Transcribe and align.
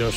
Al 0.00 0.12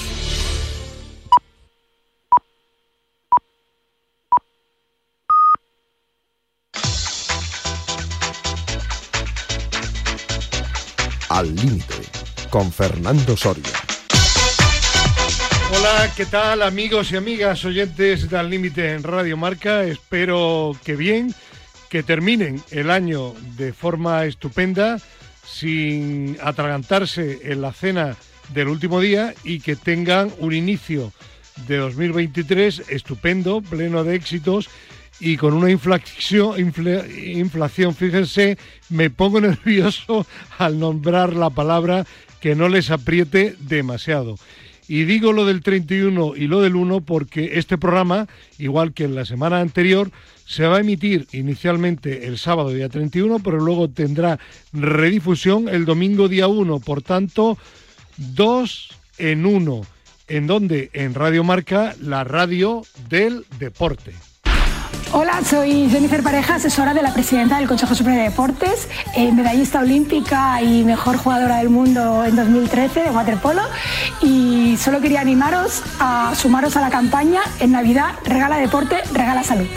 límite, 11.56 11.96
con 12.52 12.72
Fernando 12.72 13.36
Soria. 13.36 13.64
Hola, 15.76 16.12
¿qué 16.16 16.28
tal 16.28 16.62
amigos 16.62 17.12
y 17.12 17.16
amigas 17.16 17.66
oyentes 17.66 18.30
de 18.30 18.38
Al 18.38 18.52
Límite 18.52 18.94
en 18.94 19.02
Radio 19.02 19.36
Marca? 19.36 19.84
Espero 19.84 20.78
que 20.86 20.96
bien, 20.96 21.34
que 21.90 22.04
terminen 22.04 22.62
el 22.70 22.92
año 22.92 23.34
de 23.58 23.74
forma 23.74 24.26
estupenda, 24.26 25.00
sin 25.44 26.38
atragantarse 26.40 27.40
en 27.52 27.64
la 27.64 27.74
cena 27.74 28.16
del 28.54 28.68
último 28.68 29.00
día 29.00 29.34
y 29.44 29.60
que 29.60 29.76
tengan 29.76 30.32
un 30.40 30.54
inicio 30.54 31.12
de 31.68 31.78
2023 31.78 32.84
estupendo, 32.90 33.62
pleno 33.62 34.04
de 34.04 34.16
éxitos 34.16 34.70
y 35.20 35.38
con 35.38 35.54
una 35.54 35.70
inflación, 35.70 36.60
inflación, 36.60 37.96
fíjense, 37.96 38.58
me 38.90 39.10
pongo 39.10 39.40
nervioso 39.42 40.26
al 40.58 40.80
nombrar 40.80 41.36
la 41.36 41.50
palabra 41.50 42.06
que 42.40 42.56
no 42.56 42.68
les 42.70 42.90
apriete 42.90 43.56
demasiado. 43.60 44.38
Y 44.88 45.06
digo 45.06 45.32
lo 45.32 45.46
del 45.46 45.62
31 45.62 46.36
y 46.36 46.48
lo 46.48 46.60
del 46.60 46.76
1 46.76 47.02
porque 47.02 47.52
este 47.54 47.78
programa, 47.78 48.28
igual 48.58 48.94
que 48.94 49.06
en 49.06 49.16
la 49.16 49.24
semana 49.26 49.62
anterior, 49.62 50.12
se 50.46 50.66
va 50.66 50.78
a 50.78 50.80
emitir 50.82 51.28
inicialmente 51.32 52.28
el 52.28 52.38
sábado 52.38 52.74
día 52.74 52.90
31, 52.90 53.40
pero 53.40 53.58
luego 53.58 53.90
tendrá 53.90 54.38
redifusión 54.74 55.70
el 55.70 55.86
domingo 55.86 56.28
día 56.28 56.48
1. 56.48 56.80
Por 56.82 57.02
tanto, 57.04 57.58
dos 58.36 58.90
en 59.18 59.46
uno. 59.46 59.82
¿En 60.28 60.48
donde 60.48 60.90
En 60.94 61.14
Radio 61.14 61.44
Marca, 61.44 61.94
la 62.00 62.24
radio 62.24 62.84
del 63.10 63.46
deporte. 63.60 64.14
Hola, 65.14 65.42
soy 65.44 65.90
Jennifer 65.90 66.24
Pareja, 66.24 66.56
asesora 66.56 66.94
de 66.94 67.02
la 67.02 67.14
presidenta 67.14 67.58
del 67.58 67.68
Consejo 67.68 67.96
Supremo 67.96 68.18
de 68.18 68.30
Deportes, 68.30 68.88
eh, 69.14 69.30
medallista 69.34 69.82
olímpica 69.82 70.62
y 70.62 70.86
mejor 70.86 71.18
jugadora 71.18 71.58
del 71.58 71.70
mundo 71.70 72.24
en 72.24 72.38
2013 72.38 73.02
de 73.02 73.10
waterpolo. 73.10 73.62
Y 74.22 74.78
solo 74.78 75.02
quería 75.02 75.20
animaros 75.20 75.84
a 76.00 76.34
sumaros 76.34 76.78
a 76.78 76.82
la 76.82 76.90
campaña 76.90 77.42
en 77.60 77.74
Navidad, 77.74 78.16
regala 78.24 78.58
deporte, 78.58 79.02
regala 79.12 79.44
salud. 79.44 79.68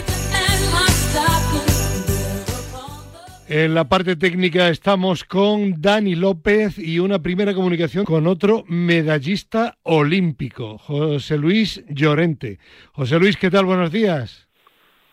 En 3.56 3.72
la 3.72 3.84
parte 3.84 4.16
técnica 4.16 4.68
estamos 4.68 5.22
con 5.22 5.80
Dani 5.80 6.16
López 6.16 6.76
y 6.76 6.98
una 6.98 7.22
primera 7.22 7.54
comunicación 7.54 8.04
con 8.04 8.26
otro 8.26 8.64
medallista 8.66 9.78
olímpico, 9.84 10.76
José 10.78 11.38
Luis 11.38 11.84
Llorente. 11.88 12.58
José 12.94 13.16
Luis, 13.20 13.36
¿qué 13.36 13.52
tal? 13.52 13.64
Buenos 13.64 13.92
días. 13.92 14.48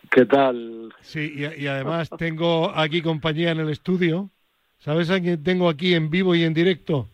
¿Qué 0.09 0.25
tal? 0.25 0.91
Sí, 1.01 1.35
y, 1.55 1.67
además 1.67 2.09
tengo 2.17 2.71
aquí 2.75 3.03
compañía 3.03 3.51
en 3.51 3.59
el 3.59 3.69
estudio. 3.69 4.31
¿Sabes 4.79 5.11
a 5.11 5.19
quién 5.19 5.43
tengo 5.43 5.69
aquí 5.69 5.93
en 5.93 6.09
vivo 6.09 6.33
y 6.33 6.41
en 6.41 6.55
directo? 6.55 7.07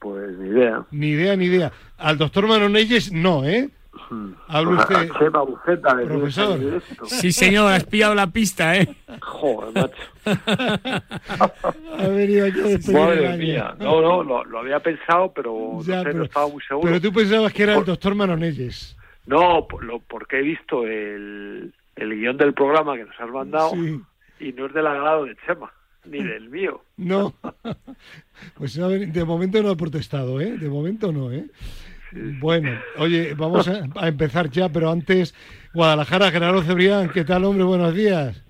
Pues 0.00 0.36
ni 0.36 0.48
idea. 0.48 0.84
Ni 0.90 1.10
idea, 1.10 1.36
ni 1.36 1.44
idea. 1.44 1.70
Al 1.96 2.18
doctor 2.18 2.48
Maronelles 2.48 3.12
no, 3.12 3.44
¿eh? 3.44 3.70
Habla 4.48 4.80
usted. 4.82 5.10
Chema 5.18 5.42
Buceta, 5.42 5.94
de 5.94 6.06
profesor. 6.06 6.82
Sí, 7.06 7.32
señor, 7.32 7.72
has 7.72 7.84
pillado 7.84 8.14
la 8.14 8.26
pista, 8.28 8.76
¿eh? 8.76 8.88
Joder, 9.20 9.74
macho. 9.74 10.02
ha 11.98 12.08
venido 12.08 12.46
aquí 12.46 12.92
Madre 12.92 13.36
mía. 13.36 13.74
No, 13.78 14.00
no, 14.00 14.22
lo, 14.22 14.44
lo, 14.44 14.58
había 14.58 14.80
pensado, 14.80 15.32
pero, 15.32 15.52
no, 15.74 15.82
sé, 15.82 16.14
no 16.14 16.24
estaba 16.24 16.48
muy 16.48 16.62
seguro. 16.62 16.88
Pero 16.88 17.00
tú 17.00 17.12
pensabas 17.12 17.52
que 17.52 17.62
era 17.62 17.74
el 17.74 17.84
doctor 17.84 18.14
Maronelles. 18.14 18.96
No, 19.26 19.66
lo, 19.80 19.98
porque 20.00 20.38
he 20.38 20.42
visto 20.42 20.86
el, 20.86 21.72
el 21.96 22.14
guion 22.14 22.36
del 22.36 22.54
programa 22.54 22.96
que 22.96 23.04
nos 23.04 23.20
has 23.20 23.30
mandado 23.30 23.72
y 24.38 24.52
no 24.52 24.66
es 24.66 24.74
del 24.74 24.86
agrado 24.86 25.24
de 25.24 25.36
Chema, 25.46 25.72
ni 26.04 26.22
del 26.22 26.48
mío. 26.48 26.82
No, 26.96 27.34
pues 28.54 28.74
de 28.74 29.24
momento 29.24 29.62
no 29.62 29.72
he 29.72 29.76
protestado, 29.76 30.40
¿eh? 30.40 30.56
De 30.58 30.68
momento 30.68 31.12
no, 31.12 31.32
¿eh? 31.32 31.46
Bueno, 32.12 32.70
oye, 32.98 33.34
vamos 33.34 33.68
a, 33.68 34.08
empezar 34.08 34.50
ya, 34.50 34.68
pero 34.68 34.90
antes, 34.90 35.34
Guadalajara, 35.74 36.30
Gerardo 36.30 36.62
Cebrián, 36.62 37.10
¿qué 37.10 37.24
tal, 37.24 37.44
hombre? 37.44 37.64
Buenos 37.64 37.94
días. 37.94 38.42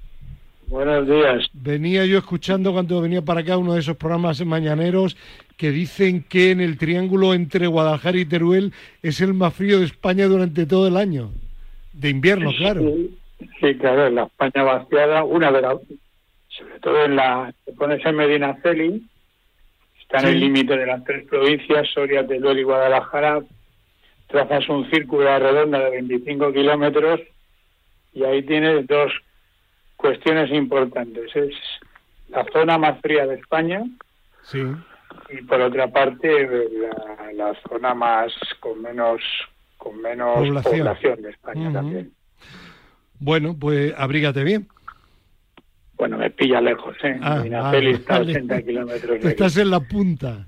Buenos 0.68 1.06
días. 1.06 1.46
Venía 1.52 2.04
yo 2.06 2.18
escuchando 2.18 2.72
cuando 2.72 3.00
venía 3.00 3.22
para 3.22 3.40
acá 3.40 3.56
uno 3.56 3.74
de 3.74 3.80
esos 3.80 3.96
programas 3.96 4.44
mañaneros 4.44 5.16
que 5.56 5.70
dicen 5.70 6.24
que 6.28 6.50
en 6.50 6.60
el 6.60 6.76
triángulo 6.76 7.34
entre 7.34 7.66
Guadalajara 7.66 8.18
y 8.18 8.24
Teruel 8.24 8.72
es 9.02 9.20
el 9.20 9.32
más 9.32 9.54
frío 9.54 9.78
de 9.78 9.86
España 9.86 10.26
durante 10.26 10.66
todo 10.66 10.88
el 10.88 10.96
año. 10.96 11.30
De 11.92 12.10
invierno, 12.10 12.50
claro. 12.56 12.82
Sí, 13.60 13.74
claro, 13.78 14.06
en 14.06 14.16
la 14.16 14.24
España 14.24 14.64
vaciada, 14.64 15.24
una 15.24 15.52
de 15.52 15.62
las, 15.62 15.78
sobre 16.48 16.80
todo 16.80 17.04
en 17.04 17.16
la, 17.16 17.54
te 17.64 17.72
pones 17.72 18.04
en 18.04 18.16
Medina 18.16 18.56
Celi, 18.62 19.02
está 20.08 20.20
en 20.20 20.34
el 20.34 20.40
límite 20.40 20.76
de 20.76 20.86
las 20.86 21.02
tres 21.04 21.26
provincias, 21.26 21.88
Soria, 21.92 22.26
Teruel 22.26 22.60
y 22.60 22.62
Guadalajara, 22.62 23.42
trazas 24.28 24.68
un 24.68 24.88
círculo 24.90 25.38
redonda 25.38 25.80
de 25.80 25.90
25 25.90 26.52
kilómetros 26.52 27.20
y 28.12 28.24
ahí 28.24 28.42
tienes 28.42 28.86
dos 28.86 29.12
cuestiones 29.96 30.50
importantes. 30.52 31.34
Es 31.34 31.54
la 32.28 32.44
zona 32.52 32.78
más 32.78 33.00
fría 33.00 33.26
de 33.26 33.34
España 33.34 33.84
sí. 34.42 34.62
y 35.30 35.42
por 35.42 35.60
otra 35.60 35.88
parte 35.88 36.48
la, 37.34 37.54
zona 37.68 37.94
más 37.94 38.32
con 38.60 38.80
menos 38.82 39.20
con 39.76 40.00
menos 40.00 40.36
población, 40.62 41.22
de 41.22 41.30
España 41.30 41.72
también. 41.72 42.12
Bueno, 43.18 43.56
pues 43.58 43.94
abrígate 43.96 44.44
bien. 44.44 44.68
Bueno, 45.96 46.18
me 46.18 46.30
pilla 46.30 46.60
lejos, 46.60 46.94
¿eh? 47.02 47.18
Ah, 47.22 47.42
está 47.74 48.20
80 48.20 48.62
kilómetros. 48.66 49.24
Estás 49.24 49.56
en 49.56 49.70
la 49.70 49.80
punta. 49.80 50.46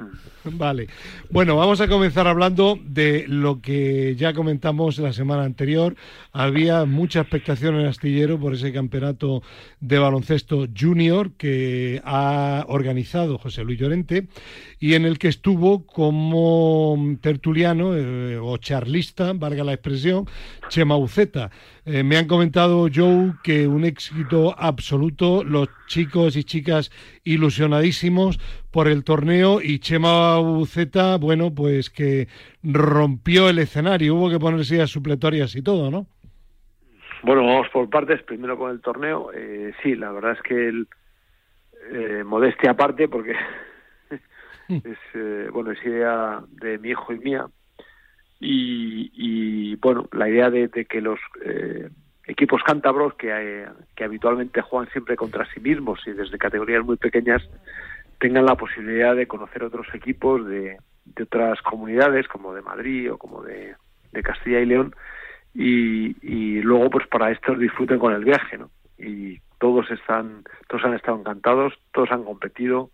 Vale. 0.44 0.88
Bueno, 1.30 1.56
vamos 1.56 1.80
a 1.80 1.88
comenzar 1.88 2.26
hablando 2.26 2.78
de 2.82 3.24
lo 3.28 3.60
que 3.60 4.14
ya 4.16 4.32
comentamos 4.32 4.98
la 4.98 5.12
semana 5.12 5.44
anterior. 5.44 5.96
Había 6.32 6.84
mucha 6.84 7.20
expectación 7.20 7.76
en 7.76 7.86
Astillero 7.86 8.38
por 8.38 8.54
ese 8.54 8.72
campeonato 8.72 9.42
de 9.80 9.98
baloncesto 9.98 10.66
junior 10.78 11.32
que 11.32 12.00
ha 12.04 12.64
organizado 12.68 13.38
José 13.38 13.64
Luis 13.64 13.78
Llorente 13.78 14.28
y 14.80 14.94
en 14.94 15.04
el 15.04 15.18
que 15.18 15.28
estuvo 15.28 15.86
como 15.86 16.96
tertuliano 17.20 17.94
eh, 17.94 18.38
o 18.38 18.56
charlista, 18.56 19.32
valga 19.34 19.62
la 19.62 19.74
expresión, 19.74 20.24
Chema 20.68 20.96
Uceta. 20.96 21.50
Eh, 21.84 22.02
me 22.02 22.16
han 22.16 22.26
comentado, 22.26 22.88
Joe, 22.92 23.34
que 23.44 23.68
un 23.68 23.84
éxito 23.84 24.54
absoluto, 24.58 25.44
los 25.44 25.68
chicos 25.86 26.34
y 26.36 26.44
chicas 26.44 26.90
ilusionadísimos 27.24 28.38
por 28.70 28.88
el 28.88 29.04
torneo 29.04 29.60
y 29.62 29.80
Chema 29.80 30.40
Uceta, 30.40 31.18
bueno, 31.18 31.54
pues 31.54 31.90
que 31.90 32.28
rompió 32.62 33.50
el 33.50 33.58
escenario, 33.58 34.14
hubo 34.14 34.30
que 34.30 34.38
ponerse 34.38 34.78
ya 34.78 34.86
supletorias 34.86 35.54
y 35.56 35.62
todo, 35.62 35.90
¿no? 35.90 36.06
Bueno, 37.22 37.44
vamos 37.44 37.68
por 37.68 37.90
partes, 37.90 38.22
primero 38.22 38.56
con 38.56 38.70
el 38.70 38.80
torneo. 38.80 39.30
Eh, 39.34 39.72
sí, 39.82 39.94
la 39.94 40.10
verdad 40.10 40.32
es 40.32 40.42
que 40.42 40.68
el, 40.68 40.88
eh, 41.92 42.24
modestia 42.24 42.70
aparte, 42.70 43.08
porque. 43.08 43.34
Es, 44.70 44.98
eh, 45.14 45.48
bueno, 45.52 45.72
es 45.72 45.84
idea 45.84 46.40
de 46.48 46.78
mi 46.78 46.90
hijo 46.90 47.12
y 47.12 47.18
mía, 47.18 47.46
y, 48.42 49.76
bueno, 49.76 50.08
la 50.12 50.28
idea 50.28 50.50
de, 50.50 50.68
que 50.86 51.00
los 51.00 51.20
eh, 51.44 51.90
equipos 52.26 52.62
cántabros 52.62 53.14
que, 53.14 53.28
eh, 53.30 53.68
que 53.94 54.04
habitualmente 54.04 54.62
juegan 54.62 54.90
siempre 54.92 55.16
contra 55.16 55.46
sí 55.52 55.60
mismos 55.60 56.00
y 56.06 56.12
desde 56.12 56.38
categorías 56.38 56.84
muy 56.84 56.96
pequeñas 56.96 57.42
tengan 58.18 58.46
la 58.46 58.54
posibilidad 58.54 59.14
de 59.14 59.26
conocer 59.26 59.62
otros 59.62 59.86
equipos 59.94 60.46
de, 60.46 60.78
de 61.04 61.22
otras 61.22 61.60
comunidades 61.62 62.28
como 62.28 62.54
de 62.54 62.62
Madrid 62.62 63.12
o 63.12 63.18
como 63.18 63.42
de, 63.42 63.74
de 64.12 64.22
Castilla 64.22 64.60
y 64.60 64.66
León 64.66 64.94
y, 65.54 66.16
y, 66.22 66.62
luego 66.62 66.90
pues 66.90 67.06
para 67.08 67.30
estos 67.30 67.58
disfruten 67.58 67.98
con 67.98 68.14
el 68.14 68.24
viaje 68.24 68.58
¿no? 68.58 68.70
y 68.98 69.40
todos 69.58 69.90
están 69.90 70.44
todos 70.68 70.84
han 70.84 70.94
estado 70.94 71.18
encantados 71.18 71.74
todos 71.92 72.10
han 72.12 72.24
competido 72.24 72.90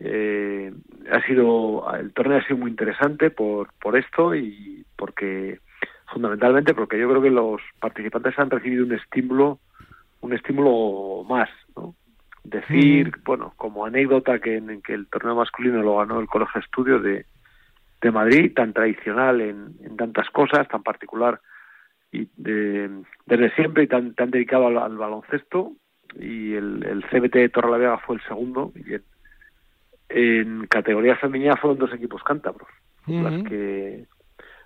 eh, 0.00 0.72
ha 1.10 1.24
sido 1.26 1.84
el 1.94 2.12
torneo 2.12 2.38
ha 2.38 2.44
sido 2.44 2.58
muy 2.58 2.70
interesante 2.70 3.30
por 3.30 3.72
por 3.80 3.96
esto 3.96 4.34
y 4.34 4.84
porque 4.96 5.60
fundamentalmente 6.12 6.74
porque 6.74 6.98
yo 6.98 7.08
creo 7.08 7.22
que 7.22 7.30
los 7.30 7.60
participantes 7.80 8.38
han 8.38 8.50
recibido 8.50 8.84
un 8.84 8.92
estímulo 8.92 9.60
un 10.20 10.32
estímulo 10.32 11.24
más 11.28 11.48
¿no? 11.76 11.94
decir 12.42 13.12
bueno 13.24 13.54
como 13.56 13.86
anécdota 13.86 14.40
que 14.40 14.56
en, 14.56 14.82
que 14.82 14.94
el 14.94 15.06
torneo 15.06 15.36
masculino 15.36 15.82
lo 15.82 15.98
ganó 15.98 16.20
el 16.20 16.26
colegio 16.26 16.60
de 16.60 16.64
estudios 16.64 17.02
de, 17.02 17.26
de 18.00 18.10
Madrid 18.10 18.52
tan 18.54 18.72
tradicional 18.72 19.40
en, 19.40 19.76
en 19.82 19.96
tantas 19.96 20.28
cosas 20.30 20.66
tan 20.68 20.82
particular 20.82 21.40
y 22.10 22.28
de, 22.36 22.90
desde 23.26 23.54
siempre 23.54 23.84
y 23.84 23.86
tan, 23.86 24.14
tan 24.14 24.30
dedicado 24.30 24.66
al, 24.66 24.96
baloncesto 24.96 25.72
y 26.14 26.54
el, 26.54 26.84
el 26.84 27.04
CBT 27.04 27.34
de 27.34 27.48
Torrelavega 27.48 27.98
fue 27.98 28.16
el 28.16 28.22
segundo 28.22 28.72
y 28.76 28.94
en, 28.94 29.02
en 30.08 30.66
categoría 30.66 31.16
femenina 31.16 31.56
fueron 31.56 31.78
dos 31.78 31.92
equipos 31.92 32.22
cántabros. 32.22 32.68
las 33.06 33.42
que 33.44 34.06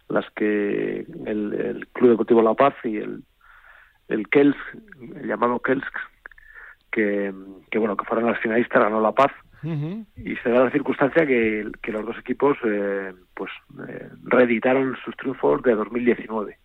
las 0.09 0.31
que 0.31 1.05
el, 1.27 1.89
Club 1.93 2.11
Deportivo 2.11 2.43
La 2.43 2.55
Paz 2.55 2.75
y 2.85 2.97
el 2.97 3.23
el 4.09 4.27
Kelsk, 4.29 4.57
el 5.17 5.27
llamado 5.27 5.61
Kelsk, 5.61 5.95
que, 6.91 7.33
que 7.71 7.79
bueno 7.79 7.97
que 7.97 8.07
fueron 8.07 8.31
las 8.31 8.41
finalistas 8.41 8.83
ganó 8.83 9.01
La 9.01 9.13
Paz. 9.13 9.33
Y 9.63 10.37
se 10.37 10.51
da 10.51 10.65
la 10.65 10.71
circunstancia 10.71 11.27
que, 11.27 11.69
que 11.83 11.91
los 11.91 12.07
dos 12.07 12.17
equipos 12.19 12.57
eh, 12.65 13.13
pues 13.35 13.51
eh, 13.89 14.09
reeditaron 14.23 14.97
sus 15.05 15.17
triunfos 15.17 15.63
de 15.63 15.75
2019 15.75 16.57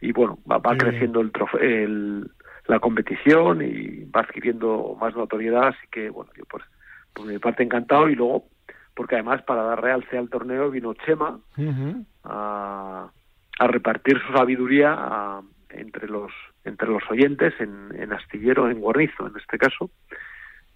y 0.00 0.12
bueno 0.12 0.38
va, 0.50 0.60
creciendo 0.76 1.20
el, 1.20 1.32
el 1.60 2.30
la 2.66 2.78
competición 2.78 3.62
y 3.62 4.04
va 4.04 4.20
adquiriendo 4.20 4.96
más 5.00 5.14
notoriedad 5.16 5.68
así 5.68 5.86
que 5.90 6.08
bueno 6.08 6.30
yo 6.36 6.44
pues 6.48 6.62
por 7.14 7.26
mi 7.26 7.38
parte 7.38 7.62
encantado 7.62 8.08
y 8.08 8.14
luego 8.14 8.46
porque 8.94 9.16
además 9.16 9.42
para 9.42 9.62
dar 9.62 9.82
realce 9.82 10.16
al 10.16 10.28
torneo 10.28 10.70
vino 10.70 10.94
Chema 10.94 11.40
a, 12.24 13.10
a, 13.58 13.66
repartir 13.66 14.20
su 14.20 14.32
sabiduría 14.32 15.40
entre 15.70 16.08
los 16.08 16.30
entre 16.64 16.88
los 16.88 17.02
oyentes 17.10 17.52
en, 17.60 17.90
en 17.94 18.12
Astillero, 18.12 18.70
en 18.70 18.80
Guarnizo 18.80 19.26
en 19.26 19.36
este 19.36 19.58
caso, 19.58 19.90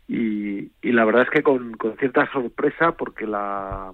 y, 0.07 0.71
y 0.83 0.93
la 0.93 1.05
verdad 1.05 1.23
es 1.23 1.31
que 1.31 1.43
con, 1.43 1.77
con 1.77 1.97
cierta 1.97 2.31
sorpresa 2.33 2.93
porque 2.93 3.27
la 3.27 3.93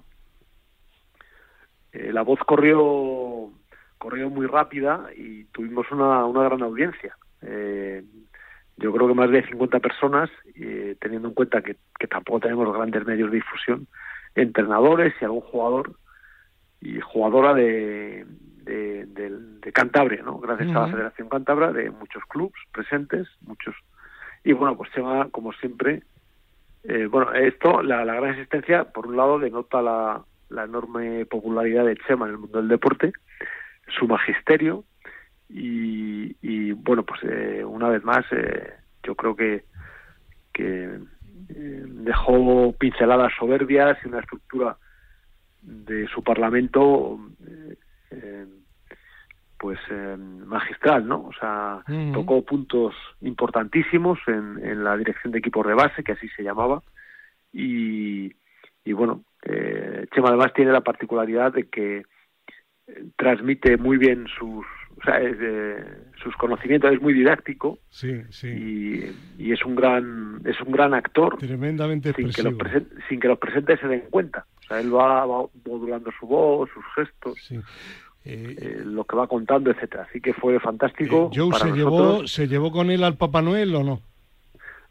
eh, 1.93 2.11
la 2.11 2.23
voz 2.23 2.39
corrió 2.39 3.51
corrió 3.97 4.29
muy 4.29 4.45
rápida 4.45 5.09
y 5.15 5.45
tuvimos 5.45 5.89
una, 5.91 6.25
una 6.25 6.43
gran 6.43 6.61
audiencia. 6.61 7.17
Eh, 7.41 8.03
yo 8.77 8.91
creo 8.91 9.07
que 9.07 9.13
más 9.13 9.31
de 9.31 9.45
50 9.47 9.79
personas, 9.79 10.29
eh, 10.55 10.95
teniendo 10.99 11.29
en 11.29 11.33
cuenta 11.33 11.61
que, 11.61 11.77
que 11.97 12.07
tampoco 12.07 12.41
tenemos 12.41 12.73
grandes 12.73 13.05
medios 13.05 13.31
de 13.31 13.37
difusión, 13.37 13.87
entrenadores 14.35 15.13
y 15.19 15.25
algún 15.25 15.41
jugador 15.41 15.93
y 16.81 16.99
jugadora 16.99 17.53
de, 17.53 18.25
de, 18.63 19.05
de, 19.05 19.71
Cantabria, 19.71 20.23
¿no? 20.23 20.39
Gracias 20.39 20.69
a 20.75 20.81
la 20.81 20.87
Federación 20.87 21.29
Cantabra, 21.29 21.71
de 21.73 21.89
muchos 21.89 22.23
clubes 22.25 22.53
presentes, 22.71 23.27
muchos. 23.41 23.75
Y 24.43 24.53
bueno, 24.53 24.77
pues 24.77 24.91
Chema, 24.91 25.29
como 25.31 25.53
siempre, 25.53 26.03
eh, 26.83 27.07
bueno, 27.07 27.33
esto, 27.33 27.81
la, 27.81 28.05
la, 28.05 28.15
gran 28.15 28.31
existencia, 28.31 28.85
por 28.85 29.07
un 29.07 29.17
lado, 29.17 29.39
denota 29.39 29.81
la, 29.81 30.23
la 30.49 30.63
enorme 30.65 31.25
popularidad 31.25 31.85
de 31.85 31.97
Chema 31.97 32.25
en 32.25 32.33
el 32.33 32.37
mundo 32.37 32.59
del 32.59 32.67
deporte, 32.67 33.13
su 33.87 34.07
magisterio, 34.07 34.83
y, 35.57 36.35
y 36.41 36.73
bueno, 36.73 37.03
pues 37.03 37.21
eh, 37.23 37.63
una 37.63 37.87
vez 37.87 38.03
más, 38.03 38.25
eh, 38.31 38.73
yo 39.03 39.15
creo 39.15 39.37
que, 39.37 39.63
que 40.51 40.99
eh, 41.49 41.83
dejó 41.87 42.73
pinceladas 42.77 43.31
soberbias 43.39 43.97
y 44.03 44.09
una 44.09 44.19
estructura 44.19 44.75
de 45.61 46.07
su 46.07 46.21
parlamento 46.23 47.17
eh, 47.47 47.77
eh, 48.11 48.45
pues 49.57 49.79
magistral, 50.45 51.07
¿no? 51.07 51.21
O 51.27 51.33
sea, 51.39 51.81
tocó 52.13 52.43
puntos 52.43 52.93
importantísimos 53.21 54.19
en, 54.27 54.59
en, 54.61 54.83
la 54.83 54.97
dirección 54.97 55.31
de 55.31 55.39
equipos 55.39 55.65
de 55.65 55.73
base, 55.73 56.03
que 56.03 56.11
así 56.11 56.27
se 56.35 56.43
llamaba, 56.43 56.83
y, 57.53 58.35
y 58.83 58.93
bueno, 58.93 59.23
eh, 59.43 60.05
Chema 60.13 60.27
además 60.27 60.53
tiene 60.53 60.73
la 60.73 60.81
particularidad 60.81 61.53
de 61.53 61.69
que 61.69 62.03
transmite 63.15 63.77
muy 63.77 63.97
bien 63.97 64.27
sus 64.37 64.65
o 65.05 65.11
sea, 65.11 65.21
es, 65.21 65.37
sus 66.23 66.35
conocimientos 66.35 66.91
es 66.91 67.01
muy 67.01 67.13
didáctico 67.13 67.77
sí, 67.89 68.21
sí. 68.31 68.47
Y, 69.37 69.43
y, 69.43 69.51
es 69.51 69.63
un 69.63 69.75
gran 69.75 70.41
es 70.45 70.59
un 70.61 70.71
gran 70.71 70.93
actor 70.93 71.37
tremendamente 71.37 72.11
sin 72.13 72.31
que, 72.31 72.41
los 72.43 72.55
sin 73.07 73.19
que 73.19 73.27
los 73.27 73.37
presentes 73.37 73.79
se 73.79 73.87
den 73.87 74.03
cuenta 74.09 74.45
o 74.59 74.63
sea 74.63 74.79
él 74.79 74.93
va, 74.93 75.25
va 75.25 75.45
modulando 75.65 76.11
su 76.19 76.25
voz 76.25 76.69
sus 76.73 76.83
gestos 76.95 77.37
sí. 77.47 77.55
eh, 78.25 78.55
eh, 78.59 78.81
lo 78.83 79.03
que 79.03 79.15
va 79.15 79.27
contando 79.27 79.69
etcétera 79.69 80.07
así 80.09 80.19
que 80.19 80.33
fue 80.33 80.59
fantástico 80.59 81.29
eh, 81.31 81.37
Joe 81.37 81.51
para 81.51 81.65
se 81.65 81.69
nosotros. 81.71 81.77
llevó 81.77 82.27
se 82.27 82.47
llevó 82.47 82.71
con 82.71 82.89
él 82.89 83.03
al 83.03 83.15
Papá 83.17 83.41
Noel 83.41 83.75
o 83.75 83.83
no 83.83 84.01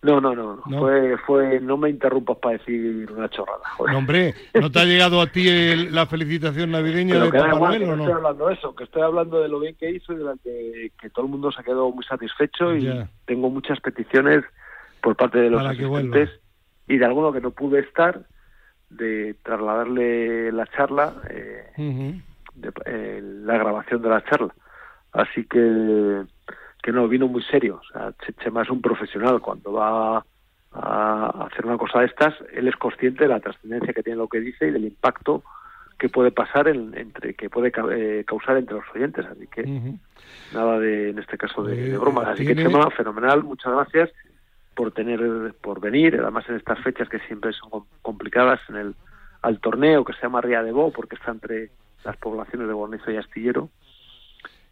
no, 0.05 0.21
no, 0.21 0.35
no, 0.35 0.63
no, 0.67 0.79
Fue, 0.79 1.17
fue, 1.27 1.61
no 1.61 1.77
me 1.77 1.91
interrumpas 1.91 2.37
para 2.39 2.59
decir 2.59 3.11
una 3.11 3.29
chorrada. 3.29 3.61
Joder. 3.77 3.93
No, 3.93 3.99
hombre, 3.99 4.35
¿no 4.55 4.71
te 4.71 4.79
ha 4.81 4.85
llegado 4.85 5.21
a 5.21 5.27
ti 5.27 5.49
el, 5.49 5.95
la 5.95 6.07
felicitación 6.07 6.71
navideña 6.71 7.15
Pero 7.15 7.25
de 7.27 7.33
Papá 7.33 7.49
Noel 7.59 7.83
o 7.85 7.87
no 7.87 7.97
no? 7.97 8.03
estoy 8.05 8.15
hablando 8.17 8.47
de 8.49 8.55
eso, 8.55 8.75
que 8.75 8.85
estoy 8.85 9.03
hablando 9.03 9.41
de 9.41 9.49
lo 9.49 9.61
bien 9.61 9.75
que 9.77 9.91
hizo 9.91 10.13
y 10.13 10.17
de 10.17 10.25
la 10.25 10.35
que, 10.45 10.93
que 11.01 11.11
todo 11.11 11.25
el 11.25 11.31
mundo 11.33 11.51
se 11.51 11.65
quedó 11.65 11.91
muy 11.91 12.05
satisfecho 12.05 12.75
y 12.77 12.83
Ya. 12.85 13.09
tengo 13.27 13.51
muchas 13.51 13.81
peticiones 13.81 14.45
por 15.01 15.17
parte 15.17 15.39
de 15.39 15.51
los 15.51 15.61
Para 15.63 15.73
asistentes 15.73 16.31
y 16.87 16.99
de 16.99 17.05
alguno 17.05 17.33
que 17.33 17.41
no 17.41 17.51
pude 17.51 17.81
estar 17.81 18.21
de 18.91 19.35
trasladarle 19.43 20.53
la 20.53 20.67
charla, 20.69 21.15
eh, 21.31 22.21
de, 22.55 22.73
eh, 22.87 23.21
la 23.23 23.59
grabación 23.59 24.03
de 24.03 24.09
la 24.09 24.23
charla. 24.25 24.55
Así 25.13 25.45
que 25.47 26.25
que 26.85 26.93
no, 26.93 27.09
vino 27.09 27.27
muy 27.27 27.43
serio. 27.43 27.81
O 27.83 27.93
sea, 27.93 28.13
Che- 28.25 28.35
Chema 28.35 28.61
es 28.63 28.69
un 28.69 28.83
profesional. 28.83 29.41
Cuando 29.41 29.73
va 29.73 30.23
a 30.73 31.47
hacer 31.47 31.65
una 31.65 31.79
cosa 31.79 32.01
de 32.01 32.07
estas, 32.07 32.35
él 32.53 32.69
es 32.69 32.77
consciente 32.77 33.25
de 33.25 33.29
la 33.31 33.41
trascendencia 33.41 33.95
que 33.95 34.03
tiene 34.03 34.19
lo 34.19 34.29
que 34.29 34.41
dice 34.41 34.67
y 34.69 34.71
del 34.71 34.85
impacto 34.85 35.43
que 35.99 36.11
puede 36.11 36.31
pasar 36.31 36.69
en- 36.69 36.95
entre 36.99 37.33
que 37.35 37.49
puede 37.49 37.71
ca- 37.73 37.87
eh, 37.91 38.25
causar 38.27 38.59
entre 38.59 38.75
los 38.75 38.85
oyentes. 38.95 39.25
Así 39.25 39.47
que 39.47 39.63
nada 40.53 40.79
de 40.79 41.11
en 41.11 41.19
este 41.21 41.39
caso 41.39 41.63
de, 41.63 41.75
de 41.93 41.97
broma. 41.99 42.23
Así 42.31 42.45
tiene- 42.45 42.63
que 42.65 42.69
Chema, 42.69 42.91
fenomenal. 42.91 43.43
Muchas 43.45 43.73
gracias 43.73 44.11
por 44.75 44.91
tener 44.93 45.55
por 45.63 45.81
venir, 45.81 46.19
además 46.21 46.45
en 46.51 46.57
estas 46.57 46.81
fechas 46.81 47.09
que 47.09 47.21
siempre 47.21 47.53
son 47.55 47.71
com- 47.71 47.87
complicadas 48.03 48.61
en 48.69 48.77
el 48.77 48.95
al 49.41 49.61
torneo 49.61 50.05
que 50.05 50.13
se 50.15 50.23
llama 50.23 50.41
Ría 50.43 50.63
de 50.63 50.73
Bo 50.73 50.91
porque 50.93 51.15
está 51.17 51.31
entre 51.31 51.71
las 52.05 52.17
poblaciones 52.19 52.67
de 52.69 52.75
Bornizo 52.75 53.11
y 53.11 53.17
Astillero 53.17 53.71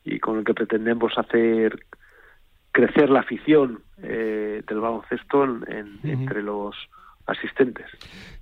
y 0.05 0.19
con 0.19 0.39
el 0.39 0.45
que 0.45 0.55
pretendemos 0.55 1.17
hacer 1.17 1.79
crecer 2.73 3.11
la 3.11 3.21
afición 3.21 3.81
eh, 4.03 4.63
del 4.67 4.81
baloncesto 4.81 5.45
en- 5.45 6.01
entre 6.03 6.43
los 6.43 6.75
asistentes. 7.27 7.87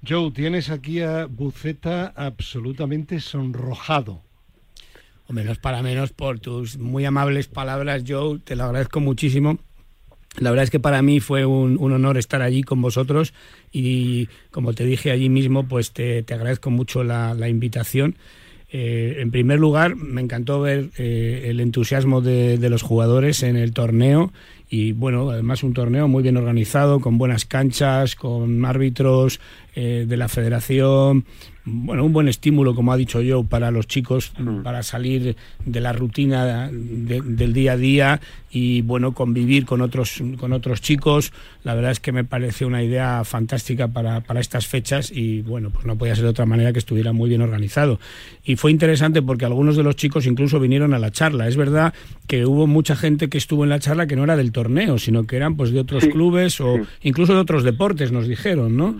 Joe, 0.08 0.30
tienes 0.30 0.70
aquí 0.70 1.02
a 1.02 1.26
Buceta 1.26 2.12
absolutamente 2.16 3.20
sonrojado. 3.20 4.22
Hombre, 5.28 5.44
no 5.44 5.52
es 5.52 5.58
para 5.58 5.82
menos 5.82 6.12
por 6.12 6.40
tus 6.40 6.78
muy 6.78 7.04
amables 7.04 7.46
palabras, 7.46 8.04
Joe. 8.06 8.38
Te 8.38 8.56
lo 8.56 8.64
agradezco 8.64 9.00
muchísimo. 9.00 9.58
La 10.38 10.50
verdad 10.50 10.64
es 10.64 10.70
que 10.70 10.80
para 10.80 11.02
mí 11.02 11.20
fue 11.20 11.44
un, 11.44 11.76
un 11.78 11.92
honor 11.92 12.16
estar 12.16 12.40
allí 12.40 12.62
con 12.62 12.80
vosotros 12.80 13.34
y 13.72 14.28
como 14.50 14.72
te 14.74 14.84
dije 14.84 15.10
allí 15.10 15.28
mismo, 15.28 15.66
pues 15.68 15.92
te, 15.92 16.22
te 16.22 16.34
agradezco 16.34 16.70
mucho 16.70 17.02
la, 17.04 17.34
la 17.34 17.48
invitación. 17.48 18.14
Eh, 18.72 19.16
en 19.18 19.32
primer 19.32 19.58
lugar, 19.58 19.96
me 19.96 20.20
encantó 20.20 20.60
ver 20.60 20.90
eh, 20.96 21.46
el 21.46 21.58
entusiasmo 21.58 22.20
de, 22.20 22.56
los 22.70 22.82
jugadores 22.82 23.42
en 23.42 23.56
el 23.56 23.72
torneo 23.72 24.32
y 24.68 24.92
bueno, 24.92 25.30
además 25.30 25.64
un 25.64 25.74
torneo 25.74 26.06
muy 26.06 26.22
bien 26.22 26.36
organizado, 26.36 27.00
con 27.00 27.18
buenas 27.18 27.44
canchas, 27.44 28.14
con 28.14 28.64
árbitros 28.64 29.40
eh, 29.74 30.04
de 30.06 30.16
la 30.16 30.28
federación, 30.28 31.24
bueno, 31.64 32.04
un 32.04 32.12
buen 32.12 32.26
estímulo, 32.28 32.74
como 32.74 32.92
ha 32.92 32.96
dicho 32.96 33.20
yo, 33.20 33.44
para 33.44 33.70
los 33.70 33.86
chicos, 33.86 34.32
para 34.64 34.82
salir 34.82 35.36
de 35.64 35.80
la 35.80 35.92
rutina 35.92 36.68
de- 36.72 37.20
del 37.20 37.52
día 37.52 37.72
a 37.72 37.76
día 37.76 38.20
y 38.50 38.80
bueno, 38.82 39.12
convivir 39.12 39.66
con 39.66 39.80
otros, 39.82 40.22
con 40.38 40.52
otros 40.52 40.80
chicos. 40.80 41.32
La 41.62 41.74
verdad 41.74 41.92
es 41.92 42.00
que 42.00 42.12
me 42.12 42.24
pareció 42.24 42.66
una 42.66 42.82
idea 42.82 43.22
fantástica 43.24 43.88
para, 43.88 44.22
para 44.22 44.40
estas 44.40 44.66
fechas 44.66 45.12
y 45.14 45.42
bueno, 45.42 45.70
pues 45.70 45.84
no 45.84 45.96
podía 45.96 46.14
ser 46.16 46.24
de 46.24 46.30
otra 46.30 46.46
manera 46.46 46.72
que 46.72 46.78
estuviera 46.78 47.12
muy 47.12 47.28
bien 47.28 47.42
organizado. 47.42 48.00
Y 48.44 48.56
fue 48.56 48.70
interesante 48.70 49.20
porque 49.22 49.44
algunos 49.44 49.76
de 49.76 49.82
los 49.82 49.96
chicos 49.96 50.26
incluso 50.26 50.58
vinieron 50.60 50.94
a 50.94 50.98
la 50.98 51.10
charla. 51.12 51.46
Es 51.46 51.56
verdad 51.56 51.92
que 52.26 52.46
hubo 52.46 52.66
mucha 52.66 52.96
gente 52.96 53.28
que 53.28 53.38
estuvo 53.38 53.64
en 53.64 53.70
la 53.70 53.78
charla 53.78 54.06
que 54.06 54.16
no 54.16 54.24
era 54.24 54.36
del 54.36 54.50
torneo, 54.52 54.98
sino 54.98 55.24
que 55.26 55.36
eran 55.36 55.56
pues 55.56 55.70
de 55.72 55.80
otros 55.80 56.04
Sí, 56.04 56.10
clubes 56.10 56.60
o 56.60 56.76
sí. 56.76 56.82
incluso 57.02 57.34
de 57.34 57.40
otros 57.40 57.62
deportes, 57.64 58.10
nos 58.12 58.26
dijeron, 58.26 58.76
¿no? 58.76 58.96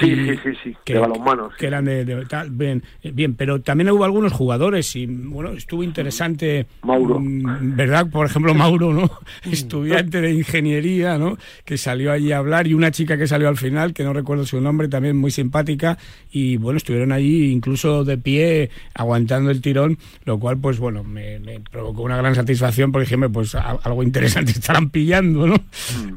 Sí, 0.00 0.14
sí, 0.14 0.34
sí, 0.42 0.50
sí, 0.64 0.76
que- 0.84 0.94
de 0.94 0.98
balonmano. 0.98 1.50
sí. 1.50 1.56
que 1.58 1.66
eran 1.66 1.84
de, 1.84 2.04
de 2.04 2.26
tal, 2.26 2.50
bien, 2.50 2.82
eh, 3.02 3.12
bien, 3.14 3.34
pero 3.34 3.60
también 3.60 3.90
hubo 3.90 4.04
algunos 4.04 4.32
jugadores 4.32 4.94
y 4.96 5.06
bueno, 5.06 5.50
estuvo 5.52 5.82
interesante, 5.84 6.66
Mauro. 6.82 7.20
mm, 7.20 7.76
¿verdad? 7.76 8.08
Por 8.10 8.26
ejemplo, 8.26 8.54
Mauro, 8.54 8.92
¿no? 8.92 9.10
Estudiante 9.50 10.20
de 10.20 10.32
ingeniería, 10.32 11.18
¿no? 11.18 11.38
Que 11.64 11.78
salió 11.78 12.10
allí 12.12 12.32
a 12.32 12.38
hablar 12.38 12.66
y 12.66 12.74
una 12.74 12.90
chica 12.90 13.16
que 13.16 13.26
salió 13.26 13.48
al 13.48 13.56
final, 13.56 13.92
que 13.94 14.02
no 14.04 14.12
recuerdo 14.12 14.44
su 14.46 14.60
nombre, 14.60 14.88
también 14.88 15.16
muy 15.16 15.30
simpática 15.30 15.96
y 16.32 16.56
bueno, 16.56 16.76
estuvieron 16.78 17.12
allí 17.12 17.52
incluso 17.52 18.04
de 18.04 18.18
pie 18.18 18.70
aguantando 18.94 19.50
el 19.50 19.60
tirón, 19.60 19.98
lo 20.24 20.38
cual 20.38 20.58
pues 20.58 20.78
bueno, 20.78 21.04
me, 21.04 21.38
me 21.38 21.60
provocó 21.60 22.02
una 22.02 22.16
gran 22.16 22.34
satisfacción 22.34 22.90
porque 22.90 23.04
dije, 23.04 23.14
"Hombre, 23.14 23.30
pues 23.30 23.54
a- 23.54 23.78
algo 23.82 24.02
interesante 24.02 24.50
estarán 24.52 24.90
pillando, 24.90 25.46
¿no? 25.46 25.56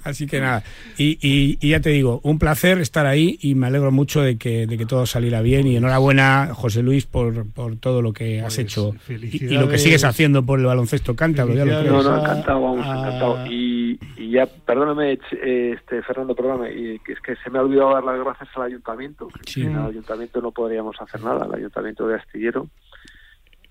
Así 0.04 0.26
que 0.26 0.40
nada, 0.40 0.64
y, 0.98 1.18
y- 1.22 1.58
y 1.62 1.70
ya 1.70 1.80
te 1.80 1.90
digo, 1.92 2.20
un 2.24 2.40
placer 2.40 2.80
estar 2.80 3.06
ahí 3.06 3.38
y 3.42 3.56
me 3.56 3.67
me 3.68 3.76
alegro 3.76 3.92
mucho 3.92 4.22
de 4.22 4.38
que, 4.38 4.66
de 4.66 4.78
que 4.78 4.86
todo 4.86 5.06
saliera 5.06 5.42
bien 5.42 5.68
y 5.68 5.76
enhorabuena, 5.76 6.52
José 6.54 6.82
Luis, 6.82 7.06
por, 7.06 7.46
por 7.52 7.76
todo 7.76 8.02
lo 8.02 8.14
que 8.14 8.40
has 8.40 8.56
Pues, 8.56 8.60
hecho 8.60 8.94
y, 9.10 9.44
y 9.46 9.58
lo 9.58 9.68
que 9.68 9.78
sigues 9.78 10.06
haciendo 10.06 10.42
por 10.46 10.60
el 10.60 10.66
baloncesto 10.66 11.16
cántabro. 11.18 11.54
ya 11.54 11.66
lo. 11.66 11.84
No, 11.84 12.02
no, 12.04 12.20
encantado, 12.20 12.62
vamos, 12.62 12.86
a- 12.88 12.98
encantado. 13.00 13.46
Y, 13.48 14.00
y 14.16 14.32
ya, 14.32 14.46
perdóname, 14.46 15.20
eh, 15.44 15.74
este 15.76 16.02
Fernando, 16.04 16.34
perdóname, 16.34 16.74
y 16.74 16.96
es 17.12 17.20
que 17.20 17.36
se 17.44 17.50
me 17.50 17.60
ha 17.60 17.62
olvidado 17.62 17.94
dar 17.94 18.04
las 18.06 18.20
gracias 18.24 18.48
al 18.56 18.64
ayuntamiento. 18.64 19.28
que 19.28 19.52
sin 19.52 19.72
el 19.76 19.86
ayuntamiento 19.86 20.40
no 20.42 20.52
podríamos 20.52 20.96
hacer 21.02 21.22
nada, 21.22 21.46
el 21.46 21.54
ayuntamiento 21.56 22.08
de 22.08 22.16
Astillero. 22.16 22.68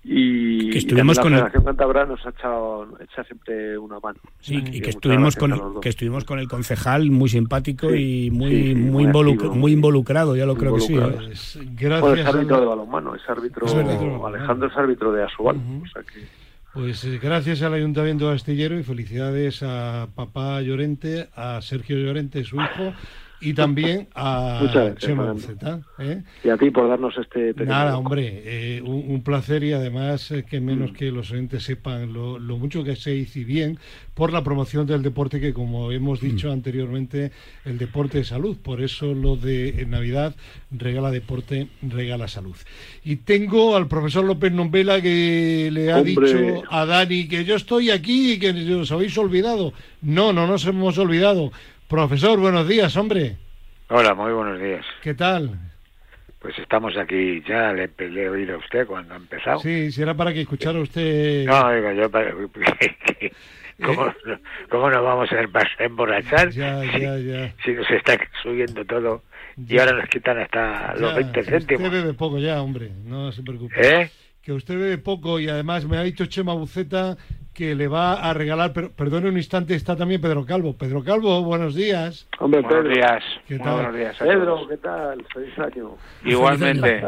Y, 0.09 0.69
Que 0.69 0.77
estuvimos 0.77 1.17
y 1.17 1.21
con 1.21 1.33
el- 1.33 1.39
la 1.39 1.45
Federación 1.47 1.65
Cántabra 1.65 2.05
nos 2.05 2.25
ha 2.25 2.29
echado 2.29 2.87
echa 3.01 3.23
siempre 3.25 3.77
una 3.77 3.99
mano. 3.99 4.17
Sí, 4.39 4.55
y 4.55 4.61
que 4.63 4.71
muchas 4.71 4.87
estuvimos 4.95 5.35
con 5.35 5.81
que 5.81 5.89
estuvimos 5.89 6.23
con 6.23 6.39
el 6.39 6.47
concejal 6.47 7.11
muy 7.11 7.27
simpático 7.27 7.89
Sí, 7.89 8.27
y 8.27 8.31
muy 8.31 8.49
sí, 8.49 8.63
sí, 8.69 8.75
muy, 8.75 8.91
muy 8.91 9.03
involu- 9.05 9.33
activo. 9.33 9.55
muy 9.55 9.71
involucrado, 9.73 10.35
ya 10.37 10.45
lo 10.45 10.55
creo 10.55 10.75
que 10.75 10.81
sí. 10.81 10.93
involucrado. 10.93 11.23
¿eh? 11.23 11.27
Pues, 11.27 11.57
Bueno, 11.57 11.75
gracias. 11.77 12.19
es 12.19 12.25
árbitro 12.35 12.59
de 12.61 12.65
balonmano, 12.65 13.15
es 13.15 13.29
árbitro, 13.29 13.65
Es 13.65 13.75
verdad. 13.75 14.25
Alejandro 14.27 14.67
es 14.69 14.77
árbitro 14.77 15.11
de 15.11 15.23
Asubal. 15.25 15.57
Ujú. 15.57 15.83
o 15.83 15.87
sea 15.87 16.03
que, 16.03 16.27
Pues 16.73 17.03
eh, 17.05 17.19
gracias 17.21 17.61
al 17.63 17.73
Ayuntamiento 17.73 18.29
de 18.29 18.35
Astillero 18.35 18.79
y 18.79 18.83
felicidades 18.83 19.61
a 19.63 20.07
papá 20.15 20.61
Llorente, 20.61 21.27
a 21.35 21.59
Sergio 21.61 21.97
Llorente, 21.97 22.43
su 22.45 22.55
hijo, 22.57 22.93
y 23.39 23.53
también 23.53 24.07
a 24.15 24.95
Chema. 24.97 25.31
Buceta, 25.31 25.81
¿eh? 25.99 26.23
y 26.43 26.49
a 26.49 26.57
ti 26.57 26.71
por 26.71 26.87
darnos 26.89 27.17
este 27.17 27.53
pequeño 27.53 27.69
Nada, 27.69 27.97
hombre, 27.97 28.41
eh, 28.45 28.81
un, 28.81 29.05
un 29.09 29.21
placer 29.23 29.63
y 29.63 29.73
además 29.73 30.31
eh, 30.31 30.43
que 30.43 30.59
menos 30.59 30.91
que 30.91 31.11
los 31.11 31.31
oyentes 31.31 31.63
sepan 31.63 32.13
lo, 32.13 32.39
lo 32.39 32.57
mucho 32.57 32.83
que 32.83 32.95
se 32.95 33.15
hizo 33.15 33.39
y 33.39 33.43
bien 33.43 33.77
por 34.13 34.33
la 34.33 34.43
promoción 34.43 34.87
del 34.87 35.03
deporte 35.03 35.39
que 35.39 35.53
como 35.53 35.91
hemos 35.91 36.19
dicho 36.19 36.51
anteriormente, 36.51 37.31
el 37.65 37.77
deporte 37.77 38.19
es 38.21 38.27
salud, 38.29 38.57
por 38.57 38.81
eso 38.81 39.13
lo 39.13 39.35
de 39.35 39.85
Navidad 39.87 40.35
regala 40.71 41.11
deporte, 41.11 41.67
regala 41.83 42.27
salud. 42.27 42.55
Y 43.03 43.17
tengo 43.17 43.75
al 43.75 43.87
profesor 43.87 44.25
López 44.25 44.51
Nombela 44.51 45.01
que 45.01 45.69
le 45.71 45.91
ha 45.91 45.97
Hombre. 45.99 46.13
dicho 46.13 46.63
a 46.71 46.85
Dani 46.85 47.27
que 47.27 47.45
yo 47.45 47.55
estoy 47.55 47.91
aquí 47.91 48.33
y 48.33 48.39
que 48.39 48.49
os 48.73 48.91
habéis 48.91 49.15
olvidado. 49.17 49.73
No, 50.01 50.33
no 50.33 50.47
nos 50.47 50.65
hemos 50.65 50.97
olvidado. 50.97 51.51
Profesor, 51.87 52.39
buenos 52.39 52.67
días, 52.67 52.95
hombre. 52.97 53.37
Hola, 53.89 54.13
muy 54.13 54.33
buenos 54.33 54.59
días. 54.59 54.85
¿Qué 55.01 55.13
tal? 55.13 55.57
Pues 56.39 56.57
estamos 56.59 56.95
aquí 56.97 57.41
ya, 57.47 57.71
le, 57.73 57.89
le 58.09 58.23
he 58.23 58.29
oído 58.29 58.55
a 58.55 58.57
usted 58.59 58.85
cuando 58.85 59.13
ha 59.13 59.17
empezado. 59.17 59.59
Sí, 59.59 59.91
si 59.91 60.01
era 60.01 60.13
para 60.13 60.33
que 60.33 60.41
escuchara 60.41 60.79
usted... 60.79 61.45
No, 61.45 61.71
digo 61.73 61.91
yo, 61.93 62.11
para- 62.11 62.31
¿cómo, 63.83 64.13
¿cómo 64.69 64.89
nos 64.89 65.03
vamos 65.03 65.29
a 65.31 65.83
emborrachar 65.83 66.49
Ya, 66.51 66.83
ya, 66.83 67.17
ya. 67.17 67.53
si 67.63 67.71
nos 67.73 67.89
está 67.89 68.17
subiendo 68.43 68.83
todo 68.85 69.23
y 69.57 69.79
ahora 69.79 69.93
nos 69.93 70.09
quitan 70.09 70.39
hasta 70.39 70.93
los 70.95 71.11
Ya, 71.11 71.15
20 71.15 71.39
Usted 71.39 71.51
céntimos? 71.59 71.91
bebe 71.91 72.13
poco 72.13 72.37
ya, 72.39 72.61
hombre, 72.61 72.91
no 73.05 73.31
se 73.31 73.41
preocupe. 73.43 74.01
¿Eh? 74.01 74.11
Que 74.41 74.51
usted 74.53 74.75
bebe 74.75 74.97
poco 74.97 75.39
y 75.39 75.49
además 75.49 75.85
me 75.85 75.97
ha 75.97 76.03
dicho 76.03 76.25
Chema 76.25 76.53
Buceta 76.53 77.17
que 77.57 77.73
le 77.73 77.87
va 77.87 78.13
a 78.13 78.35
regalar, 78.35 78.71
pero 78.71 78.91
perdone 78.91 79.29
un 79.29 79.35
instante, 79.37 79.73
está 79.73 79.95
también 79.95 80.21
Pedro 80.21 80.45
Calvo. 80.45 80.73
Pedro 80.77 81.03
Calvo, 81.03 81.41
buenos 81.41 81.73
días. 81.73 82.27
Hombre, 82.37 82.61
Buenos 82.61 82.83
Pedro. 82.83 82.93
días. 82.95 83.23
¿Qué 83.47 83.57
tal? 83.57 83.73
buenos 83.73 83.95
días 83.95 84.15
Pedro. 84.19 84.67
¿qué 84.69 84.77
tal? 84.77 85.25
Feliz 85.33 85.57
año. 85.57 85.95
Igualmente. 86.23 87.03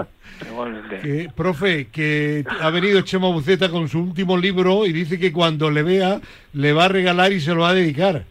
Igualmente. 0.50 1.00
Que, 1.02 1.28
profe, 1.36 1.90
que 1.90 2.44
ha 2.62 2.72
venido 2.72 3.00
Chema 3.02 3.28
Buceta 3.30 3.70
con 3.70 3.88
su 3.88 4.00
último 4.00 4.36
libro 4.38 4.88
y 4.88 4.92
dice 4.92 5.20
que 5.20 5.32
cuando 5.32 5.70
le 5.70 5.84
vea 5.84 6.20
le 6.54 6.74
va 6.74 6.86
a 6.86 6.90
regalar 6.90 7.32
y 7.32 7.40
se 7.42 7.54
lo 7.54 7.62
va 7.62 7.70
a 7.70 7.74
dedicar. 7.76 8.24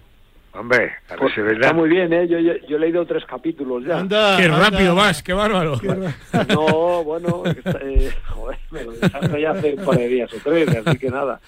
Hombre, 0.55 0.91
a 1.07 1.11
ver 1.11 1.19
Pues 1.21 1.35
si 1.35 1.41
es 1.41 1.53
está 1.53 1.73
muy 1.73 1.89
bien, 1.89 2.13
¿eh? 2.13 2.27
Yo, 2.27 2.41
yo, 2.41 2.53
yo 2.69 2.79
he 2.79 2.81
leído 2.81 3.07
tres 3.07 3.25
capítulos 3.27 3.85
ya. 3.85 3.97
Anda, 3.99 4.37
Qué 4.39 4.47
anda. 4.47 4.59
rápido 4.71 4.97
vas, 4.97 5.23
qué 5.23 5.33
bárbaro. 5.35 5.79
Qué 5.79 5.87
No, 6.53 7.05
bueno, 7.05 7.45
está- 7.47 7.79
eh, 7.81 8.11
joder, 8.27 8.59
me 8.73 8.83
lo 8.83 9.39
ya 9.39 9.53
hace 9.53 9.75
un 9.75 9.85
par 9.85 9.97
de 9.99 10.09
días 10.09 10.33
o 10.35 10.37
tres, 10.43 10.69
así 10.85 10.99
que 10.99 11.11
nada. 11.11 11.39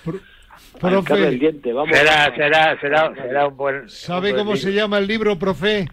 El 0.74 0.80
Profe, 0.80 1.30
diente, 1.32 1.72
vamos. 1.72 1.96
Será, 1.96 2.34
será, 2.34 2.80
será, 2.80 3.14
será 3.14 3.46
un 3.48 3.56
buen... 3.56 3.88
¿sabe 3.88 4.30
un 4.30 4.34
buen 4.36 4.44
cómo 4.46 4.56
se 4.56 4.72
llama 4.72 4.98
el 4.98 5.06
libro, 5.06 5.38
profe? 5.38 5.86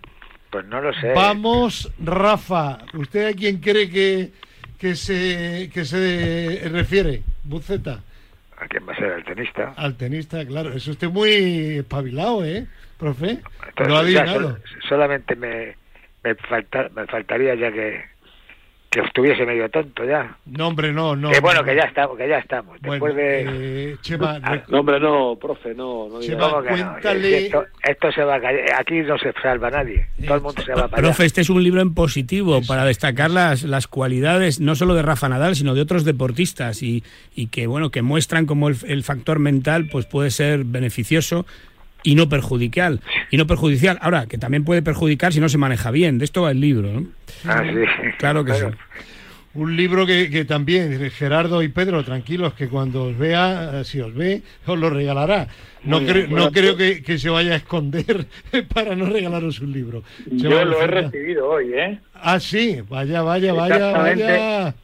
Pues 0.50 0.65
no 0.65 0.79
lo 0.81 0.93
sé. 0.93 1.12
Vamos, 1.13 1.91
Rafa. 2.00 2.77
¿Usted 2.93 3.27
a 3.27 3.34
quién 3.34 3.57
cree 3.57 3.89
que, 3.89 4.31
que, 4.79 4.96
se, 4.96 5.69
que 5.74 5.84
se 5.84 6.62
refiere? 6.72 7.22
Buceta. 7.43 8.01
¿A 8.60 8.67
quién 8.67 8.88
va 8.88 8.93
a 8.93 8.96
ser 8.96 9.12
el 9.12 9.24
tenista? 9.25 9.74
Al 9.75 9.96
tenista, 9.96 10.46
claro. 10.46 10.72
Es 10.74 10.88
usted 10.88 11.10
muy 11.10 11.77
espabilado, 11.79 12.46
¿eh, 12.46 12.65
profe? 12.98 13.39
Entonces, 13.67 13.88
Lo 13.88 13.98
ha 13.98 14.10
ya 14.10 14.25
sol- 14.34 14.62
solamente 14.88 15.36
me, 15.36 15.75
me, 16.24 16.34
falta, 16.36 16.89
me 16.96 17.05
faltaría 17.07 17.53
ya 17.55 17.72
que, 17.72 18.03
que 19.01 19.08
estuviese 19.08 19.46
medio 19.46 19.70
tonto 19.70 20.04
ya. 20.06 20.38
No, 20.46 20.68
hombre, 20.68 20.92
no, 20.92 21.16
no. 21.16 21.30
que 21.32 21.39
bueno, 21.39 21.60
no. 21.62 21.66
que 21.66 21.75
ya 21.75 21.84
estamos, 21.84 22.18
que 22.18 22.27
ya 22.27 22.38
estamos. 22.39 22.80
Bueno, 22.82 22.92
Después 22.94 23.16
de... 23.16 23.92
eh, 23.92 23.98
Chema, 24.01 24.39
Ah, 24.44 24.62
No, 24.68 24.80
hombre, 24.80 25.00
no, 25.00 25.38
profe, 25.39 25.74
no. 25.75 26.08
no 26.10 26.20
Chema, 26.22 26.36
digas. 26.48 26.51
¿Cómo 26.51 26.63
que 26.63 26.84
no? 26.84 26.92
cuéntale- 26.94 27.38
Esto, 27.46 27.66
esto 27.84 28.12
se 28.12 28.24
va 28.24 28.36
a 28.36 28.42
caer. 28.42 28.66
Aquí 28.77 28.96
no 29.01 29.18
se 29.18 29.32
salva 29.42 29.70
nadie. 29.70 30.08
Todo 30.25 30.36
el 30.36 30.42
mundo 30.42 30.62
se 30.63 30.72
va 30.74 30.88
para 30.88 31.01
Profe, 31.01 31.24
allá. 31.24 31.27
este 31.27 31.42
es 31.42 31.50
un 31.50 31.63
libro 31.63 31.82
en 31.82 31.94
positivo 31.94 32.62
para 32.68 32.86
destacar 32.86 33.30
las, 33.32 33.63
las 33.63 33.88
cualidades 33.88 34.60
no 34.60 34.75
solo 34.75 34.96
de 34.96 35.01
Rafa 35.01 35.30
Nadal, 35.30 35.56
sino 35.56 35.74
de 35.74 35.82
otros 35.82 36.04
deportistas 36.06 36.82
y, 36.84 37.04
y 37.36 37.48
que 37.48 37.68
bueno 37.68 37.89
que 37.92 38.01
muestran 38.01 38.46
cómo 38.46 38.70
el, 38.70 38.77
el 38.88 39.04
factor 39.04 39.39
mental 39.39 39.88
pues 39.92 40.06
puede 40.06 40.32
ser 40.32 40.63
beneficioso 40.63 41.46
y 42.10 42.16
no 42.16 42.30
perjudicial 42.30 43.02
y 43.32 43.36
no 43.38 43.46
perjudicial. 43.48 43.98
Ahora 44.02 44.28
que 44.28 44.38
también 44.38 44.64
puede 44.64 44.82
perjudicar 44.82 45.34
si 45.34 45.42
no 45.42 45.50
se 45.50 45.58
maneja 45.58 45.92
bien. 45.92 46.18
De 46.20 46.24
esto 46.26 46.44
va 46.44 46.52
el 46.52 46.62
libro, 46.62 46.92
¿no? 46.94 47.08
Ah, 47.46 47.62
sí. 47.66 48.12
Claro 48.18 48.46
que 48.46 48.54
sí. 48.54 48.62
Bueno, 48.62 48.78
un 49.56 49.76
libro 49.76 50.06
que, 50.06 50.30
que 50.30 50.46
también, 50.46 51.10
Gerardo 51.12 51.62
y 51.64 51.68
Pedro, 51.68 52.06
tranquilos, 52.06 52.54
que 52.54 52.70
cuando 52.70 53.06
os 53.06 53.18
vea, 53.18 53.82
eh, 53.82 53.84
si 53.84 54.00
os 54.00 54.14
ve, 54.14 54.42
os 54.68 54.80
lo 54.80 54.90
regalará. 54.90 55.48
No, 55.84 56.00
Muy 56.00 56.10
cre- 56.10 56.28
bien, 56.28 56.36
no 56.36 56.52
creo 56.52 56.78
que, 56.78 57.02
que 57.04 57.18
se 57.18 57.30
vaya 57.30 57.54
a 57.54 57.56
esconder 57.58 58.26
para 58.74 58.96
no 58.96 59.08
regalaros 59.08 59.60
un 59.60 59.74
libro. 59.74 60.04
Yo 60.28 60.64
lo 60.64 60.82
he 60.82 60.88
recibido 60.88 61.50
hoy, 61.50 61.74
¿eh? 61.74 62.00
Ah, 62.14 62.40
sí, 62.40 62.82
vaya, 62.88 63.22
vaya, 63.22 63.52
vaya, 63.54 63.92
vaya. 63.92 64.76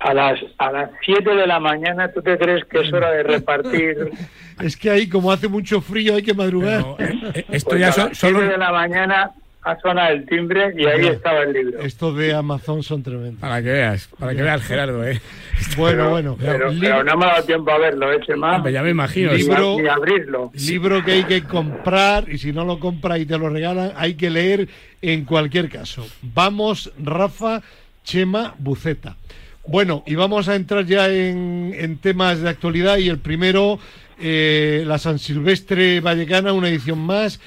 A 0.00 0.14
las 0.14 0.40
a 0.58 0.72
las 0.72 0.90
7 1.04 1.34
de 1.34 1.46
la 1.46 1.60
mañana, 1.60 2.10
¿tú 2.10 2.22
te 2.22 2.36
crees 2.38 2.64
que 2.64 2.80
es 2.80 2.92
hora 2.92 3.10
de 3.12 3.22
repartir? 3.22 3.96
Es 4.60 4.76
que 4.76 4.90
ahí, 4.90 5.08
como 5.08 5.32
hace 5.32 5.48
mucho 5.48 5.80
frío, 5.80 6.16
hay 6.16 6.22
que 6.22 6.34
madrugar. 6.34 6.84
Pero, 6.98 7.10
eh, 7.10 7.32
eh, 7.34 7.44
esto 7.50 7.70
Pues 7.70 7.80
ya 7.80 7.88
a 7.88 7.92
so- 7.92 8.08
las 8.08 8.18
7 8.18 8.34
solo 8.34 8.46
de 8.50 8.58
la 8.58 8.70
mañana 8.72 9.30
ha 9.62 9.80
sonado 9.80 10.12
el 10.12 10.26
timbre 10.26 10.74
y 10.76 10.84
ahí 10.86 11.06
estaba 11.06 11.42
el 11.44 11.52
libro. 11.54 11.80
Estos 11.80 12.14
de 12.18 12.34
Amazon 12.34 12.82
son 12.82 13.02
tremendos. 13.02 13.40
para 13.40 13.62
que 13.62 13.70
veas, 13.70 14.08
para 14.18 14.34
que 14.34 14.42
veas 14.42 14.62
Gerardo, 14.62 15.02
eh. 15.06 15.18
Bueno, 15.78 16.10
bueno. 16.10 16.36
Pero, 16.38 16.70
libro, 16.70 16.80
pero 16.90 17.04
no 17.04 17.16
me 17.16 17.24
ha 17.24 17.28
dado 17.30 17.44
tiempo 17.46 17.70
a 17.70 17.78
verlo, 17.78 18.12
¿eh, 18.12 18.20
Chema? 18.26 18.56
Hombre, 18.56 18.72
ya 18.72 18.82
me 18.82 18.90
imagino. 18.90 19.32
Libro- 19.32 19.76
ni 19.80 19.88
abrirlo. 19.88 20.50
libro 20.68 21.02
que 21.06 21.12
hay 21.12 21.24
que 21.24 21.42
comprar 21.44 22.28
y 22.28 22.36
si 22.36 22.52
no 22.52 22.66
lo 22.66 22.78
compra 22.78 23.16
y 23.18 23.24
te 23.24 23.38
lo 23.38 23.48
regalan, 23.48 23.92
hay 23.96 24.12
que 24.14 24.28
leer 24.28 24.68
en 25.00 25.24
cualquier 25.24 25.70
caso. 25.70 26.06
Vamos, 26.20 26.92
Rafa, 27.02 27.62
Chema, 28.04 28.54
Buceta. 28.58 29.16
Bueno, 29.66 30.02
y 30.06 30.14
vamos 30.14 30.48
a 30.48 30.56
entrar 30.56 30.84
ya 30.86 31.08
en, 31.08 31.74
en 31.76 31.98
temas 31.98 32.40
de 32.40 32.48
actualidad 32.48 32.96
y 32.98 33.08
el 33.08 33.18
primero, 33.18 33.78
eh, 34.18 34.84
la 34.86 34.98
San 34.98 35.18
Silvestre 35.18 36.00
Vallecana, 36.00 36.52
una 36.52 36.68
edición 36.68 36.98
más, 36.98 37.40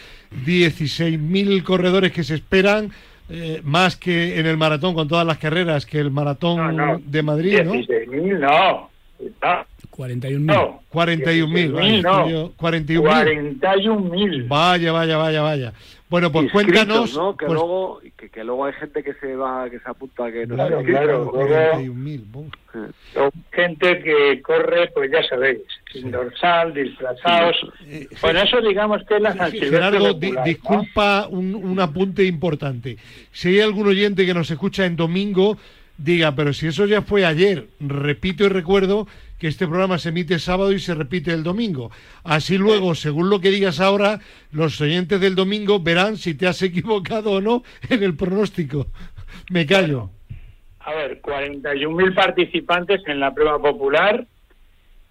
16.000 0.45 1.63
corredores 1.63 2.11
que 2.11 2.23
se 2.23 2.35
esperan, 2.35 2.91
eh, 3.29 3.61
más 3.63 3.95
que 3.97 4.39
en 4.39 4.45
el 4.45 4.57
maratón 4.57 4.93
con 4.93 5.07
todas 5.07 5.25
las 5.25 5.37
carreras, 5.37 5.85
que 5.85 5.99
el 5.99 6.11
maratón 6.11 6.57
No, 6.57 6.71
no. 6.93 7.01
de 7.03 7.23
Madrid, 7.23 7.61
¿no? 7.63 7.73
16.000, 7.73 8.39
no. 8.39 8.89
No, 9.41 9.65
41.000. 9.95 10.39
no. 10.39 10.81
41.000, 10.91 11.71
vale, 11.71 12.01
16.000, 12.01 12.01
no. 12.03 12.11
estoy 12.19 12.31
yo- 12.31 12.53
41.000. 12.57 13.59
41.000. 13.59 14.47
Vaya, 14.47 14.91
vaya, 14.91 15.17
vaya, 15.17 15.41
vaya. 15.41 15.73
Bueno, 16.13 16.31
pues 16.31 16.43
Inscritos, 16.43 16.75
cuéntanos. 16.85 17.17
¿no? 17.17 17.35
Que, 17.35 17.47
pues, 17.47 17.57
luego, 17.57 17.99
que, 18.15 18.29
que 18.29 18.43
luego 18.43 18.65
hay 18.65 18.73
gente 18.73 19.01
que 19.03 19.15
se 19.15 19.35
va, 19.35 19.67
que 19.67 19.79
se 19.79 19.89
apunta 19.89 20.31
que 20.31 20.45
no 20.45 20.53
Claro, 20.53 20.83
claro. 20.83 21.31
luego- 21.33 21.47
41.000, 21.47 22.23
bum. 22.31 22.49
Gente 23.51 23.99
que 24.03 24.39
corre, 24.43 24.91
pues 24.93 25.11
ya 25.11 25.23
sabéis, 25.27 25.61
sin 25.91 26.11
dorsal, 26.11 26.71
disfrazados. 26.71 27.55
Bueno, 28.21 28.41
eso 28.41 28.61
digamos 28.61 29.01
que 29.07 29.15
es 29.15 29.21
la 29.23 29.31
Silvestre 29.33 29.69
Gerardo, 29.71 30.13
di- 30.13 30.27
popular, 30.27 30.35
¿no? 30.35 30.43
disculpa 30.45 31.27
un, 31.31 31.55
un 31.55 31.79
apunte 31.79 32.23
importante. 32.25 32.97
Si 33.31 33.47
hay 33.49 33.61
algún 33.61 33.87
oyente 33.87 34.23
que 34.27 34.35
nos 34.35 34.51
escucha 34.51 34.85
en 34.85 34.95
domingo, 34.95 35.57
diga, 35.97 36.35
pero 36.35 36.53
si 36.53 36.67
eso 36.67 36.85
ya 36.85 37.01
fue 37.01 37.25
ayer, 37.25 37.69
repito 37.79 38.43
y 38.43 38.49
recuerdo 38.49 39.07
que 39.43 39.49
este 39.49 39.67
programa 39.67 39.97
se 39.97 40.07
emite 40.07 40.39
sábado 40.39 40.71
y 40.71 40.79
se 40.79 40.95
repite 40.95 41.33
el 41.33 41.43
domingo. 41.43 41.91
Así 42.23 42.57
luego, 42.57 42.95
según 42.95 43.29
lo 43.29 43.41
que 43.41 43.51
digas 43.51 43.81
ahora, 43.81 44.21
los 44.53 44.79
oyentes 44.79 45.19
del 45.19 45.35
domingo 45.35 45.81
verán 45.81 46.15
si 46.15 46.33
te 46.33 46.47
has 46.47 46.61
equivocado 46.69 47.31
o 47.33 47.41
no 47.41 47.61
en 47.89 48.03
el 48.03 48.15
pronóstico. 48.15 48.87
Me 49.49 49.65
callo. 49.65 50.11
A 50.79 50.93
ver, 50.93 51.21
41.000 51.21 52.15
participantes 52.15 53.01
en 53.05 53.19
la 53.19 53.33
prueba 53.33 53.61
popular 53.61 54.25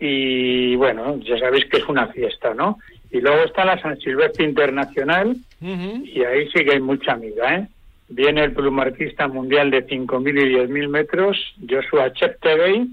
y 0.00 0.76
bueno, 0.76 1.18
ya 1.18 1.38
sabéis 1.38 1.66
que 1.66 1.76
es 1.76 1.86
una 1.86 2.06
fiesta, 2.06 2.54
¿no? 2.54 2.78
Y 3.10 3.20
luego 3.20 3.44
está 3.44 3.66
la 3.66 3.82
San 3.82 3.98
Silvestre 3.98 4.46
Internacional 4.46 5.36
y 5.60 6.24
ahí 6.24 6.48
sí 6.48 6.64
que 6.64 6.72
hay 6.72 6.80
mucha 6.80 7.12
amiga, 7.12 7.54
¿eh? 7.54 7.68
viene 8.08 8.44
el 8.44 8.52
plumarquista 8.52 9.28
mundial 9.28 9.70
de 9.70 9.86
5.000 9.86 10.40
y 10.40 10.54
10.000 10.54 10.88
metros, 10.88 11.54
Joshua 11.68 12.14
Cheptegei, 12.14 12.88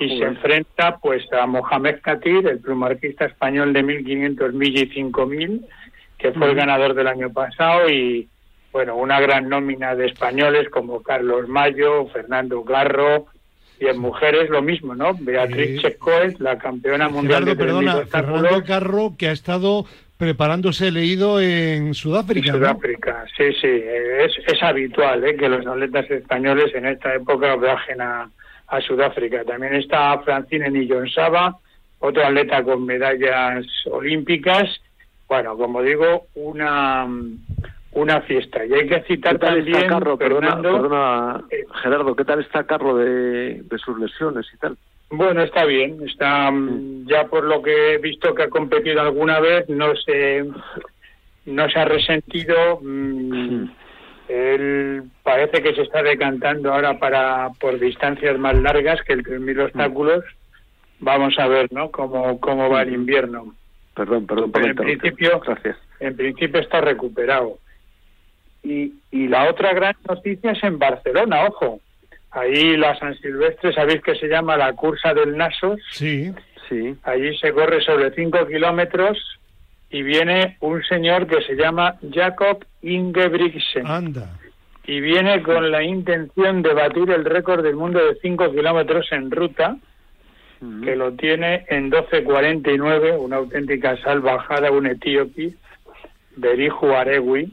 y 0.00 0.18
se 0.18 0.24
enfrenta 0.24 0.98
pues 0.98 1.24
a 1.32 1.46
Mohamed 1.46 2.00
Katir, 2.02 2.46
el 2.46 2.60
plumarquista 2.60 3.26
español 3.26 3.72
de 3.72 3.84
1.500 3.84 4.52
millas 4.52 4.84
y 4.84 5.02
5.000, 5.02 5.66
que 6.18 6.32
fue 6.32 6.50
el 6.50 6.56
ganador 6.56 6.94
del 6.94 7.06
año 7.06 7.32
pasado 7.32 7.88
y 7.88 8.28
bueno, 8.72 8.96
una 8.96 9.20
gran 9.20 9.48
nómina 9.48 9.94
de 9.94 10.06
españoles 10.06 10.68
como 10.68 11.02
Carlos 11.02 11.48
Mayo, 11.48 12.06
Fernando 12.08 12.62
Garro, 12.62 13.26
y 13.80 13.86
en 13.86 13.98
mujeres 13.98 14.50
lo 14.50 14.60
mismo, 14.60 14.94
¿no? 14.94 15.14
Beatriz 15.14 15.70
Eh, 15.70 15.78
Checoes, 15.80 16.38
la 16.40 16.58
campeona 16.58 17.08
mundial 17.08 17.44
Gerardo, 17.44 17.64
de 17.64 17.72
3.000 17.72 17.84
perdona. 17.84 18.06
Fernando 18.06 18.64
Carro, 18.64 19.14
que 19.16 19.28
ha 19.28 19.32
estado 19.32 19.84
preparándose 20.16 20.90
leído 20.90 21.40
en 21.40 21.94
Sudáfrica. 21.94 22.52
¿no? 22.52 22.58
Sudáfrica, 22.58 23.24
sí, 23.36 23.52
sí, 23.60 23.68
es, 23.68 24.32
es 24.46 24.62
habitual 24.62 25.24
¿eh? 25.24 25.36
que 25.36 25.48
los 25.48 25.64
atletas 25.64 26.10
españoles 26.10 26.74
en 26.74 26.86
esta 26.86 27.14
época 27.14 27.54
viajen 27.54 28.00
a, 28.00 28.28
a 28.68 28.80
Sudáfrica. 28.80 29.44
También 29.44 29.74
está 29.74 30.18
Francine 30.20 30.70
Niyonsaba, 30.70 31.56
otro 31.98 32.24
atleta 32.24 32.62
con 32.62 32.84
medallas 32.84 33.66
olímpicas. 33.90 34.80
Bueno, 35.26 35.56
como 35.56 35.82
digo, 35.82 36.26
una, 36.34 37.06
una 37.92 38.20
fiesta. 38.22 38.64
Y 38.64 38.72
hay 38.72 38.88
que 38.88 39.02
citar 39.02 39.34
¿Qué 39.34 39.46
tal 39.46 39.54
también, 39.56 39.76
está 39.76 40.00
Fernando, 40.00 40.18
perdona, 40.18 41.44
eh, 41.50 41.64
Gerardo, 41.82 42.16
¿qué 42.16 42.24
tal 42.24 42.40
está 42.40 42.64
Carlo 42.64 42.96
de, 42.96 43.62
de 43.62 43.78
sus 43.78 43.98
lesiones 43.98 44.46
y 44.54 44.58
tal? 44.58 44.76
Bueno, 45.10 45.42
está 45.42 45.64
bien. 45.64 45.98
Está 46.06 46.50
mm, 46.50 47.06
ya 47.08 47.26
por 47.26 47.44
lo 47.44 47.62
que 47.62 47.94
he 47.94 47.98
visto 47.98 48.34
que 48.34 48.44
ha 48.44 48.50
competido 48.50 49.00
alguna 49.00 49.40
vez, 49.40 49.68
no 49.68 49.94
se 49.96 50.44
no 51.46 51.68
se 51.70 51.78
ha 51.78 51.84
resentido. 51.84 52.78
mm, 52.82 53.64
Él 54.28 55.04
parece 55.22 55.62
que 55.62 55.74
se 55.74 55.82
está 55.82 56.02
decantando 56.02 56.72
ahora 56.72 56.98
para 56.98 57.48
por 57.60 57.78
distancias 57.78 58.38
más 58.38 58.54
largas 58.56 59.00
que 59.02 59.14
el 59.14 59.24
3.000 59.24 59.64
obstáculos. 59.66 60.24
Vamos 61.00 61.38
a 61.38 61.46
ver, 61.48 61.72
¿no? 61.72 61.90
Cómo 61.90 62.38
cómo 62.40 62.68
va 62.68 62.82
el 62.82 62.92
invierno. 62.92 63.54
Perdón, 63.94 64.26
perdón 64.26 64.52
por 64.52 64.60
Pero 64.62 64.72
en 64.72 64.76
principio- 64.98 65.40
Gracias. 65.40 65.76
En 66.00 66.16
principio 66.16 66.60
está 66.60 66.80
recuperado. 66.80 67.58
Y, 68.62 68.92
y 69.10 69.28
la 69.28 69.48
otra 69.48 69.72
gran 69.72 69.94
noticia 70.08 70.52
es 70.52 70.62
en 70.62 70.78
Barcelona, 70.78 71.44
ojo. 71.46 71.80
Ahí 72.30 72.76
la 72.76 72.94
San 72.98 73.14
Silvestre, 73.16 73.72
sabéis 73.72 74.02
que 74.02 74.14
se 74.14 74.28
llama 74.28 74.56
la 74.56 74.72
Cursa 74.74 75.14
del 75.14 75.36
Nasos. 75.36 75.80
Sí. 75.92 76.32
Sí. 76.68 76.94
Allí 77.04 77.36
se 77.38 77.52
corre 77.52 77.80
sobre 77.80 78.10
5 78.12 78.46
kilómetros 78.46 79.16
y 79.90 80.02
viene 80.02 80.56
un 80.60 80.82
señor 80.84 81.26
que 81.26 81.42
se 81.42 81.54
llama 81.54 81.96
Jacob 82.12 82.64
Ingebrigtsen 82.82 83.86
Anda. 83.86 84.38
y 84.86 85.00
viene 85.00 85.42
con 85.42 85.70
la 85.70 85.82
intención 85.82 86.62
de 86.62 86.74
batir 86.74 87.10
el 87.10 87.24
récord 87.24 87.62
del 87.62 87.76
mundo 87.76 87.98
de 88.04 88.16
5 88.20 88.52
kilómetros 88.52 89.10
en 89.12 89.30
ruta, 89.30 89.76
que 90.84 90.96
lo 90.96 91.12
tiene 91.12 91.64
en 91.68 91.90
12.49, 91.90 93.16
una 93.18 93.36
auténtica 93.36 93.96
salvajada, 94.02 94.72
un 94.72 94.86
etíope, 94.86 95.54
Beriju 96.36 96.92
Aregui, 96.92 97.52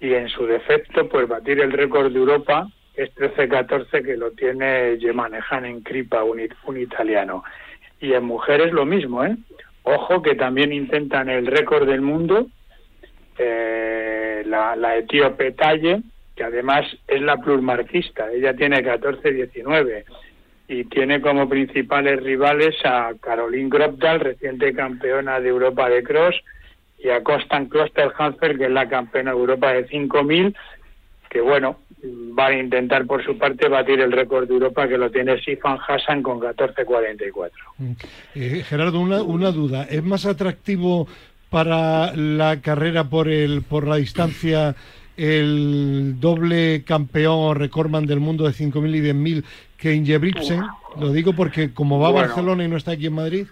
y 0.00 0.12
en 0.12 0.28
su 0.28 0.44
defecto, 0.46 1.08
pues 1.08 1.26
batir 1.26 1.60
el 1.60 1.72
récord 1.72 2.12
de 2.12 2.18
Europa, 2.18 2.68
que 2.94 3.04
es 3.04 3.14
13.14, 3.14 4.04
que 4.04 4.16
lo 4.16 4.30
tiene 4.32 4.98
Gemanejan 5.00 5.64
en 5.64 5.80
Kripa, 5.80 6.22
un, 6.22 6.40
un 6.66 6.76
italiano. 6.76 7.42
Y 8.00 8.12
en 8.12 8.24
mujeres 8.24 8.72
lo 8.72 8.84
mismo, 8.84 9.24
¿eh? 9.24 9.34
Ojo 9.84 10.22
que 10.22 10.34
también 10.34 10.72
intentan 10.72 11.28
el 11.28 11.46
récord 11.46 11.86
del 11.86 12.00
mundo, 12.00 12.46
eh, 13.38 14.42
la, 14.46 14.74
la 14.76 14.96
etíope 14.96 15.52
Talle, 15.52 16.00
que 16.34 16.42
además 16.44 16.84
es 17.06 17.20
la 17.20 17.36
plurmarquista, 17.36 18.30
ella 18.32 18.54
tiene 18.54 18.82
14-19 18.82 20.04
y 20.68 20.84
tiene 20.84 21.20
como 21.20 21.48
principales 21.48 22.22
rivales 22.22 22.74
a 22.84 23.12
Caroline 23.20 23.68
Gropdal, 23.68 24.20
reciente 24.20 24.74
campeona 24.74 25.38
de 25.38 25.50
Europa 25.50 25.88
de 25.90 26.02
cross, 26.02 26.34
y 26.98 27.10
a 27.10 27.22
Kostan 27.22 27.66
Klosterhanfer, 27.66 28.56
que 28.56 28.64
es 28.64 28.70
la 28.70 28.88
campeona 28.88 29.32
de 29.32 29.38
Europa 29.38 29.72
de 29.74 29.86
5000, 29.88 30.56
que 31.34 31.40
bueno, 31.40 31.78
va 32.38 32.46
a 32.46 32.54
intentar 32.54 33.06
por 33.06 33.24
su 33.24 33.36
parte 33.36 33.68
batir 33.68 34.00
el 34.00 34.12
récord 34.12 34.46
de 34.46 34.54
Europa 34.54 34.86
que 34.86 34.96
lo 34.96 35.10
tiene 35.10 35.40
Sifan 35.40 35.78
Hassan 35.84 36.22
con 36.22 36.38
14.44. 36.38 37.50
Eh, 38.36 38.62
Gerardo, 38.64 39.00
una, 39.00 39.20
una 39.20 39.50
duda. 39.50 39.82
¿Es 39.90 40.04
más 40.04 40.26
atractivo 40.26 41.08
para 41.50 42.14
la 42.14 42.60
carrera 42.60 43.10
por 43.10 43.28
el 43.28 43.62
por 43.62 43.88
la 43.88 43.96
distancia 43.96 44.76
el 45.16 46.20
doble 46.20 46.84
campeón 46.84 47.36
o 47.36 47.54
recordman 47.54 48.06
del 48.06 48.20
mundo 48.20 48.44
de 48.44 48.52
5.000 48.52 48.94
y 48.94 49.00
10.000 49.00 49.44
que 49.76 49.94
Ingebrigtsen? 49.94 50.62
Lo 51.00 51.10
digo 51.10 51.32
porque 51.32 51.74
como 51.74 51.98
va 51.98 52.08
a 52.08 52.12
Bueno. 52.12 52.28
Barcelona 52.28 52.64
y 52.64 52.68
no 52.68 52.76
está 52.76 52.92
aquí 52.92 53.06
en 53.06 53.14
Madrid. 53.14 53.46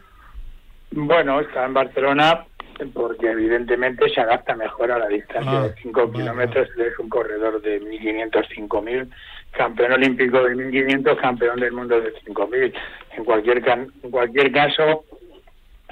Bueno, 0.93 1.41
está 1.41 1.65
en 1.65 1.75
Barcelona 1.75 2.45
porque 2.91 3.31
evidentemente 3.31 4.09
se 4.11 4.21
adapta 4.21 4.55
mejor 4.57 4.91
a 4.93 4.99
la 4.99 5.09
distancia 5.09 5.53
Ah, 5.61 5.69
de 5.69 5.75
5 5.83 6.01
vale, 6.09 6.13
kilómetros. 6.13 6.69
Es 6.79 6.99
un 6.99 7.09
corredor 7.09 7.61
de 7.63 7.81
1.500, 7.81 8.47
5.000, 8.49 9.09
campeón 9.53 9.93
olímpico 9.93 10.43
de 10.43 10.55
1.500, 10.57 11.17
campeón 11.21 11.61
del 11.61 11.73
mundo 11.73 12.01
de 12.01 12.13
5.000. 12.25 12.73
En 13.17 13.25
cualquier, 13.25 13.63
can- 13.63 13.93
en 14.03 14.11
cualquier 14.11 14.51
caso, 14.53 15.05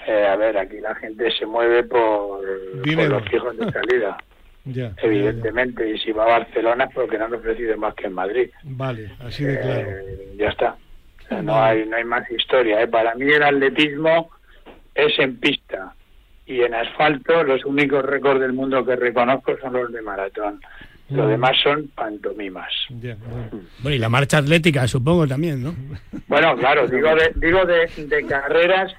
eh, 0.06 0.26
a 0.26 0.36
ver, 0.36 0.56
aquí 0.58 0.80
la 0.80 0.94
gente 0.96 1.30
se 1.32 1.46
mueve 1.46 1.84
por, 1.84 2.40
por 2.82 3.08
los 3.08 3.28
fijos 3.28 3.56
de 3.56 3.70
salida, 3.70 4.16
Ya, 4.66 4.74
ya, 4.74 4.88
ya. 4.90 5.02
evidentemente. 5.02 5.88
Y 5.88 5.98
si 5.98 6.12
va 6.12 6.24
a 6.24 6.38
Barcelona 6.40 6.84
es 6.84 6.94
porque 6.94 7.16
no 7.18 7.24
han 7.24 7.34
ofrecido 7.34 7.76
más 7.78 7.94
que 7.94 8.06
en 8.06 8.12
Madrid. 8.12 8.50
Vale, 8.62 9.10
así 9.20 9.42
de 9.44 9.58
claro. 9.58 9.88
Eh, 9.90 10.34
ya 10.36 10.48
está. 10.50 10.76
No 11.42 11.62
hay 11.62 11.86
no 11.86 11.96
hay 11.96 12.04
más 12.04 12.30
historia. 12.30 12.82
¿eh? 12.82 12.88
Para 12.88 13.14
mí 13.14 13.24
el 13.30 13.42
atletismo 13.42 14.30
es 14.94 15.18
en 15.18 15.38
pista 15.38 15.94
y 16.50 16.62
en 16.62 16.74
asfalto 16.74 17.44
los 17.44 17.64
únicos 17.64 18.04
récords 18.04 18.40
del 18.40 18.52
mundo 18.52 18.84
que 18.84 18.96
reconozco 18.96 19.56
son 19.62 19.72
los 19.74 19.92
de 19.92 20.02
maratón. 20.02 20.60
Lo 21.10 21.24
Mm. 21.24 21.28
demás 21.28 21.56
son 21.62 21.88
pantomimas. 21.94 22.72
Bueno. 22.90 23.16
Bueno, 23.82 23.96
y 23.96 23.98
la 23.98 24.08
marcha 24.08 24.38
atlética, 24.38 24.86
supongo 24.88 25.26
también, 25.26 25.62
¿no? 25.62 25.74
Bueno, 26.28 26.56
claro, 26.56 26.86
digo 26.88 27.14
de, 27.14 27.32
digo 27.36 27.64
de, 27.64 27.86
de 28.06 28.26
carreras 28.26 28.92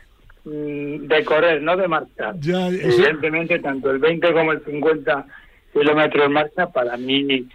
mm, 0.46 1.08
de 1.08 1.24
correr, 1.26 1.62
no 1.62 1.76
de 1.78 1.88
marchar. 1.88 2.36
Eso- 2.38 2.68
Evidentemente, 2.70 3.60
tanto 3.60 3.92
el 3.92 4.00
20 4.00 4.34
como 4.34 4.52
el 4.54 4.64
50 4.66 5.26
kilómetros 5.74 6.26
en 6.26 6.32
marcha, 6.34 6.68
para 6.68 6.98
mí, 6.98 7.48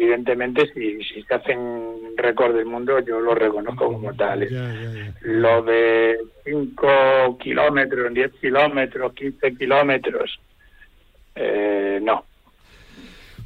evidentemente, 0.00 0.66
si, 0.72 1.02
si 1.04 1.22
se 1.22 1.34
hacen 1.34 1.58
récord 2.16 2.56
del 2.56 2.64
mundo, 2.64 2.98
yo 3.00 3.20
lo 3.20 3.34
reconozco 3.34 3.92
como 3.92 4.14
tales. 4.14 4.50
Lo 5.20 5.62
de 5.62 6.16
5 6.44 7.38
kilómetros, 7.38 8.14
10 8.14 8.32
kilómetros, 8.40 9.12
15 9.12 9.56
kilómetros, 9.56 10.40
eh, 11.34 12.00
no. 12.02 12.24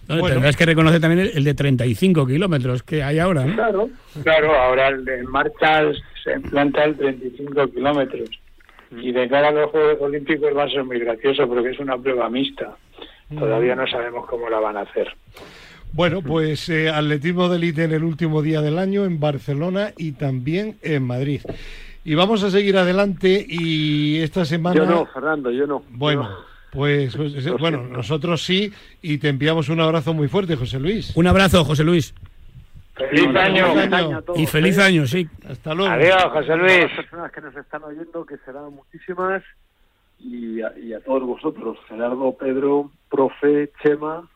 No, 0.06 0.18
Bueno. 0.18 0.34
Tendrás 0.34 0.56
que 0.56 0.66
reconocer 0.66 1.00
también 1.00 1.28
el, 1.28 1.38
el 1.38 1.44
de 1.44 1.54
35 1.54 2.26
kilómetros 2.26 2.82
que 2.82 3.02
hay 3.02 3.18
ahora, 3.18 3.44
¿no? 3.44 3.54
Claro, 3.54 3.90
claro, 4.22 4.54
ahora 4.54 4.88
el 4.88 5.04
de 5.04 5.22
marchas 5.24 5.96
se 6.22 6.34
implanta 6.34 6.84
el 6.84 6.96
35 6.96 7.68
kilómetros. 7.68 8.30
Y 8.92 9.10
de 9.10 9.28
cara 9.28 9.48
a 9.48 9.52
los 9.52 9.70
Juegos 9.70 10.00
Olímpicos 10.00 10.56
va 10.56 10.64
a 10.64 10.68
ser 10.68 10.84
muy 10.84 11.00
gracioso 11.00 11.48
porque 11.48 11.70
es 11.70 11.80
una 11.80 11.98
prueba 11.98 12.28
mixta. 12.28 12.76
Todavía 13.36 13.74
no 13.74 13.86
sabemos 13.86 14.26
cómo 14.26 14.48
la 14.48 14.60
van 14.60 14.76
a 14.76 14.82
hacer. 14.82 15.08
Bueno, 15.94 16.22
pues 16.22 16.68
eh, 16.70 16.90
atletismo 16.90 17.48
de 17.48 17.57
élite 17.57 17.85
en 17.85 17.92
el 17.92 18.02
último 18.02 18.42
día 18.42 18.61
del 18.61 18.80
año 18.80 19.04
en 19.04 19.20
Barcelona 19.20 19.92
y 19.96 20.11
también 20.11 20.76
en 20.83 21.04
Madrid. 21.04 21.40
Y 22.04 22.16
vamos 22.16 22.42
a 22.42 22.50
seguir 22.50 22.76
adelante 22.76 23.46
y 23.48 24.18
esta 24.18 24.44
semana... 24.44 24.74
Yo 24.74 24.87
no, 24.87 25.07
Fernando, 25.07 25.52
yo 25.52 25.68
no. 25.68 25.85
Bueno, 25.90 26.28
pues 26.72 27.16
pues, 27.16 27.44
Lo 27.44 27.59
bueno, 27.59 27.85
nosotros 27.85 28.44
sí 28.44 28.72
y 29.02 29.18
te 29.18 29.28
enviamos 29.28 29.68
un 29.68 29.80
abrazo 29.80 30.12
muy 30.14 30.26
fuerte, 30.26 30.57
José 30.57 30.80
Luis. 30.80 31.16
Un 31.16 31.28
abrazo, 31.28 31.64
José 31.64 31.85
Luis. 31.85 32.12
¡Feliz 32.96 33.28
año! 33.37 33.72
feliz 33.74 33.92
año 33.92 34.18
a 34.18 34.22
todos, 34.22 34.40
Y 34.40 34.46
feliz 34.46 34.78
¿eh? 34.78 34.83
año, 34.83 35.07
sí. 35.07 35.28
Hasta 35.48 35.74
luego. 35.74 35.92
Adiós, 35.92 36.24
José 36.24 36.52
A 36.54 36.57
Luis. 36.57 36.80
las 36.80 36.90
personas 36.96 37.30
que 37.30 37.40
nos 37.40 37.57
están 37.57 37.85
oyendo, 37.85 38.26
que 38.26 38.37
serán 38.38 38.74
muchísimas, 38.74 39.44
y 40.18 40.61
a, 40.61 40.76
y 40.76 40.92
a 40.92 40.98
todos 40.98 41.22
vosotros, 41.22 41.78
Gerardo, 41.88 42.37
Pedro, 42.37 42.90
profe, 43.09 43.70
Chema 43.80 44.28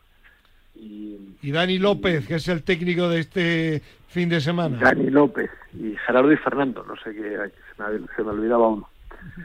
y 0.79 1.17
Y 1.41 1.51
Dani 1.51 1.77
López, 1.79 2.25
que 2.27 2.35
es 2.35 2.47
el 2.47 2.63
técnico 2.63 3.07
de 3.09 3.19
este 3.21 3.81
fin 4.07 4.29
de 4.29 4.41
semana. 4.41 4.77
Dani 4.79 5.09
López, 5.09 5.49
y 5.73 5.95
Gerardo 6.05 6.31
y 6.31 6.37
Fernando, 6.37 6.83
no 6.85 6.95
sé 7.03 7.13
qué, 7.13 7.37
se 7.77 7.83
me, 7.83 8.07
se 8.15 8.23
me 8.23 8.29
olvidaba 8.31 8.67
uno. 8.67 8.89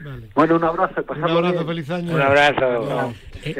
Vale. 0.03 0.29
Bueno, 0.33 0.55
un 0.55 0.63
abrazo, 0.63 1.03
Un 1.09 1.23
abrazo, 1.23 1.51
bien. 1.53 1.65
feliz 1.67 1.89
año. 1.89 2.15
Un 2.15 2.21
abrazo. 2.21 3.13
Eh, 3.43 3.55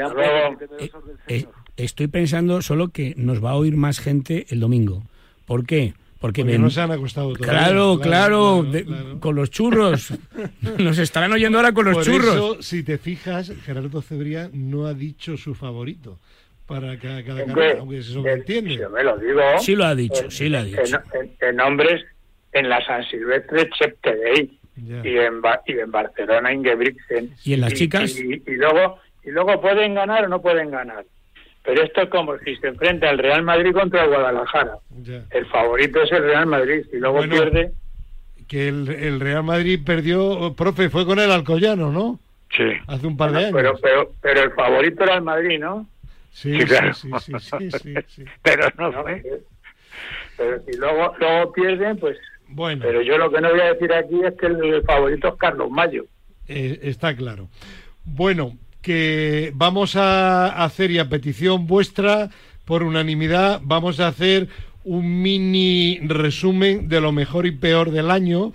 eh, 1.28 1.40
Señor. 1.40 1.54
estoy 1.76 2.06
pensando 2.08 2.62
solo 2.62 2.88
que 2.88 3.14
nos 3.16 3.44
va 3.44 3.50
a 3.50 3.56
oír 3.56 3.76
más 3.76 3.98
gente 4.00 4.46
el 4.48 4.60
domingo. 4.60 5.02
¿Por 5.46 5.66
qué? 5.66 5.94
Porque, 6.18 6.42
Porque 6.42 6.58
no 6.58 6.70
se 6.70 6.80
han 6.80 6.90
acostado 6.90 7.34
todavía. 7.34 7.46
Claro, 7.66 8.00
claro, 8.00 8.62
de- 8.62 8.84
claro. 8.86 9.20
con 9.20 9.34
los 9.36 9.50
churros. 9.50 10.14
Nos 10.78 10.98
estarán 10.98 11.32
oyendo 11.32 11.58
ahora 11.58 11.72
con 11.72 11.84
los 11.84 11.94
Por 11.94 12.04
churros. 12.04 12.34
eso, 12.34 12.62
si 12.62 12.82
te 12.82 12.96
fijas, 12.96 13.52
Gerardo 13.64 14.00
Cebrián 14.00 14.50
no 14.54 14.86
ha 14.86 14.94
dicho 14.94 15.36
su 15.36 15.54
favorito. 15.54 16.18
Para 16.66 16.98
cada, 16.98 17.22
cada 17.22 17.44
carrera, 17.44 17.80
aunque 17.80 18.02
se 18.02 18.12
sobreentiende. 18.12 18.76
Yo 18.76 18.90
me 18.90 19.04
lo 19.04 19.16
digo. 19.18 19.40
Sí 19.60 19.76
lo 19.76 19.84
ha 19.84 19.94
dicho, 19.94 20.24
en, 20.24 20.30
sí 20.30 20.48
lo 20.48 20.58
ha 20.58 20.64
dicho. 20.64 20.80
En, 21.14 21.32
en, 21.40 21.60
hombres, 21.60 22.04
en 22.52 22.68
la 22.68 22.84
San 22.84 23.04
Silvestre, 23.04 23.68
Cheptegei. 23.70 24.58
Y 24.78 24.92
en, 24.92 25.40
y 25.66 25.72
en 25.78 25.90
Barcelona, 25.90 26.52
Ingebrigtsen. 26.52 27.30
¿Y 27.44 27.54
en 27.54 27.62
las 27.62 27.72
chicas? 27.72 28.18
Y, 28.18 28.42
y, 28.46 28.56
luego, 28.56 28.98
y 29.24 29.30
luego 29.30 29.58
pueden 29.60 29.94
ganar 29.94 30.24
o 30.24 30.28
no 30.28 30.42
pueden 30.42 30.70
ganar. 30.70 31.04
Pero 31.64 31.82
esto 31.82 32.02
es 32.02 32.10
como 32.10 32.38
si 32.38 32.56
se 32.56 32.68
enfrenta 32.68 33.10
el 33.10 33.18
Real 33.18 33.42
Madrid 33.42 33.72
contra 33.72 34.04
el 34.04 34.10
Guadalajara. 34.10 34.78
Ya. 35.02 35.24
El 35.30 35.46
favorito 35.46 36.02
es 36.02 36.12
el 36.12 36.24
Real 36.24 36.46
Madrid. 36.46 36.84
Y 36.92 36.96
luego 36.98 37.16
Bueno, 37.16 37.32
pierde. 37.32 37.72
Que 38.46 38.68
el, 38.68 38.88
el 38.88 39.18
Real 39.18 39.42
Madrid 39.42 39.80
perdió, 39.84 40.54
profe, 40.54 40.90
fue 40.90 41.06
con 41.06 41.18
el 41.18 41.32
Alcoyano, 41.32 41.90
¿no? 41.90 42.20
Sí. 42.56 42.70
Hace 42.86 43.06
un 43.06 43.16
par 43.16 43.32
de 43.32 43.38
años. 43.38 43.52
Pero, 43.54 43.78
pero, 43.82 44.12
pero 44.20 44.42
el 44.42 44.52
favorito 44.52 45.02
era 45.02 45.14
el 45.14 45.22
Madrid, 45.22 45.58
¿no? 45.58 45.88
Sí, 46.42 46.64
claro. 46.64 46.94
sí, 46.94 47.18
sí, 47.18 47.40
sí, 47.40 47.70
sí, 47.70 48.02
sí. 48.06 48.24
Pero 48.42 48.68
no 48.78 48.90
¿No? 48.90 49.02
fue. 49.02 49.22
Pero 50.36 50.62
si 50.64 50.76
luego, 50.76 51.14
luego 51.18 51.52
pierden, 51.52 51.98
pues. 51.98 52.16
Bueno, 52.48 52.84
Pero 52.84 53.02
yo 53.02 53.18
lo 53.18 53.30
que 53.30 53.40
no 53.40 53.50
voy 53.50 53.60
a 53.60 53.72
decir 53.74 53.92
aquí 53.92 54.22
es 54.24 54.34
que 54.34 54.46
el 54.46 54.82
favorito 54.84 55.28
es 55.28 55.34
Carlos 55.36 55.70
Mayo. 55.70 56.04
eh, 56.48 56.78
está 56.82 57.14
claro. 57.16 57.48
Bueno, 58.04 58.56
que 58.82 59.50
vamos 59.54 59.96
a 59.96 60.62
hacer, 60.64 60.90
y 60.92 60.98
a 60.98 61.08
petición 61.08 61.66
vuestra, 61.66 62.30
por 62.64 62.82
unanimidad, 62.84 63.60
vamos 63.64 63.98
a 64.00 64.08
hacer 64.08 64.48
un 64.84 65.22
mini 65.22 65.98
resumen 66.06 66.88
de 66.88 67.00
lo 67.00 67.10
mejor 67.12 67.46
y 67.46 67.50
peor 67.52 67.90
del 67.90 68.10
año. 68.10 68.52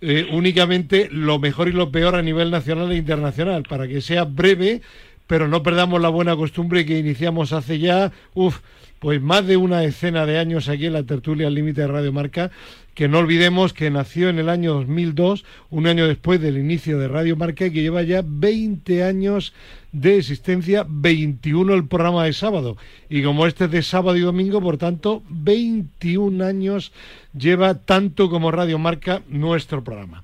eh, 0.00 0.26
únicamente 0.32 1.08
lo 1.10 1.38
mejor 1.38 1.68
y 1.68 1.72
lo 1.72 1.90
peor 1.90 2.14
a 2.14 2.22
nivel 2.22 2.50
nacional 2.50 2.92
e 2.92 2.96
internacional, 2.96 3.62
para 3.64 3.88
que 3.88 4.00
sea 4.02 4.24
breve, 4.24 4.82
pero 5.26 5.48
no 5.48 5.62
perdamos 5.62 6.00
la 6.00 6.08
buena 6.08 6.36
costumbre 6.36 6.84
que 6.84 6.98
iniciamos 6.98 7.52
hace 7.52 7.78
ya, 7.78 8.12
uf, 8.34 8.60
pues 8.98 9.20
más 9.20 9.46
de 9.46 9.56
una 9.56 9.80
decena 9.80 10.24
de 10.24 10.38
años 10.38 10.68
aquí 10.68 10.86
en 10.86 10.94
la 10.94 11.02
tertulia 11.02 11.46
al 11.46 11.54
límite 11.54 11.82
de 11.82 11.88
Radio 11.88 12.12
Marca, 12.12 12.50
que 12.94 13.08
no 13.08 13.18
olvidemos 13.18 13.72
que 13.72 13.90
nació 13.90 14.28
en 14.28 14.38
el 14.38 14.48
año 14.48 14.72
2002, 14.74 15.44
un 15.70 15.86
año 15.86 16.06
después 16.06 16.40
del 16.40 16.56
inicio 16.56 16.98
de 16.98 17.08
Radio 17.08 17.36
Marca, 17.36 17.66
y 17.66 17.70
que 17.70 17.82
lleva 17.82 18.02
ya 18.02 18.22
20 18.24 19.02
años 19.02 19.52
de 19.92 20.16
existencia, 20.16 20.86
21 20.88 21.74
el 21.74 21.86
programa 21.86 22.24
de 22.24 22.32
sábado. 22.32 22.76
Y 23.10 23.22
como 23.22 23.46
este 23.46 23.64
es 23.64 23.70
de 23.72 23.82
sábado 23.82 24.16
y 24.16 24.20
domingo, 24.20 24.60
por 24.60 24.78
tanto, 24.78 25.22
21 25.28 26.44
años 26.44 26.92
lleva 27.36 27.74
tanto 27.74 28.30
como 28.30 28.52
Radio 28.52 28.78
Marca 28.78 29.22
nuestro 29.28 29.84
programa. 29.84 30.22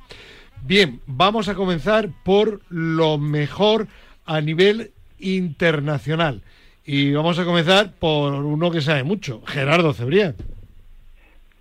Bien, 0.62 1.00
vamos 1.06 1.48
a 1.48 1.54
comenzar 1.54 2.10
por 2.24 2.60
lo 2.68 3.18
mejor 3.18 3.88
a 4.30 4.40
nivel 4.40 4.92
internacional. 5.18 6.40
Y 6.84 7.12
vamos 7.12 7.38
a 7.38 7.44
comenzar 7.44 7.90
por 7.98 8.32
uno 8.32 8.70
que 8.70 8.80
sabe 8.80 9.02
mucho, 9.02 9.42
Gerardo 9.46 9.92
Cebrián. 9.92 10.36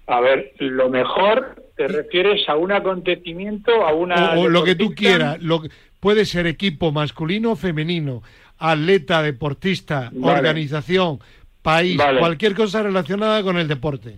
A 0.08 0.19
ver, 0.21 0.53
lo 0.60 0.89
mejor 0.89 1.63
te 1.75 1.88
refieres 1.88 2.47
a 2.47 2.55
un 2.55 2.71
acontecimiento, 2.71 3.86
a 3.86 3.93
una. 3.93 4.34
O, 4.34 4.41
o 4.41 4.49
lo 4.49 4.63
que 4.63 4.75
tú 4.75 4.93
quieras. 4.93 5.41
Lo, 5.41 5.62
que- 5.62 5.69
puede 5.99 6.25
ser 6.25 6.45
equipo 6.47 6.91
masculino 6.91 7.51
o 7.51 7.55
femenino, 7.55 8.21
atleta, 8.60 9.21
deportista, 9.21 10.10
Vale. 10.13 10.38
organización, 10.39 11.19
país, 11.62 11.97
Vale. 11.97 12.19
cualquier 12.19 12.55
cosa 12.55 12.84
relacionada 12.84 13.41
con 13.43 13.58
el 13.58 13.67
deporte. 13.67 14.15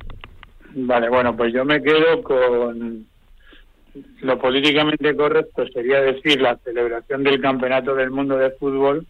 Vale, 0.75 1.09
bueno, 1.09 1.35
pues 1.35 1.53
yo 1.53 1.63
me 1.65 1.81
quedo 1.81 2.21
con. 2.21 3.05
Lo 4.21 4.39
políticamente 4.39 5.15
correcto 5.15 5.65
sería 5.73 6.01
decir 6.01 6.39
la 6.41 6.57
celebración 6.57 7.23
del 7.23 7.41
Campeonato 7.41 7.93
del 7.95 8.09
Mundo 8.11 8.37
de 8.37 8.51
Fútbol, 8.51 9.05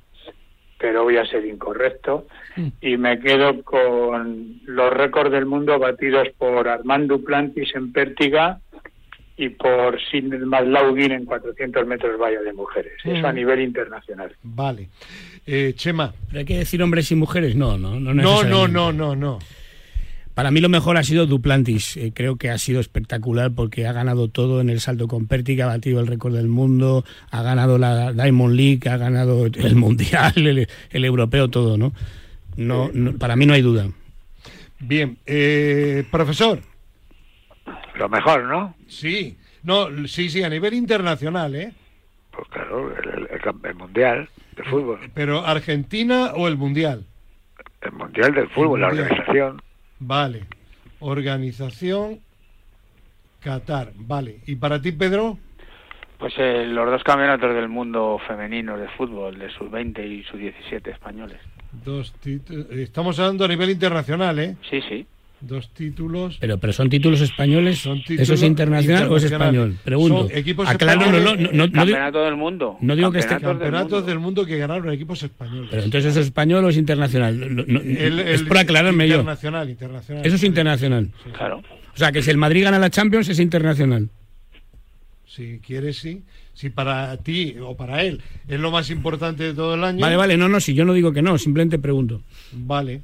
pero 0.79 1.03
voy 1.03 1.17
a 1.17 1.25
ser 1.25 1.45
incorrecto. 1.45 2.25
Mm. 2.55 2.67
Y 2.81 2.97
me 2.97 3.19
quedo 3.19 3.61
con 3.63 4.59
los 4.65 4.91
récords 4.93 5.31
del 5.31 5.45
mundo 5.45 5.77
batidos 5.77 6.27
por 6.37 6.67
Armand 6.67 7.07
Duplantis 7.07 7.75
en 7.75 7.91
Pértiga 7.93 8.59
y 9.37 9.49
por 9.49 9.99
Sidney 10.09 10.39
Maslauguin 10.39 11.11
en 11.11 11.25
400 11.25 11.85
metros 11.87 12.19
valla 12.19 12.41
de 12.41 12.53
mujeres. 12.53 12.93
Eso 13.03 13.27
a 13.27 13.31
Mm. 13.31 13.35
nivel 13.35 13.61
internacional. 13.61 14.35
Vale. 14.43 14.89
Eh, 15.45 15.73
Chema. 15.75 16.13
¿Pero 16.27 16.39
hay 16.39 16.45
que 16.45 16.57
decir 16.57 16.81
hombres 16.81 17.11
y 17.11 17.15
mujeres? 17.15 17.55
No, 17.55 17.77
no, 17.77 17.99
no. 17.99 18.13
No, 18.13 18.43
no, 18.43 18.67
no, 18.67 18.91
no, 18.91 19.15
no. 19.15 19.39
Para 20.33 20.49
mí 20.51 20.61
lo 20.61 20.69
mejor 20.69 20.97
ha 20.97 21.03
sido 21.03 21.25
Duplantis. 21.25 21.97
Eh, 21.97 22.11
creo 22.15 22.35
que 22.37 22.49
ha 22.49 22.57
sido 22.57 22.79
espectacular 22.79 23.51
porque 23.51 23.85
ha 23.87 23.91
ganado 23.93 24.27
todo 24.29 24.61
en 24.61 24.69
el 24.69 24.79
salto 24.79 25.07
con 25.07 25.27
Pértiga, 25.27 25.65
ha 25.65 25.67
batido 25.75 25.99
el 25.99 26.07
récord 26.07 26.35
del 26.35 26.47
mundo, 26.47 27.03
ha 27.31 27.41
ganado 27.43 27.77
la 27.77 28.13
Diamond 28.13 28.55
League, 28.55 28.89
ha 28.89 28.97
ganado 28.97 29.45
el 29.53 29.75
Mundial, 29.75 30.33
el, 30.35 30.67
el 30.89 31.05
Europeo, 31.05 31.49
todo, 31.49 31.77
¿no? 31.77 31.93
No, 32.55 32.89
no- 32.93 33.13
Para 33.17 33.35
mí 33.35 33.45
no 33.45 33.53
hay 33.53 33.61
duda. 33.61 33.87
Bien. 34.79 35.17
Eh, 35.25 36.03
profesor. 36.11 36.59
Lo 37.95 38.09
mejor, 38.09 38.43
¿no? 38.45 38.75
Sí. 38.87 39.37
No, 39.63 39.87
sí, 40.07 40.29
sí, 40.29 40.41
a 40.43 40.49
nivel 40.49 40.73
internacional, 40.73 41.55
¿eh? 41.55 41.71
Pues 42.31 42.47
claro, 42.49 42.91
el, 42.95 43.75
mundial 43.75 44.27
de 44.55 44.63
fútbol. 44.63 44.99
Pero 45.13 45.45
Argentina 45.45 46.31
o 46.35 46.47
el 46.47 46.57
Mundial. 46.57 47.05
El 47.81 47.91
mundial 47.91 48.33
del 48.33 48.47
fútbol, 48.49 48.81
la 48.81 48.87
organización. 48.87 49.61
Vale. 50.01 50.45
Organización 50.99 52.19
Qatar. 53.39 53.93
Vale. 53.95 54.39
¿Y 54.45 54.55
para 54.55 54.81
ti, 54.81 54.91
Pedro? 54.91 55.37
Pues 56.17 56.33
eh, 56.37 56.65
los 56.67 56.89
dos 56.89 57.03
campeonatos 57.03 57.55
del 57.55 57.69
mundo 57.69 58.19
femenino 58.27 58.77
de 58.77 58.87
fútbol, 58.89 59.39
de 59.39 59.49
sus 59.51 59.71
20 59.71 60.05
y 60.05 60.23
sus 60.23 60.39
17 60.39 60.91
españoles. 60.91 61.39
Dos 61.83 62.13
títulos. 62.19 62.67
Estamos 62.71 63.19
hablando 63.19 63.45
a 63.45 63.47
nivel 63.47 63.69
internacional, 63.69 64.37
¿eh? 64.39 64.57
Sí, 64.69 64.81
sí. 64.87 65.07
Dos 65.41 65.69
títulos. 65.73 66.37
Pero, 66.39 66.59
pero 66.59 66.71
son 66.71 66.89
títulos 66.89 67.19
españoles. 67.21 67.79
Son 67.79 68.01
¿Eso 68.07 68.35
es 68.35 68.43
internacional, 68.43 69.11
o 69.11 69.17
es 69.17 69.23
español? 69.23 69.75
Pregunto. 69.83 70.27
Son 70.27 70.37
equipos 70.37 70.67
Aclaro, 70.69 70.99
no, 71.09 71.17
españoles. 71.17 71.51
no, 71.51 71.51
no, 71.51 71.67
no, 71.67 71.71
Campeonato 71.73 72.23
del 72.23 72.35
mundo. 72.35 72.77
no 72.79 72.95
digo 72.95 73.11
que 73.11 73.19
esté- 73.19 73.39
Campeonatos 73.39 73.65
del 73.65 73.71
mundo. 73.71 74.01
del 74.05 74.19
mundo 74.19 74.45
que 74.45 74.57
ganaron 74.57 74.93
equipos 74.93 75.23
españoles. 75.23 75.67
pero 75.71 75.83
entonces 75.83 76.11
eso 76.11 76.19
es 76.19 76.27
español 76.27 76.63
o 76.65 76.69
es 76.69 76.77
internacional. 76.77 77.55
No, 77.55 77.63
no, 77.67 77.79
El- 77.79 78.19
es 78.19 78.43
por 78.43 78.57
aclararme 78.59 79.07
yo. 79.07 79.15
Internacional, 79.15 79.69
internacional. 79.69 80.25
Eso 80.25 80.35
es 80.35 80.43
internacional. 80.43 81.09
Claro. 81.35 81.57
O 81.93 81.97
sea, 81.97 82.11
que 82.11 82.21
si 82.21 82.29
el 82.29 82.37
Madrid 82.37 82.63
gana 82.63 82.77
la 82.79 82.89
Champions 82.89 83.27
es 83.29 83.39
internacional. 83.39 84.09
Si 85.27 85.59
quieres, 85.65 85.97
sí. 85.97 86.21
Si 86.53 86.69
para 86.69 87.15
ti 87.17 87.55
o 87.61 87.75
para 87.75 88.03
él 88.03 88.21
es 88.47 88.59
lo 88.59 88.69
más 88.71 88.89
importante 88.89 89.43
de 89.45 89.53
todo 89.53 89.73
el 89.75 89.83
año. 89.83 90.01
Vale, 90.01 90.17
vale, 90.17 90.37
no, 90.37 90.49
no, 90.49 90.59
si 90.59 90.73
yo 90.73 90.85
no 90.85 90.93
digo 90.93 91.11
que 91.13 91.21
no, 91.21 91.37
simplemente 91.37 91.79
pregunto. 91.79 92.21
Vale. 92.51 93.01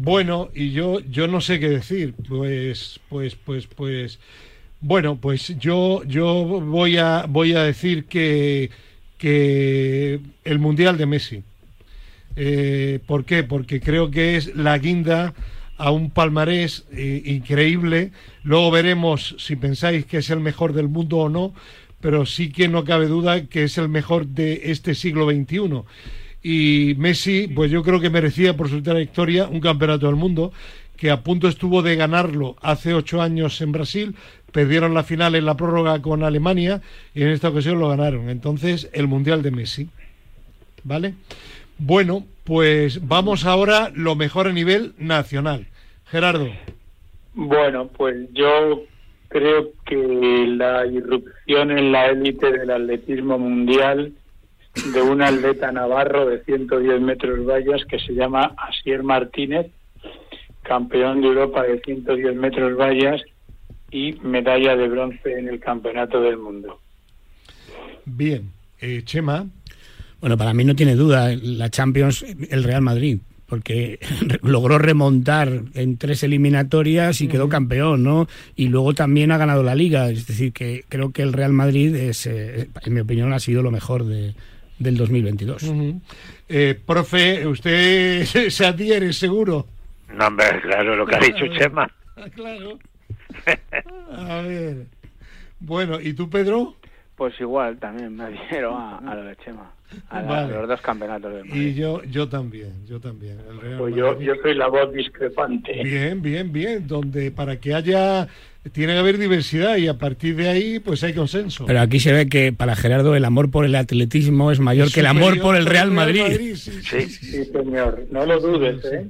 Bueno, 0.00 0.50
y 0.54 0.70
yo, 0.70 1.00
yo 1.00 1.26
no 1.26 1.40
sé 1.40 1.58
qué 1.58 1.68
decir. 1.68 2.14
Pues, 2.28 3.00
pues, 3.08 3.34
pues, 3.34 3.66
pues. 3.66 4.20
Bueno, 4.80 5.16
pues 5.20 5.58
yo, 5.58 6.04
yo 6.04 6.44
voy 6.44 6.98
a, 6.98 7.26
voy 7.28 7.54
a 7.54 7.64
decir 7.64 8.04
que, 8.04 8.70
que 9.18 10.20
el 10.44 10.60
mundial 10.60 10.98
de 10.98 11.06
Messi. 11.06 11.42
Eh, 12.36 13.00
¿Por 13.06 13.24
qué? 13.24 13.42
Porque 13.42 13.80
creo 13.80 14.08
que 14.08 14.36
es 14.36 14.54
la 14.54 14.78
guinda 14.78 15.34
a 15.76 15.90
un 15.90 16.10
palmarés 16.10 16.84
eh, 16.92 17.20
increíble. 17.24 18.12
Luego 18.44 18.70
veremos 18.70 19.34
si 19.40 19.56
pensáis 19.56 20.06
que 20.06 20.18
es 20.18 20.30
el 20.30 20.38
mejor 20.38 20.74
del 20.74 20.88
mundo 20.88 21.16
o 21.16 21.28
no, 21.28 21.54
pero 22.00 22.24
sí 22.24 22.52
que 22.52 22.68
no 22.68 22.84
cabe 22.84 23.08
duda 23.08 23.46
que 23.46 23.64
es 23.64 23.76
el 23.78 23.88
mejor 23.88 24.28
de 24.28 24.70
este 24.70 24.94
siglo 24.94 25.28
XXI. 25.28 25.82
Y 26.42 26.94
Messi, 26.98 27.48
pues 27.48 27.70
yo 27.70 27.82
creo 27.82 28.00
que 28.00 28.10
merecía 28.10 28.56
por 28.56 28.68
su 28.68 28.82
trayectoria 28.82 29.48
un 29.48 29.60
campeonato 29.60 30.06
del 30.06 30.16
mundo, 30.16 30.52
que 30.96 31.10
a 31.10 31.22
punto 31.22 31.48
estuvo 31.48 31.82
de 31.82 31.96
ganarlo 31.96 32.56
hace 32.60 32.94
ocho 32.94 33.22
años 33.22 33.60
en 33.60 33.72
Brasil, 33.72 34.14
perdieron 34.52 34.94
la 34.94 35.04
final 35.04 35.34
en 35.34 35.44
la 35.44 35.56
prórroga 35.56 36.00
con 36.02 36.22
Alemania 36.22 36.80
y 37.14 37.22
en 37.22 37.28
esta 37.28 37.48
ocasión 37.48 37.78
lo 37.78 37.88
ganaron. 37.88 38.30
Entonces, 38.30 38.90
el 38.92 39.06
Mundial 39.06 39.42
de 39.42 39.50
Messi. 39.50 39.88
¿Vale? 40.84 41.14
Bueno, 41.78 42.24
pues 42.44 43.06
vamos 43.06 43.44
ahora 43.44 43.90
lo 43.94 44.16
mejor 44.16 44.48
a 44.48 44.52
nivel 44.52 44.94
nacional. 44.98 45.66
Gerardo. 46.06 46.48
Bueno, 47.34 47.88
pues 47.96 48.16
yo 48.32 48.82
creo 49.28 49.70
que 49.86 50.46
la 50.56 50.86
irrupción 50.86 51.70
en 51.70 51.92
la 51.92 52.06
élite 52.06 52.50
del 52.50 52.70
atletismo 52.70 53.38
mundial 53.38 54.12
de 54.92 55.02
un 55.02 55.22
atleta 55.22 55.72
navarro 55.72 56.26
de 56.26 56.42
110 56.44 57.00
metros 57.00 57.44
vallas 57.44 57.84
que 57.86 57.98
se 57.98 58.14
llama 58.14 58.54
Asier 58.56 59.02
Martínez, 59.02 59.66
campeón 60.62 61.20
de 61.20 61.28
Europa 61.28 61.62
de 61.62 61.80
110 61.80 62.36
metros 62.36 62.76
vallas 62.76 63.22
y 63.90 64.12
medalla 64.22 64.76
de 64.76 64.88
bronce 64.88 65.38
en 65.38 65.48
el 65.48 65.60
Campeonato 65.60 66.20
del 66.20 66.36
Mundo. 66.36 66.80
Bien. 68.04 68.50
Eh, 68.80 69.02
Chema. 69.04 69.46
Bueno, 70.20 70.36
para 70.36 70.54
mí 70.54 70.64
no 70.64 70.74
tiene 70.74 70.94
duda 70.94 71.34
la 71.40 71.70
Champions, 71.70 72.24
el 72.50 72.64
Real 72.64 72.82
Madrid, 72.82 73.18
porque 73.46 73.98
logró 74.42 74.78
remontar 74.78 75.62
en 75.74 75.96
tres 75.96 76.22
eliminatorias 76.22 77.20
y 77.20 77.28
quedó 77.28 77.48
campeón, 77.48 78.02
¿no? 78.02 78.28
Y 78.56 78.68
luego 78.68 78.94
también 78.94 79.32
ha 79.32 79.38
ganado 79.38 79.62
la 79.62 79.74
Liga, 79.74 80.10
es 80.10 80.26
decir, 80.26 80.52
que 80.52 80.84
creo 80.88 81.12
que 81.12 81.22
el 81.22 81.32
Real 81.32 81.52
Madrid 81.52 81.94
es, 81.94 82.26
eh, 82.26 82.68
en 82.84 82.94
mi 82.94 83.00
opinión, 83.00 83.32
ha 83.32 83.38
sido 83.38 83.62
lo 83.62 83.70
mejor 83.70 84.04
de, 84.04 84.34
del 84.78 84.96
2022. 84.96 85.64
eh, 86.48 86.78
profe, 86.86 87.46
¿usted 87.46 88.24
se 88.50 88.66
adhiere 88.66 89.12
seguro? 89.12 89.66
No, 90.14 90.26
hombre, 90.26 90.60
claro, 90.62 90.96
lo 90.96 91.06
que 91.06 91.16
ha 91.16 91.20
dicho 91.20 91.46
Chema. 91.58 91.90
claro. 92.34 92.78
A 94.12 94.40
ver. 94.42 94.86
Bueno, 95.60 96.00
¿y 96.00 96.12
tú, 96.14 96.28
Pedro? 96.30 96.74
Pues 97.16 97.38
igual, 97.40 97.78
también 97.78 98.14
me 98.16 98.24
adhiero 98.24 98.76
a, 98.76 98.98
a 98.98 99.14
lo 99.14 99.24
de 99.24 99.36
Chema. 99.36 99.72
A, 100.10 100.20
la- 100.22 100.28
Vale. 100.28 100.54
a 100.54 100.58
los 100.60 100.68
dos 100.68 100.80
campeonatos 100.82 101.32
del 101.34 101.56
Y 101.56 101.74
yo, 101.74 102.02
yo 102.04 102.28
también, 102.28 102.86
yo 102.86 103.00
también. 103.00 103.38
El 103.48 103.60
Real 103.60 103.78
Pues 103.78 103.94
yo, 103.96 104.12
Madrid. 104.12 104.26
yo 104.26 104.34
soy 104.42 104.54
la 104.54 104.68
voz 104.68 104.92
discrepante. 104.92 105.82
Bien, 105.82 106.22
bien, 106.22 106.52
bien. 106.52 106.86
Donde 106.86 107.30
para 107.32 107.58
que 107.58 107.74
haya, 107.74 108.28
tiene 108.72 108.92
que 108.92 108.98
haber 108.98 109.18
diversidad 109.18 109.76
y 109.76 109.88
a 109.88 109.98
partir 109.98 110.36
de 110.36 110.48
ahí, 110.48 110.78
pues 110.78 111.02
hay 111.04 111.14
consenso. 111.14 111.64
Pero 111.66 111.80
aquí 111.80 112.00
se 112.00 112.12
ve 112.12 112.28
que 112.28 112.52
para 112.52 112.76
Gerardo 112.76 113.14
el 113.14 113.24
amor 113.24 113.50
por 113.50 113.64
el 113.64 113.74
atletismo 113.74 114.50
es 114.52 114.60
mayor 114.60 114.92
que 114.92 115.00
el 115.00 115.06
amor 115.06 115.40
por 115.40 115.56
el 115.56 115.66
Real 115.66 115.90
Madrid. 115.90 116.24
sí, 116.36 116.56
sí, 116.56 116.82
Sí. 116.82 117.00
sí. 117.08 117.26
Sí, 117.30 117.44
señor. 117.52 118.06
No 118.10 118.26
lo 118.26 118.38
dudes, 118.40 118.84
¿eh? 118.92 119.06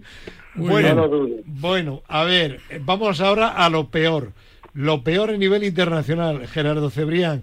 Bueno, 0.54 0.94
No 0.94 1.02
lo 1.02 1.08
dudes. 1.08 1.40
bueno, 1.46 2.02
a 2.08 2.24
ver, 2.24 2.60
vamos 2.80 3.20
ahora 3.20 3.48
a 3.48 3.68
lo 3.70 3.88
peor. 3.90 4.32
Lo 4.74 5.02
peor 5.02 5.30
a 5.30 5.36
nivel 5.36 5.64
internacional, 5.64 6.46
Gerardo 6.46 6.90
Cebrián. 6.90 7.42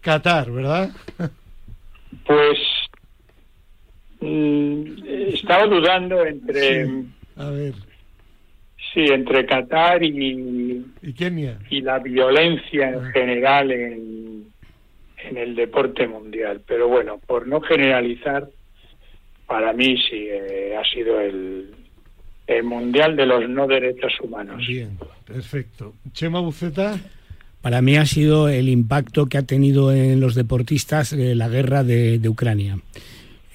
Qatar, 0.00 0.50
¿verdad? 0.50 0.90
Pues 2.26 2.58
mm, 4.20 4.82
estaba 5.34 5.66
dudando 5.66 6.24
entre 6.24 6.86
Sí. 6.86 7.06
A 7.36 7.50
ver, 7.50 7.74
sí, 8.94 9.00
entre 9.00 9.44
Qatar 9.44 10.02
y, 10.02 10.84
¿y 11.02 11.12
Kenia? 11.12 11.58
y 11.68 11.80
la 11.82 11.98
violencia 11.98 12.90
en 12.90 13.04
general 13.12 13.70
en, 13.72 14.44
en 15.28 15.36
el 15.36 15.54
deporte 15.54 16.06
mundial. 16.06 16.62
Pero 16.66 16.88
bueno, 16.88 17.20
por 17.26 17.46
no 17.46 17.60
generalizar, 17.60 18.48
para 19.46 19.72
mí 19.72 19.96
sí 20.08 20.28
eh, 20.30 20.74
ha 20.78 20.84
sido 20.88 21.20
el, 21.20 21.74
el 22.46 22.62
mundial 22.62 23.16
de 23.16 23.26
los 23.26 23.48
no 23.48 23.66
derechos 23.66 24.12
humanos. 24.22 24.64
Bien, 24.66 24.96
perfecto. 25.26 25.94
Chema 26.12 26.40
Buceta, 26.40 26.98
Para 27.60 27.80
mí 27.80 27.96
ha 27.96 28.04
sido 28.06 28.48
el 28.48 28.68
impacto 28.68 29.26
que 29.26 29.38
ha 29.38 29.42
tenido 29.42 29.92
en 29.92 30.20
los 30.20 30.34
deportistas 30.34 31.12
eh, 31.12 31.34
la 31.34 31.48
guerra 31.48 31.82
de, 31.82 32.18
de 32.18 32.28
Ucrania. 32.28 32.78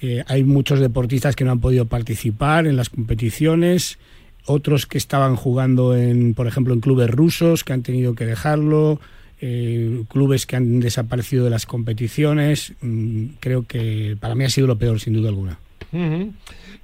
Eh, 0.02 0.24
hay 0.26 0.44
muchos 0.44 0.80
deportistas 0.80 1.36
que 1.36 1.44
no 1.44 1.52
han 1.52 1.60
podido 1.60 1.84
participar 1.86 2.66
en 2.66 2.76
las 2.76 2.88
competiciones, 2.88 3.98
otros 4.46 4.86
que 4.86 4.98
estaban 4.98 5.36
jugando 5.36 5.96
en, 5.96 6.34
por 6.34 6.46
ejemplo, 6.46 6.74
en 6.74 6.80
clubes 6.80 7.10
rusos 7.10 7.64
que 7.64 7.72
han 7.72 7.82
tenido 7.82 8.14
que 8.14 8.26
dejarlo, 8.26 9.00
eh, 9.40 10.04
clubes 10.08 10.46
que 10.46 10.56
han 10.56 10.80
desaparecido 10.80 11.44
de 11.44 11.50
las 11.50 11.66
competiciones. 11.66 12.74
Mm, 12.80 13.26
creo 13.40 13.66
que 13.66 14.16
para 14.20 14.34
mí 14.34 14.44
ha 14.44 14.50
sido 14.50 14.66
lo 14.66 14.76
peor, 14.78 15.00
sin 15.00 15.14
duda 15.14 15.28
alguna. 15.30 15.58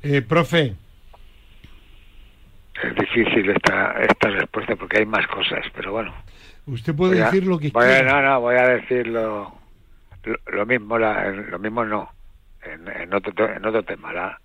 Eh, 0.02 0.22
profe, 0.22 0.74
Es 2.82 2.94
difícil 2.94 3.48
esta, 3.50 3.92
esta 4.02 4.28
respuesta 4.30 4.76
porque 4.76 4.98
hay 4.98 5.06
más 5.06 5.26
cosas, 5.28 5.64
pero 5.74 5.92
bueno. 5.92 6.12
usted 6.66 6.94
puede 6.94 7.22
a- 7.22 7.26
decir 7.26 7.46
lo 7.46 7.58
que 7.58 7.72
quiera. 7.72 8.02
No, 8.02 8.22
no, 8.22 8.40
voy 8.40 8.56
a 8.56 8.66
decir 8.68 9.06
lo, 9.06 9.54
lo, 10.24 10.36
lo 10.52 10.66
mismo, 10.66 10.98
la, 10.98 11.30
lo 11.30 11.58
mismo 11.58 11.84
no, 11.84 12.10
en, 12.62 12.86
en 13.02 13.14
otro, 13.14 13.32
en 13.50 13.64
otro 13.64 13.82
tema, 13.82 14.12
la, 14.12 14.38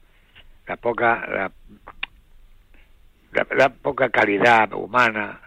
la 0.68 0.78
poca 0.78 1.26
la, 1.28 1.52
la, 3.32 3.48
la 3.56 3.70
poca 3.70 4.10
calidad 4.10 4.72
humana 4.74 5.42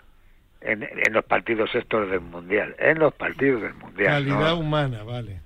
en, 0.61 0.83
en 0.83 1.13
los 1.13 1.25
partidos 1.25 1.75
estos 1.75 2.11
del 2.11 2.21
mundial, 2.21 2.75
en 2.79 2.99
los 2.99 3.13
partidos 3.15 3.63
del 3.63 3.75
mundial, 3.75 4.25
Calidad 4.25 4.53
¿no? 4.55 4.59
humana, 4.59 5.03
vale. 5.03 5.41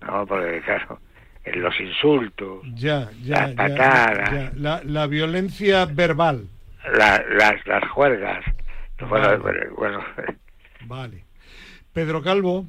No, 0.00 0.26
porque 0.26 0.60
claro, 0.62 1.00
en 1.44 1.60
los 1.62 1.78
insultos, 1.80 2.60
Ya, 2.74 3.10
ya, 3.22 3.48
Las 3.48 3.50
ya, 3.50 3.54
patadas. 3.56 4.32
ya. 4.32 4.52
La, 4.56 4.80
la 4.84 5.06
violencia 5.06 5.84
verbal, 5.86 6.48
la- 6.96 7.22
las, 7.28 7.66
las 7.66 7.88
juergas, 7.90 8.44
bueno, 9.08 9.38
Vale. 9.38 9.68
bueno, 9.76 10.04
vale. 10.86 11.24
Pedro 11.92 12.22
Calvo, 12.22 12.66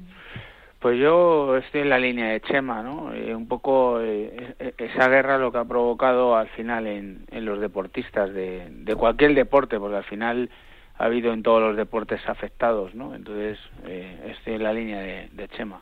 Pues 0.85 0.99
yo 0.99 1.57
estoy 1.57 1.81
en 1.81 1.89
la 1.89 1.97
línea 1.97 2.27
de 2.27 2.41
Chema, 2.41 2.83
¿no? 2.83 3.05
Un 3.35 3.47
poco 3.47 3.99
eh, 4.01 4.53
e- 4.59 4.73
esa 4.77 5.09
guerra 5.09 5.39
lo 5.39 5.51
que 5.51 5.57
ha 5.57 5.65
provocado 5.65 6.35
al 6.35 6.47
final 6.49 6.85
en, 6.85 7.25
los 7.43 7.59
deportistas 7.59 8.31
de, 8.31 8.67
de 8.69 8.95
cualquier 8.95 9.33
deporte, 9.33 9.79
porque 9.79 9.95
al 9.97 10.03
final 10.03 10.51
ha 10.99 11.05
habido 11.05 11.33
en 11.33 11.41
todos 11.41 11.59
los 11.59 11.75
deportes 11.75 12.21
afectados, 12.27 12.93
¿no? 12.93 13.15
Entonces 13.15 13.57
eh, 13.87 14.35
estoy 14.37 14.53
en 14.53 14.63
la 14.63 14.73
línea 14.73 14.99
de, 14.99 15.29
de 15.33 15.47
Chema. 15.57 15.81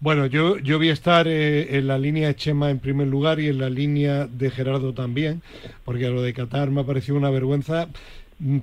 Bueno, 0.00 0.26
yo, 0.26 0.58
yo 0.58 0.78
voy 0.78 0.88
a 0.88 0.94
estar 0.94 1.28
eh, 1.28 1.78
en 1.78 1.86
la 1.86 1.96
línea 1.96 2.26
de 2.26 2.34
Chema 2.34 2.70
en 2.70 2.80
primer 2.80 3.06
lugar 3.06 3.38
y 3.38 3.46
en 3.46 3.58
la 3.60 3.70
línea 3.70 4.26
de 4.26 4.50
Gerardo 4.50 4.94
también, 4.94 5.42
porque 5.84 6.08
lo 6.08 6.22
de 6.22 6.34
Qatar 6.34 6.72
me 6.72 6.80
ha 6.80 6.84
parecido 6.84 7.16
una 7.16 7.30
vergüenza, 7.30 7.86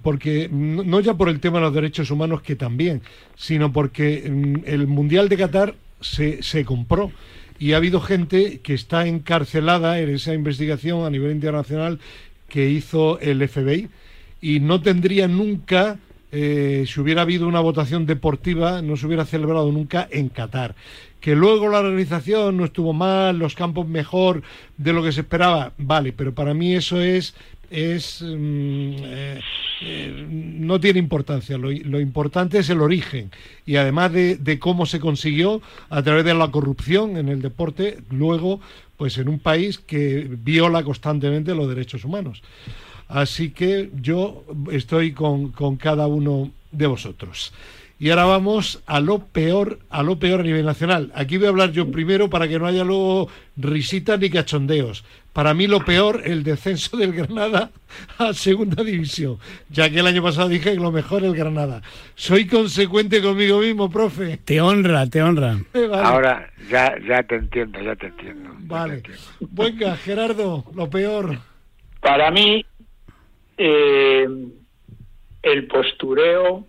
porque 0.02 0.50
no 0.52 0.84
no 0.84 1.00
ya 1.00 1.14
por 1.14 1.30
el 1.30 1.40
tema 1.40 1.60
de 1.60 1.66
los 1.66 1.74
derechos 1.74 2.12
humanos, 2.12 2.42
que 2.42 2.56
también, 2.56 3.02
sino 3.36 3.72
porque 3.72 4.30
mm, 4.30 4.64
el 4.66 4.88
Mundial 4.88 5.30
de 5.30 5.38
Qatar 5.38 5.76
se, 6.02 6.42
se 6.44 6.66
compró 6.66 7.12
y 7.60 7.74
ha 7.74 7.78
habido 7.78 8.00
gente 8.00 8.60
que 8.62 8.74
está 8.74 9.06
encarcelada 9.06 10.00
en 10.00 10.10
esa 10.10 10.34
investigación 10.34 11.06
a 11.06 11.10
nivel 11.10 11.32
internacional 11.32 12.00
que 12.48 12.70
hizo 12.70 13.20
el 13.20 13.48
FBI 13.48 13.90
y 14.42 14.62
no 14.62 14.82
tendría 14.82 15.28
nunca, 15.28 16.00
eh, 16.32 16.86
si 16.88 17.00
hubiera 17.02 17.24
habido 17.24 17.48
una 17.48 17.60
votación 17.60 18.06
deportiva, 18.06 18.82
no 18.82 18.96
se 18.96 19.06
hubiera 19.06 19.26
celebrado 19.26 19.72
nunca 19.72 20.08
en 20.10 20.30
Qatar. 20.30 20.76
Que 21.20 21.36
luego 21.36 21.68
la 21.68 21.80
organización 21.80 22.56
no 22.56 22.64
estuvo 22.64 22.94
mal, 22.94 23.38
los 23.38 23.56
campos 23.56 23.88
mejor 23.88 24.42
de 24.78 24.94
lo 24.94 25.04
que 25.04 25.12
se 25.12 25.22
esperaba, 25.22 25.74
vale, 25.78 26.14
pero 26.14 26.34
para 26.34 26.54
mí 26.54 26.74
eso 26.74 27.02
es 27.02 27.36
es 27.70 28.22
mm, 28.22 28.96
eh, 29.04 29.42
eh, 29.82 30.26
no 30.30 30.80
tiene 30.80 31.00
importancia. 31.00 31.58
Lo, 31.58 31.72
lo 31.72 32.00
importante 32.00 32.60
es 32.60 32.70
el 32.70 32.82
origen 32.82 33.32
y 33.66 33.78
además 33.78 34.12
de, 34.12 34.36
de 34.36 34.60
cómo 34.60 34.86
se 34.86 35.00
consiguió 35.00 35.62
a 35.90 36.02
través 36.02 36.26
de 36.26 36.34
la 36.34 36.52
corrupción 36.52 37.18
en 37.18 37.30
el 37.30 37.42
deporte, 37.42 38.00
luego, 38.10 38.60
pues 38.98 39.18
en 39.18 39.30
un 39.30 39.40
país 39.40 39.80
que 39.80 40.28
viola 40.30 40.84
constantemente 40.84 41.56
los 41.56 41.70
derechos 41.70 42.04
humanos. 42.04 42.42
Así 43.08 43.50
que 43.52 43.90
yo 44.02 44.44
estoy 44.72 45.14
con, 45.14 45.52
con 45.52 45.78
cada 45.78 46.08
uno 46.08 46.52
de 46.72 46.88
vosotros. 46.88 47.52
Y 48.02 48.10
ahora 48.12 48.24
vamos 48.26 48.82
a 48.86 49.02
lo 49.02 49.20
peor, 49.20 49.80
a 49.90 50.04
lo 50.04 50.18
peor 50.18 50.40
a 50.40 50.44
nivel 50.44 50.66
nacional. 50.66 51.12
Aquí 51.14 51.36
voy 51.38 51.48
a 51.48 51.50
hablar 51.50 51.72
yo 51.74 51.92
primero 51.92 52.30
para 52.30 52.48
que 52.48 52.58
no 52.58 52.66
haya 52.66 52.86
luego 52.86 53.28
risitas 53.58 54.18
ni 54.20 54.30
cachondeos. 54.30 55.04
Para 55.34 55.54
mí 55.54 55.68
lo 55.68 55.84
peor, 55.84 56.22
el 56.26 56.44
descenso 56.44 56.96
del 56.98 57.12
Granada 57.14 57.72
a 58.18 58.34
segunda 58.34 58.84
división, 58.84 59.38
ya 59.70 59.90
que 59.90 60.00
el 60.00 60.08
año 60.08 60.24
pasado 60.24 60.48
dije 60.48 60.74
que 60.74 60.80
lo 60.80 60.92
mejor 60.92 61.24
el 61.26 61.36
Granada. 61.36 61.82
Soy 62.16 62.48
consecuente 62.48 63.22
conmigo 63.22 63.60
mismo, 63.60 63.90
profe. 63.90 64.38
Te 64.46 64.62
honra, 64.62 65.06
te 65.08 65.22
honra. 65.22 65.58
Eh, 65.74 65.86
vale. 65.88 66.04
ahora 66.08 66.50
ya, 66.70 66.96
ya 67.08 67.22
te 67.24 67.36
entiendo, 67.36 67.80
ya 67.82 67.96
te 67.96 68.08
entiendo. 68.08 68.50
te 68.50 68.56
Vale. 68.66 68.94
entiendo. 68.96 69.22
Venga, 69.42 69.98
Gerardo, 69.98 70.64
lo 70.74 70.90
peor. 70.90 71.38
Para 72.02 72.32
mí, 72.32 72.66
eh, 73.58 74.26
el 75.44 75.68
postureo 75.68 76.66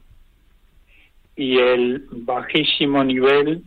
y 1.41 1.59
el 1.59 2.05
bajísimo 2.11 3.03
nivel 3.03 3.65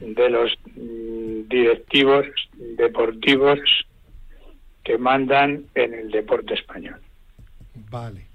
de 0.00 0.28
los 0.28 0.50
mm, 0.74 1.48
directivos 1.48 2.26
deportivos 2.76 3.60
que 4.82 4.98
mandan 4.98 5.66
en 5.76 5.94
el 5.94 6.10
deporte 6.10 6.54
español. 6.54 6.96
Vale. 7.88 8.26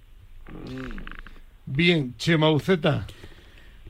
Bien, 1.65 2.15
Chema 2.15 2.49
Uceta. 2.49 3.05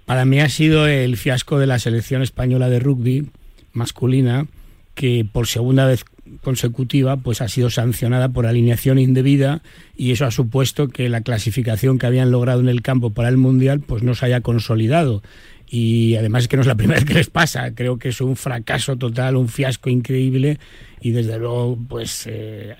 Para 0.06 0.26
mí 0.26 0.40
ha 0.40 0.50
sido 0.50 0.88
el 0.88 1.16
fiasco 1.16 1.60
de 1.60 1.68
la 1.68 1.78
selección 1.78 2.24
española 2.24 2.68
de 2.68 2.80
rugby 2.80 3.30
masculina, 3.72 4.48
que 4.96 5.28
por 5.32 5.46
segunda 5.46 5.86
vez 5.86 6.06
consecutiva 6.44 7.18
pues 7.18 7.42
ha 7.42 7.48
sido 7.48 7.70
sancionada 7.70 8.30
por 8.30 8.46
alineación 8.46 9.00
indebida 9.00 9.62
y 9.96 10.12
eso 10.12 10.26
ha 10.26 10.32
supuesto 10.32 10.88
que 10.88 11.10
la 11.10 11.22
clasificación 11.22 12.00
que 12.00 12.08
habían 12.08 12.32
logrado 12.32 12.60
en 12.60 12.70
el 12.70 12.82
campo 12.82 13.12
para 13.12 13.30
el 13.30 13.38
mundial 13.38 13.82
pues 13.82 14.04
no 14.04 14.16
se 14.16 14.26
haya 14.26 14.42
consolidado 14.42 15.22
y 15.68 16.16
además 16.16 16.44
es 16.44 16.48
que 16.48 16.58
no 16.58 16.62
es 16.62 16.68
la 16.68 16.76
primera 16.78 17.00
vez 17.00 17.06
que 17.06 17.14
les 17.14 17.30
pasa 17.30 17.74
creo 17.74 17.98
que 17.98 18.10
es 18.10 18.22
un 18.22 18.36
fracaso 18.36 18.96
total 18.96 19.36
un 19.36 19.48
fiasco 19.48 19.90
increíble 19.90 20.58
y 21.02 21.12
desde 21.12 21.38
luego 21.38 21.78
pues 21.88 22.28
eh, 22.28 22.76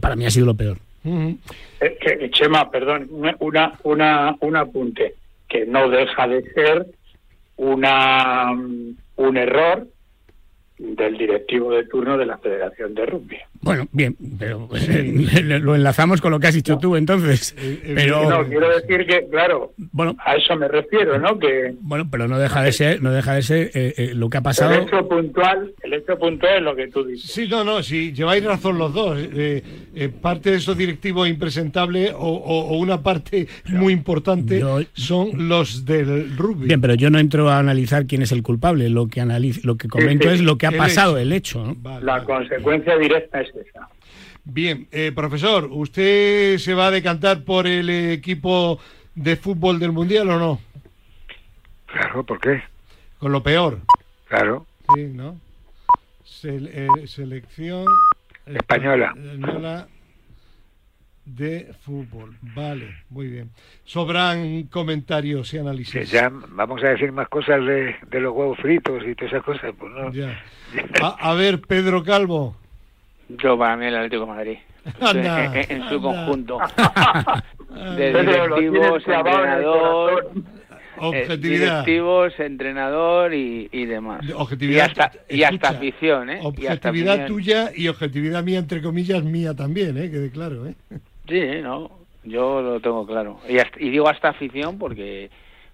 para 0.00 0.16
mí 0.16 0.26
ha 0.26 0.30
sido 0.30 0.46
lo 0.46 0.54
peor. 0.54 0.78
Eh, 1.02 2.30
Chema, 2.30 2.70
perdón, 2.70 3.08
una, 3.38 3.78
una, 3.84 4.36
un 4.40 4.56
apunte 4.56 5.14
que 5.48 5.64
no 5.64 5.88
deja 5.88 6.28
de 6.28 6.42
ser 6.52 6.86
una, 7.56 8.52
un 8.52 9.36
error 9.36 9.86
del 10.80 11.18
directivo 11.18 11.72
de 11.72 11.84
turno 11.84 12.16
de 12.16 12.24
la 12.24 12.38
Federación 12.38 12.94
de 12.94 13.04
Rugby. 13.04 13.36
Bueno, 13.62 13.86
bien, 13.92 14.16
pero 14.38 14.68
lo 15.42 15.74
enlazamos 15.74 16.22
con 16.22 16.30
lo 16.30 16.40
que 16.40 16.46
has 16.46 16.54
dicho 16.54 16.78
tú 16.78 16.96
entonces. 16.96 17.54
Eh, 17.58 17.80
eh, 17.84 17.92
pero 17.94 18.28
no, 18.28 18.48
quiero 18.48 18.70
decir 18.70 19.06
que, 19.06 19.28
claro, 19.30 19.74
bueno, 19.92 20.16
a 20.24 20.36
eso 20.36 20.56
me 20.56 20.66
refiero, 20.66 21.18
¿no? 21.18 21.38
Que 21.38 21.74
bueno, 21.80 22.08
pero 22.10 22.26
no 22.26 22.38
deja 22.38 22.62
de 22.62 22.72
ser, 22.72 23.02
no 23.02 23.12
deja 23.12 23.34
de 23.34 23.42
ser 23.42 23.70
eh, 23.74 24.12
lo 24.14 24.30
que 24.30 24.38
ha 24.38 24.40
pasado. 24.40 24.72
El 24.72 24.82
hecho 24.84 25.06
puntual, 25.06 25.72
el 25.82 25.92
hecho 25.92 26.18
puntual 26.18 26.56
es 26.56 26.62
lo 26.62 26.74
que 26.74 26.88
tú 26.88 27.04
dices. 27.04 27.30
Sí, 27.30 27.48
no, 27.48 27.62
no, 27.62 27.82
sí, 27.82 28.12
lleváis 28.12 28.42
razón 28.44 28.78
los 28.78 28.94
dos. 28.94 29.18
parte 30.22 30.52
de 30.52 30.56
esos 30.56 30.76
directivos 30.78 31.28
impresentables 31.28 32.14
o, 32.16 32.78
una 32.78 33.02
parte 33.02 33.46
muy 33.66 33.92
importante 33.92 34.62
son 34.94 35.48
los 35.48 35.84
del 35.84 36.34
rugby. 36.36 36.68
Bien, 36.68 36.80
pero 36.80 36.94
yo 36.94 37.10
no 37.10 37.18
entro 37.18 37.50
a 37.50 37.58
analizar 37.58 38.06
quién 38.06 38.22
es 38.22 38.32
el 38.32 38.42
culpable. 38.42 38.88
Lo 38.88 39.08
que 39.08 39.20
analizo, 39.20 39.60
lo 39.64 39.76
que 39.76 39.88
comento 39.88 40.30
es 40.30 40.40
lo 40.40 40.56
que 40.56 40.66
ha 40.66 40.72
pasado, 40.72 41.18
el 41.18 41.32
hecho. 41.32 41.76
la 42.00 42.24
consecuencia 42.24 42.96
directa 42.96 43.42
es 43.42 43.49
Bien, 44.44 44.88
eh, 44.90 45.12
profesor, 45.14 45.68
¿usted 45.70 46.58
se 46.58 46.74
va 46.74 46.86
a 46.86 46.90
decantar 46.90 47.44
por 47.44 47.66
el 47.66 47.90
equipo 47.90 48.80
de 49.14 49.36
fútbol 49.36 49.78
del 49.78 49.92
Mundial 49.92 50.30
o 50.30 50.38
no? 50.38 50.60
Claro, 51.86 52.24
¿por 52.24 52.40
qué? 52.40 52.62
Con 53.18 53.32
lo 53.32 53.42
peor. 53.42 53.80
Claro. 54.28 54.66
Sí, 54.94 55.04
¿no? 55.04 55.38
Eh, 56.42 56.88
selección 57.06 57.84
española. 58.46 59.14
de 61.24 61.72
fútbol. 61.82 62.36
Vale, 62.40 63.04
muy 63.10 63.28
bien. 63.28 63.50
Sobran 63.84 64.64
comentarios 64.64 65.52
y 65.54 65.58
análisis. 65.58 66.10
ya 66.10 66.30
vamos 66.30 66.82
a 66.82 66.88
decir 66.88 67.12
más 67.12 67.28
cosas 67.28 67.64
de, 67.64 67.94
los 68.20 68.34
huevos 68.34 68.58
fritos 68.58 69.02
y 69.06 69.14
todas 69.14 69.32
esas 69.32 69.44
cosas. 69.44 69.72
Pues 69.78 69.92
no. 69.92 70.12
Ya. 70.12 70.42
a 71.20 71.34
ver, 71.34 71.60
Pedro 71.60 72.02
Calvo. 72.02 72.56
Yo 73.38 73.58
para 73.58 73.76
mí 73.76 73.86
el 73.86 73.96
Atlético 73.96 74.22
de 74.22 74.28
Madrid. 74.28 74.58
en, 75.68 75.88
su 75.88 76.00
conjunto. 76.00 76.58
de 77.96 78.12
directivos, 78.12 79.02
entrenador, 79.06 80.32
objetividad. 80.98 81.84
directivos, 81.84 82.40
entrenador 82.40 83.34
y, 83.34 83.86
demás. 83.86 84.24
Objetividad. 84.34 84.90
Y 85.28 85.42
hasta, 85.42 85.68
afición, 85.68 86.30
¿eh? 86.30 86.40
Objetividad 86.42 87.26
tuya 87.26 87.70
y 87.74 87.88
objetividad 87.88 88.42
mía, 88.42 88.58
entre 88.58 88.82
comillas, 88.82 89.22
mía 89.22 89.54
también, 89.54 89.96
¿eh? 89.96 90.10
Quede 90.10 90.30
claro, 90.30 90.66
¿eh? 90.66 90.74
Sí, 91.28 91.62
no, 91.62 91.90
yo 92.24 92.60
lo 92.60 92.80
tengo 92.80 93.06
claro. 93.06 93.40
Y, 93.48 93.58
y 93.84 93.90
digo 93.90 94.08
hasta 94.08 94.30
afición 94.30 94.78
porque 94.78 95.30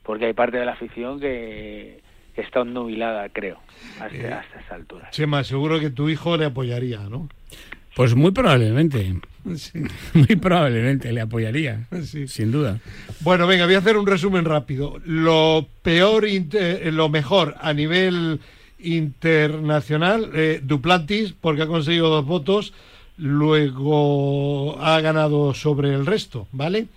porque 0.07 0.27
hay 0.27 0.33
parte 0.33 0.57
de 0.59 0.65
la 0.65 0.73
afición 0.73 1.19
que 1.19 2.01
está 2.37 2.65
nubilada, 2.65 3.29
creo, 3.29 3.59
hasta, 4.01 4.17
eh, 4.17 4.33
hasta 4.33 4.61
esa 4.61 4.75
altura. 4.77 5.11
Chema, 5.11 5.43
seguro 5.43 5.81
que 5.81 5.91
tu 5.91 6.09
hijo 6.09 6.37
le 6.37 6.47
apoyaría, 6.47 7.01
¿no? 7.11 7.29
Pues 7.97 8.15
muy 8.15 8.31
probablemente. 8.31 9.15
Muy 10.13 10.37
probablemente 10.37 11.13
le 11.13 11.21
apoyaría, 11.21 11.87
sin 12.27 12.51
duda. 12.51 12.81
Bueno, 13.21 13.47
venga, 13.47 13.65
voy 13.65 13.77
a 13.77 13.79
hacer 13.79 13.97
un 13.97 14.07
resumen 14.07 14.45
rápido. 14.45 15.01
Lo 15.07 15.69
peor, 15.83 16.27
eh, 16.27 16.91
lo 16.93 17.09
mejor 17.09 17.55
a 17.61 17.73
nivel 17.73 18.41
internacional, 18.81 20.31
eh, 20.35 20.61
Duplantis, 20.63 21.33
porque 21.41 21.63
ha 21.63 21.69
conseguido 21.69 22.09
dos 22.09 22.27
votos, 22.27 22.75
luego 23.17 24.79
ha 24.83 25.01
ganado 25.01 25.55
sobre 25.55 25.95
el 25.95 26.05
resto, 26.05 26.49
¿vale? 26.51 26.89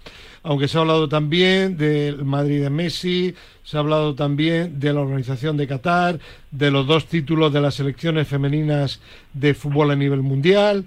Aunque 0.44 0.68
se 0.68 0.78
ha 0.78 0.82
hablado 0.82 1.10
también 1.10 1.78
del 1.78 2.24
Madrid 2.26 2.62
de 2.62 2.70
Messi, 2.70 3.36
se 3.64 3.78
ha 3.78 3.82
hablado 3.82 4.16
también 4.16 4.80
de 4.80 4.94
la 4.94 5.02
organización 5.02 5.58
de 5.58 5.68
Qatar, 5.68 6.20
de 6.52 6.72
los 6.72 6.88
dos 6.88 7.06
títulos 7.06 7.54
de 7.54 7.62
las 7.62 7.76
selecciones 7.76 8.28
femeninas 8.28 9.00
de 9.34 9.54
fútbol 9.54 9.92
a 9.92 9.96
nivel 9.96 10.22
mundial, 10.22 10.86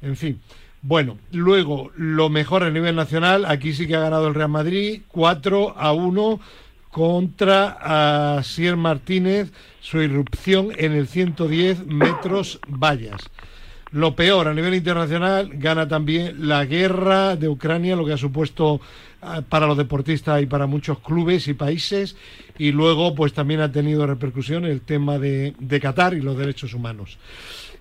en 0.00 0.16
fin. 0.16 0.40
Bueno, 0.82 1.18
luego 1.30 1.92
lo 1.96 2.28
mejor 2.28 2.64
a 2.64 2.70
nivel 2.70 2.96
nacional, 2.96 3.44
aquí 3.44 3.72
sí 3.72 3.86
que 3.86 3.94
ha 3.94 4.00
ganado 4.00 4.26
el 4.26 4.34
Real 4.34 4.48
Madrid, 4.48 5.02
4 5.08 5.74
a 5.78 5.92
1 5.92 6.40
contra 6.90 8.36
Asier 8.36 8.76
Martínez, 8.76 9.52
su 9.80 10.02
irrupción 10.02 10.70
en 10.76 10.92
el 10.92 11.06
110 11.06 11.86
metros 11.86 12.60
vallas. 12.68 13.30
Lo 13.92 14.16
peor 14.16 14.48
a 14.48 14.54
nivel 14.54 14.74
internacional 14.74 15.50
gana 15.52 15.86
también 15.86 16.48
la 16.48 16.64
guerra 16.64 17.36
de 17.36 17.48
Ucrania, 17.48 17.94
lo 17.94 18.06
que 18.06 18.14
ha 18.14 18.18
supuesto 18.18 18.80
ah, 19.20 19.42
para 19.46 19.66
los 19.66 19.76
deportistas 19.76 20.42
y 20.42 20.46
para 20.46 20.66
muchos 20.66 20.98
clubes 21.00 21.46
y 21.48 21.54
países. 21.54 22.16
Y 22.58 22.72
luego, 22.72 23.14
pues 23.14 23.34
también 23.34 23.60
ha 23.60 23.70
tenido 23.70 24.06
repercusión 24.06 24.64
el 24.64 24.80
tema 24.80 25.18
de, 25.18 25.54
de 25.58 25.80
Qatar 25.80 26.14
y 26.14 26.22
los 26.22 26.38
derechos 26.38 26.72
humanos. 26.72 27.18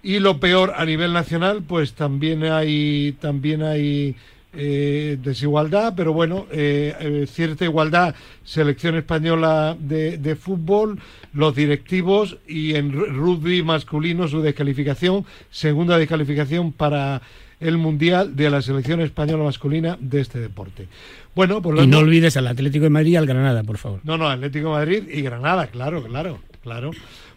Y 0.04 0.20
lo 0.20 0.40
peor 0.40 0.74
a 0.76 0.84
nivel 0.84 1.14
nacional, 1.14 1.64
pues 1.66 1.94
también 1.94 2.44
hay, 2.44 3.16
también 3.22 3.64
hay 3.64 4.16
eh, 4.54 5.18
desigualdad, 5.22 5.94
pero 5.96 6.14
bueno, 6.14 6.46
eh, 6.52 6.94
eh, 7.00 7.26
cierta 7.28 7.64
igualdad, 7.64 8.16
selección 8.44 8.96
española 8.96 9.78
de, 9.80 10.18
de, 10.18 10.36
fútbol, 10.36 11.00
los 11.34 11.56
directivos 11.56 12.38
y 12.48 12.76
en 12.76 12.92
rugby 12.92 13.64
masculino 13.64 14.28
su 14.28 14.42
descalificación, 14.42 15.26
segunda 15.52 15.98
descalificación 15.98 16.74
para 16.74 17.22
el 17.62 17.78
Mundial 17.78 18.36
de 18.36 18.50
la 18.50 18.62
selección 18.62 19.00
española 19.02 19.44
masculina 19.44 19.98
de 20.02 20.20
este 20.20 20.40
deporte. 20.40 20.88
Bueno, 21.36 21.62
pues 21.62 21.82
y 21.82 21.88
no 21.88 22.00
olvides 22.00 22.36
al 22.36 22.48
Atlético 22.48 22.84
de 22.84 22.90
Madrid 22.90 23.12
y 23.12 23.16
al 23.16 23.28
Granada, 23.28 23.64
por 23.64 23.78
favor. 23.78 24.02
No, 24.04 24.18
no, 24.18 24.28
Atlético 24.28 24.70
de 24.70 24.74
Madrid 24.74 25.04
y 25.10 25.22
Granada, 25.22 25.68
claro, 25.68 26.04
claro, 26.04 26.40
claro. 26.62 26.92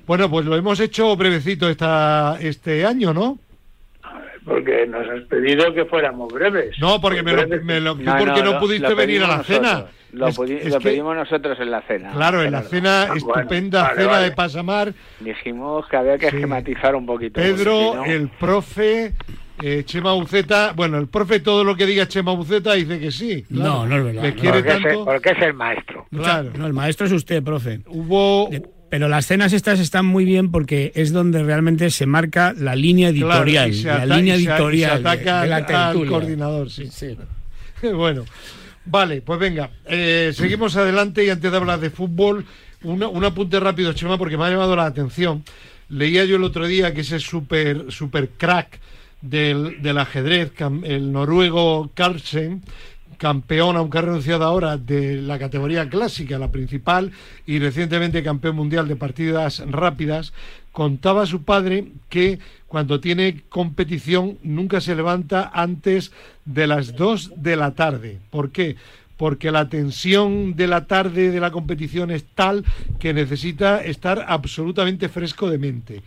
Bueno, 0.06 0.28
pues 0.30 0.44
lo 0.46 0.56
hemos 0.56 0.80
hecho 0.80 1.16
brevecito 1.16 1.68
esta, 1.68 2.38
este 2.40 2.84
año, 2.84 3.14
¿no? 3.14 3.38
Porque 4.44 4.86
nos 4.86 5.08
has 5.08 5.22
pedido 5.22 5.72
que 5.72 5.84
fuéramos 5.86 6.32
breves. 6.32 6.78
No, 6.78 7.00
porque 7.00 7.22
me 7.22 7.32
lo, 7.32 7.46
me 7.46 7.80
lo 7.80 7.94
no, 7.94 8.18
porque 8.18 8.42
no, 8.42 8.58
pudiste 8.58 8.94
venir 8.94 9.22
a 9.22 9.28
la 9.28 9.42
cena. 9.42 9.86
Lo, 10.12 10.30
pedimos 10.80 11.16
nosotros 11.16 11.58
en 11.58 11.70
la 11.70 11.82
cena. 11.82 12.12
Claro, 12.12 12.42
en 12.42 12.52
la 12.52 12.62
cena, 12.62 13.08
ah, 13.10 13.16
estupenda 13.16 13.94
cena 13.96 14.20
de 14.20 14.30
Pasamar. 14.30 14.94
Dijimos 15.18 15.88
que 15.88 15.96
había 15.96 16.18
que 16.18 16.26
esquematizar 16.26 16.94
un 16.94 17.04
poquito. 17.04 17.40
Pedro, 17.40 18.04
el 18.04 18.28
profe, 18.28 19.14
eh, 19.60 19.82
Chema 19.84 20.12
Buceta, 20.12 20.72
bueno, 20.76 20.98
el 20.98 21.08
profe 21.08 21.40
todo 21.40 21.64
lo 21.64 21.74
que 21.74 21.86
diga 21.86 22.06
Chema 22.06 22.32
Buceta 22.32 22.74
dice 22.74 23.00
que 23.00 23.10
sí. 23.10 23.44
No, 23.50 23.86
no 23.86 23.96
es 23.96 24.04
verdad. 24.04 24.22
Le 24.22 24.34
quiere 24.34 24.58
porque, 24.58 24.68
tanto. 24.68 24.88
Es, 24.88 24.96
porque 24.98 25.30
es 25.30 25.42
el 25.42 25.54
maestro. 25.54 26.06
Claro. 26.10 26.50
No, 26.56 26.66
el 26.66 26.72
maestro 26.72 27.06
es 27.06 27.12
usted, 27.12 27.42
profe. 27.42 27.80
Hubo 27.86 28.50
pero 28.94 29.08
las 29.08 29.26
cenas 29.26 29.52
estas 29.52 29.80
están 29.80 30.06
muy 30.06 30.24
bien 30.24 30.52
porque 30.52 30.92
es 30.94 31.12
donde 31.12 31.42
realmente 31.42 31.90
se 31.90 32.06
marca 32.06 32.54
la 32.56 32.76
línea 32.76 33.08
editorial, 33.08 33.72
la 33.82 34.06
línea 34.06 34.36
editorial 34.36 35.02
se, 35.02 35.08
ataca 35.08 35.88
al, 35.88 36.06
coordinador, 36.06 36.70
sí. 36.70 36.86
sí. 36.92 37.16
bueno, 37.92 38.24
vale, 38.84 39.20
pues 39.20 39.40
venga, 39.40 39.68
eh, 39.86 40.30
seguimos 40.32 40.76
adelante 40.76 41.24
y 41.24 41.30
antes 41.30 41.50
de 41.50 41.56
hablar 41.56 41.80
de 41.80 41.90
fútbol, 41.90 42.46
un 42.84 43.24
apunte 43.24 43.58
rápido, 43.58 43.92
Chema, 43.94 44.16
porque 44.16 44.36
me 44.36 44.44
ha 44.44 44.50
llamado 44.50 44.76
la 44.76 44.86
atención. 44.86 45.42
Leía 45.88 46.24
yo 46.24 46.36
el 46.36 46.44
otro 46.44 46.64
día 46.64 46.94
que 46.94 47.00
ese 47.00 47.18
super, 47.18 47.90
super 47.90 48.28
crack 48.28 48.78
del, 49.22 49.82
del 49.82 49.98
ajedrez, 49.98 50.52
el 50.84 51.10
noruego 51.10 51.90
Carlsen, 51.94 52.62
campeón, 53.18 53.76
aunque 53.76 53.98
ha 53.98 54.02
renunciado 54.02 54.44
ahora, 54.44 54.76
de 54.76 55.20
la 55.20 55.38
categoría 55.38 55.88
clásica, 55.88 56.38
la 56.38 56.50
principal, 56.50 57.12
y 57.46 57.58
recientemente 57.58 58.22
campeón 58.22 58.56
mundial 58.56 58.88
de 58.88 58.96
partidas 58.96 59.62
rápidas, 59.66 60.32
contaba 60.72 61.26
su 61.26 61.42
padre 61.42 61.86
que 62.08 62.38
cuando 62.66 62.98
tiene 62.98 63.42
competición 63.48 64.38
nunca 64.42 64.80
se 64.80 64.96
levanta 64.96 65.50
antes 65.54 66.10
de 66.44 66.66
las 66.66 66.96
2 66.96 67.34
de 67.36 67.56
la 67.56 67.74
tarde. 67.74 68.18
¿Por 68.30 68.50
qué? 68.50 68.76
Porque 69.16 69.52
la 69.52 69.68
tensión 69.68 70.56
de 70.56 70.66
la 70.66 70.86
tarde 70.86 71.30
de 71.30 71.38
la 71.38 71.52
competición 71.52 72.10
es 72.10 72.24
tal 72.34 72.64
que 72.98 73.14
necesita 73.14 73.84
estar 73.84 74.24
absolutamente 74.26 75.08
fresco 75.08 75.48
de 75.48 75.58
mente. 75.58 76.02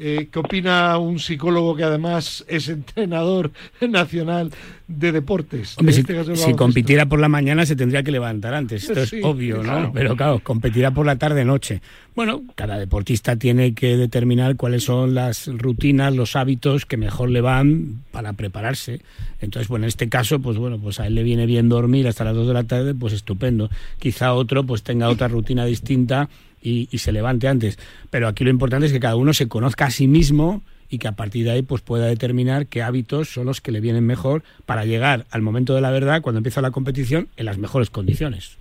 Eh, 0.00 0.28
¿Qué 0.30 0.38
opina 0.38 0.96
un 0.96 1.18
psicólogo 1.18 1.74
que 1.74 1.82
además 1.82 2.44
es 2.46 2.68
entrenador 2.68 3.50
nacional 3.80 4.52
de 4.86 5.10
deportes? 5.10 5.74
si, 5.76 5.88
este 5.88 6.54
compitiera 6.54 7.06
por 7.06 7.18
la 7.18 7.28
mañana 7.28 7.66
se 7.66 7.74
tendría 7.74 8.04
que 8.04 8.12
levantar 8.12 8.54
antes, 8.54 8.88
esto 8.88 9.02
es 9.02 9.24
obvio, 9.24 9.60
¿no? 9.64 9.92
Pero 9.92 10.16
claro, 10.16 10.38
competirá 10.38 10.92
por 10.92 11.04
la 11.04 11.16
tarde-noche. 11.16 11.82
Bueno, 12.14 12.42
cada 12.54 12.78
deportista 12.78 13.34
tiene 13.34 13.74
que 13.74 13.96
determinar 13.96 14.54
cuáles 14.54 14.84
son 14.84 15.14
las 15.14 15.48
rutinas, 15.48 16.14
los 16.14 16.36
hábitos 16.36 16.86
que 16.86 16.96
mejor 16.96 17.30
le 17.30 17.40
van 17.40 18.04
para 18.12 18.34
prepararse. 18.34 19.00
Entonces, 19.40 19.66
bueno, 19.66 19.84
en 19.86 19.88
este 19.88 20.08
caso, 20.08 20.38
pues 20.38 20.58
bueno, 20.58 20.78
pues 20.78 21.00
a 21.00 21.08
él 21.08 21.16
le 21.16 21.24
viene 21.24 21.44
bien 21.44 21.68
dormir 21.68 22.06
hasta 22.06 22.22
las 22.22 22.36
2 22.36 22.46
de 22.46 22.54
la 22.54 22.64
tarde, 22.64 22.94
pues 22.94 23.12
estupendo. 23.14 23.68
Quizá 23.98 24.32
otro 24.32 24.64
pues 24.64 24.84
tenga 24.84 25.08
otra 25.08 25.26
rutina 25.26 25.64
distinta 25.64 26.28
y, 26.62 26.86
se 26.98 27.12
levante 27.12 27.48
antes. 27.48 27.78
Pero 28.10 28.28
aquí 28.28 28.44
lo 28.44 28.50
importante 28.50 28.86
es 28.86 28.92
que 28.92 29.00
cada 29.00 29.16
uno 29.16 29.32
se 29.32 29.48
conozca 29.48 29.86
a 29.86 29.90
sí 29.90 30.08
mismo 30.08 30.62
y 30.90 30.98
que 30.98 31.08
a 31.08 31.12
partir 31.12 31.44
de 31.44 31.50
ahí 31.52 31.62
pues 31.62 31.82
pueda 31.82 32.06
determinar 32.06 32.66
qué 32.66 32.82
hábitos 32.82 33.28
son 33.28 33.46
los 33.46 33.60
que 33.60 33.72
le 33.72 33.80
vienen 33.80 34.06
mejor 34.06 34.42
para 34.64 34.84
llegar 34.84 35.26
al 35.30 35.42
momento 35.42 35.74
de 35.74 35.80
la 35.80 35.90
verdad 35.90 36.22
cuando 36.22 36.38
empieza 36.38 36.62
la 36.62 36.70
competición 36.70 37.28
en 37.36 37.46
las 37.46 37.58
mejores 37.58 37.90
condiciones. 37.90 38.56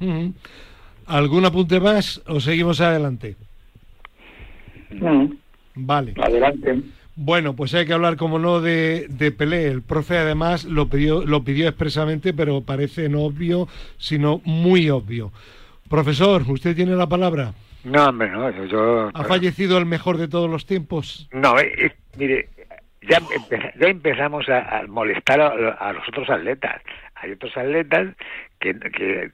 ¿Algún 1.05 1.45
apunte 1.45 1.79
más 1.79 2.21
o 2.27 2.39
seguimos 2.39 2.81
adelante? 2.81 3.35
Vale. 5.75 6.13
Adelante. 6.21 6.81
Bueno, 7.19 7.55
pues 7.55 7.73
hay 7.73 7.87
que 7.87 7.93
hablar, 7.93 8.15
como 8.15 8.37
no, 8.37 8.61
de, 8.61 9.07
de, 9.09 9.31
Pelé. 9.31 9.65
El 9.65 9.81
profe 9.81 10.19
además 10.19 10.65
lo 10.65 10.87
pidió, 10.87 11.25
lo 11.25 11.43
pidió 11.43 11.67
expresamente, 11.67 12.31
pero 12.31 12.61
parece 12.61 13.09
no 13.09 13.23
obvio, 13.23 13.67
sino 13.97 14.39
muy 14.45 14.91
obvio. 14.91 15.31
Profesor, 15.89 16.43
¿usted 16.47 16.75
tiene 16.75 16.95
la 16.95 17.07
palabra? 17.07 17.53
No, 17.83 18.09
hombre, 18.09 18.29
no. 18.29 18.65
Yo, 18.65 19.11
¿Ha 19.13 19.23
fallecido 19.23 19.77
el 19.77 19.85
mejor 19.85 20.17
de 20.17 20.27
todos 20.27 20.49
los 20.49 20.65
tiempos? 20.65 21.29
No, 21.31 21.57
eh, 21.59 21.71
eh, 21.77 21.91
mire, 22.17 22.49
ya, 23.01 23.19
ya 23.79 23.87
empezamos 23.87 24.47
a, 24.49 24.83
molestar 24.87 25.39
a, 25.41 25.93
los 25.93 26.07
otros 26.07 26.29
atletas. 26.29 26.81
Hay 27.15 27.31
otros 27.31 27.55
atletas 27.55 28.15
que, 28.59 28.77
que, 28.77 29.31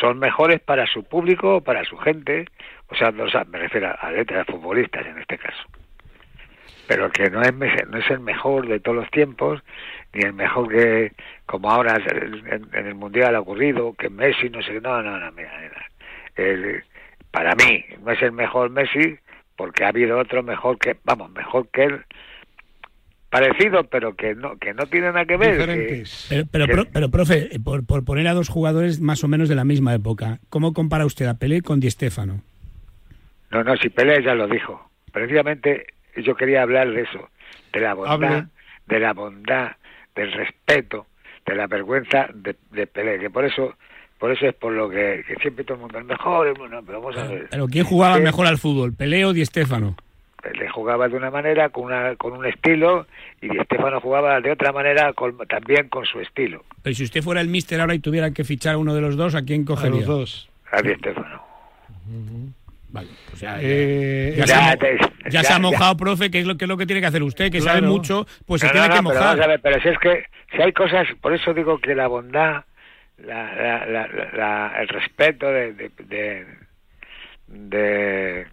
son 0.00 0.18
mejores 0.18 0.60
para 0.60 0.86
su 0.86 1.04
público, 1.04 1.60
para 1.60 1.84
su 1.84 1.96
gente. 1.98 2.46
O 2.88 2.94
sea, 2.96 3.10
me 3.12 3.58
refiero 3.58 3.88
a 3.88 4.08
atletas, 4.08 4.48
a 4.48 4.52
futbolistas 4.52 5.06
en 5.06 5.18
este 5.18 5.38
caso. 5.38 5.62
Pero 6.88 7.10
que 7.10 7.30
no 7.30 7.40
es, 7.42 7.52
no 7.54 7.98
es 7.98 8.10
el 8.10 8.20
mejor 8.20 8.66
de 8.66 8.80
todos 8.80 8.96
los 8.96 9.10
tiempos, 9.10 9.62
ni 10.12 10.22
el 10.24 10.32
mejor 10.32 10.68
que, 10.68 11.12
como 11.46 11.70
ahora 11.70 11.96
en, 11.96 12.86
el 12.86 12.94
Mundial 12.94 13.36
ha 13.36 13.40
ocurrido, 13.40 13.94
que 13.94 14.10
Messi 14.10 14.50
no 14.50 14.62
sé, 14.62 14.80
no, 14.80 15.02
no, 15.02 15.18
no, 15.18 15.32
mira, 15.32 15.52
mira. 15.60 15.86
El, 16.34 16.82
para 17.32 17.54
mí 17.56 17.84
no 18.04 18.12
es 18.12 18.22
el 18.22 18.32
mejor 18.32 18.70
Messi 18.70 19.16
porque 19.56 19.84
ha 19.84 19.88
habido 19.88 20.18
otro 20.18 20.42
mejor 20.42 20.78
que, 20.78 20.96
vamos, 21.04 21.30
mejor 21.32 21.68
que 21.68 21.84
él 21.84 22.04
parecido, 23.30 23.84
pero 23.84 24.14
que 24.14 24.34
no 24.34 24.58
que 24.58 24.74
no 24.74 24.86
tiene 24.86 25.06
nada 25.06 25.24
que 25.24 25.38
ver. 25.38 26.04
pero, 26.50 26.66
pero, 26.66 26.84
pero, 26.92 27.10
profe, 27.10 27.48
por, 27.64 27.84
por 27.86 28.04
poner 28.04 28.28
a 28.28 28.34
dos 28.34 28.50
jugadores 28.50 29.00
más 29.00 29.24
o 29.24 29.28
menos 29.28 29.48
de 29.48 29.54
la 29.54 29.64
misma 29.64 29.94
época, 29.94 30.38
¿cómo 30.50 30.74
compara 30.74 31.06
usted 31.06 31.26
a 31.26 31.38
Pelé 31.38 31.62
con 31.62 31.80
Di 31.80 31.90
Stéfano? 31.90 32.42
No, 33.50 33.64
no, 33.64 33.76
si 33.76 33.88
Pelé 33.88 34.22
ya 34.22 34.34
lo 34.34 34.46
dijo. 34.46 34.90
Precisamente 35.12 35.86
yo 36.16 36.34
quería 36.34 36.62
hablar 36.62 36.90
de 36.90 37.02
eso, 37.02 37.30
de 37.72 37.80
la 37.80 37.94
bondad, 37.94 38.44
de 38.86 39.00
la 39.00 39.14
bondad, 39.14 39.72
del 40.14 40.32
respeto, 40.32 41.06
de 41.46 41.54
la 41.54 41.66
vergüenza 41.66 42.28
de, 42.34 42.56
de 42.70 42.86
Pelé, 42.86 43.18
que 43.18 43.30
por 43.30 43.46
eso 43.46 43.76
por 44.22 44.30
eso 44.30 44.46
es 44.46 44.54
por 44.54 44.72
lo 44.72 44.88
que, 44.88 45.24
siempre 45.40 45.64
todo 45.64 45.74
el 45.74 45.80
mundo 45.80 45.98
es 45.98 46.04
mejor, 46.04 46.54
pero 46.86 47.00
vamos 47.00 47.16
a 47.16 47.24
ver. 47.24 47.48
Pero 47.50 47.66
¿quién 47.66 47.84
jugaba 47.84 48.20
mejor 48.20 48.46
al 48.46 48.56
fútbol, 48.56 48.92
Pelé 48.92 49.24
o 49.24 49.32
Di 49.32 49.44
Stéfano? 49.44 49.96
Pelé 50.40 50.68
jugaba 50.68 51.08
de 51.08 51.16
una 51.16 51.28
manera, 51.32 51.70
con, 51.70 51.86
una, 51.86 52.14
con 52.14 52.32
un 52.34 52.46
estilo, 52.46 53.08
y 53.40 53.48
Di 53.48 53.58
Stéfano 53.64 54.00
jugaba 54.00 54.40
de 54.40 54.52
otra 54.52 54.70
manera, 54.70 55.12
también 55.48 55.88
con 55.88 56.06
su 56.06 56.20
estilo. 56.20 56.62
Pero 56.84 56.94
si 56.94 57.02
usted 57.02 57.20
fuera 57.20 57.40
el 57.40 57.48
míster 57.48 57.80
ahora 57.80 57.96
y 57.96 57.98
tuviera 57.98 58.30
que 58.30 58.44
fichar 58.44 58.74
a 58.74 58.78
uno 58.78 58.94
de 58.94 59.00
los 59.00 59.16
dos, 59.16 59.34
¿a 59.34 59.42
quién 59.42 59.64
cogería? 59.64 59.96
A 59.96 59.98
los 59.98 60.06
dos. 60.06 60.48
A 60.70 60.82
Di 60.82 60.94
Stéfano. 60.94 61.42
Vale, 62.90 63.08
pues 63.28 63.40
ya, 63.40 63.56
eh, 63.60 64.36
ya, 64.36 64.46
se, 65.42 65.52
ha, 65.52 65.58
mojado, 65.58 65.96
profe, 65.96 66.30
que 66.30 66.38
es 66.38 66.46
lo 66.46 66.56
que 66.56 66.66
es 66.66 66.68
lo 66.68 66.76
que 66.76 66.86
tiene 66.86 67.00
que 67.00 67.08
hacer 67.08 67.24
usted, 67.24 67.50
que 67.50 67.60
sabe 67.60 67.82
mucho, 67.82 68.24
pues 68.46 68.60
se 68.60 68.68
tiene 68.68 68.88
que 68.88 69.02
mojar. 69.02 69.36
Pero, 69.36 69.58
pero 69.60 69.82
si 69.82 69.88
es 69.88 69.98
que 69.98 70.26
si 70.54 70.62
hay 70.62 70.72
cosas, 70.72 71.08
por 71.20 71.34
eso 71.34 71.52
digo 71.54 71.78
que 71.78 71.96
la 71.96 72.06
bondad 72.06 72.62
la, 73.24 73.86
la, 73.86 74.06
la, 74.32 74.74
el 74.80 74.88
respeto 74.88 75.46
de, 75.46 75.72
de, 75.72 75.90
de, 77.48 78.46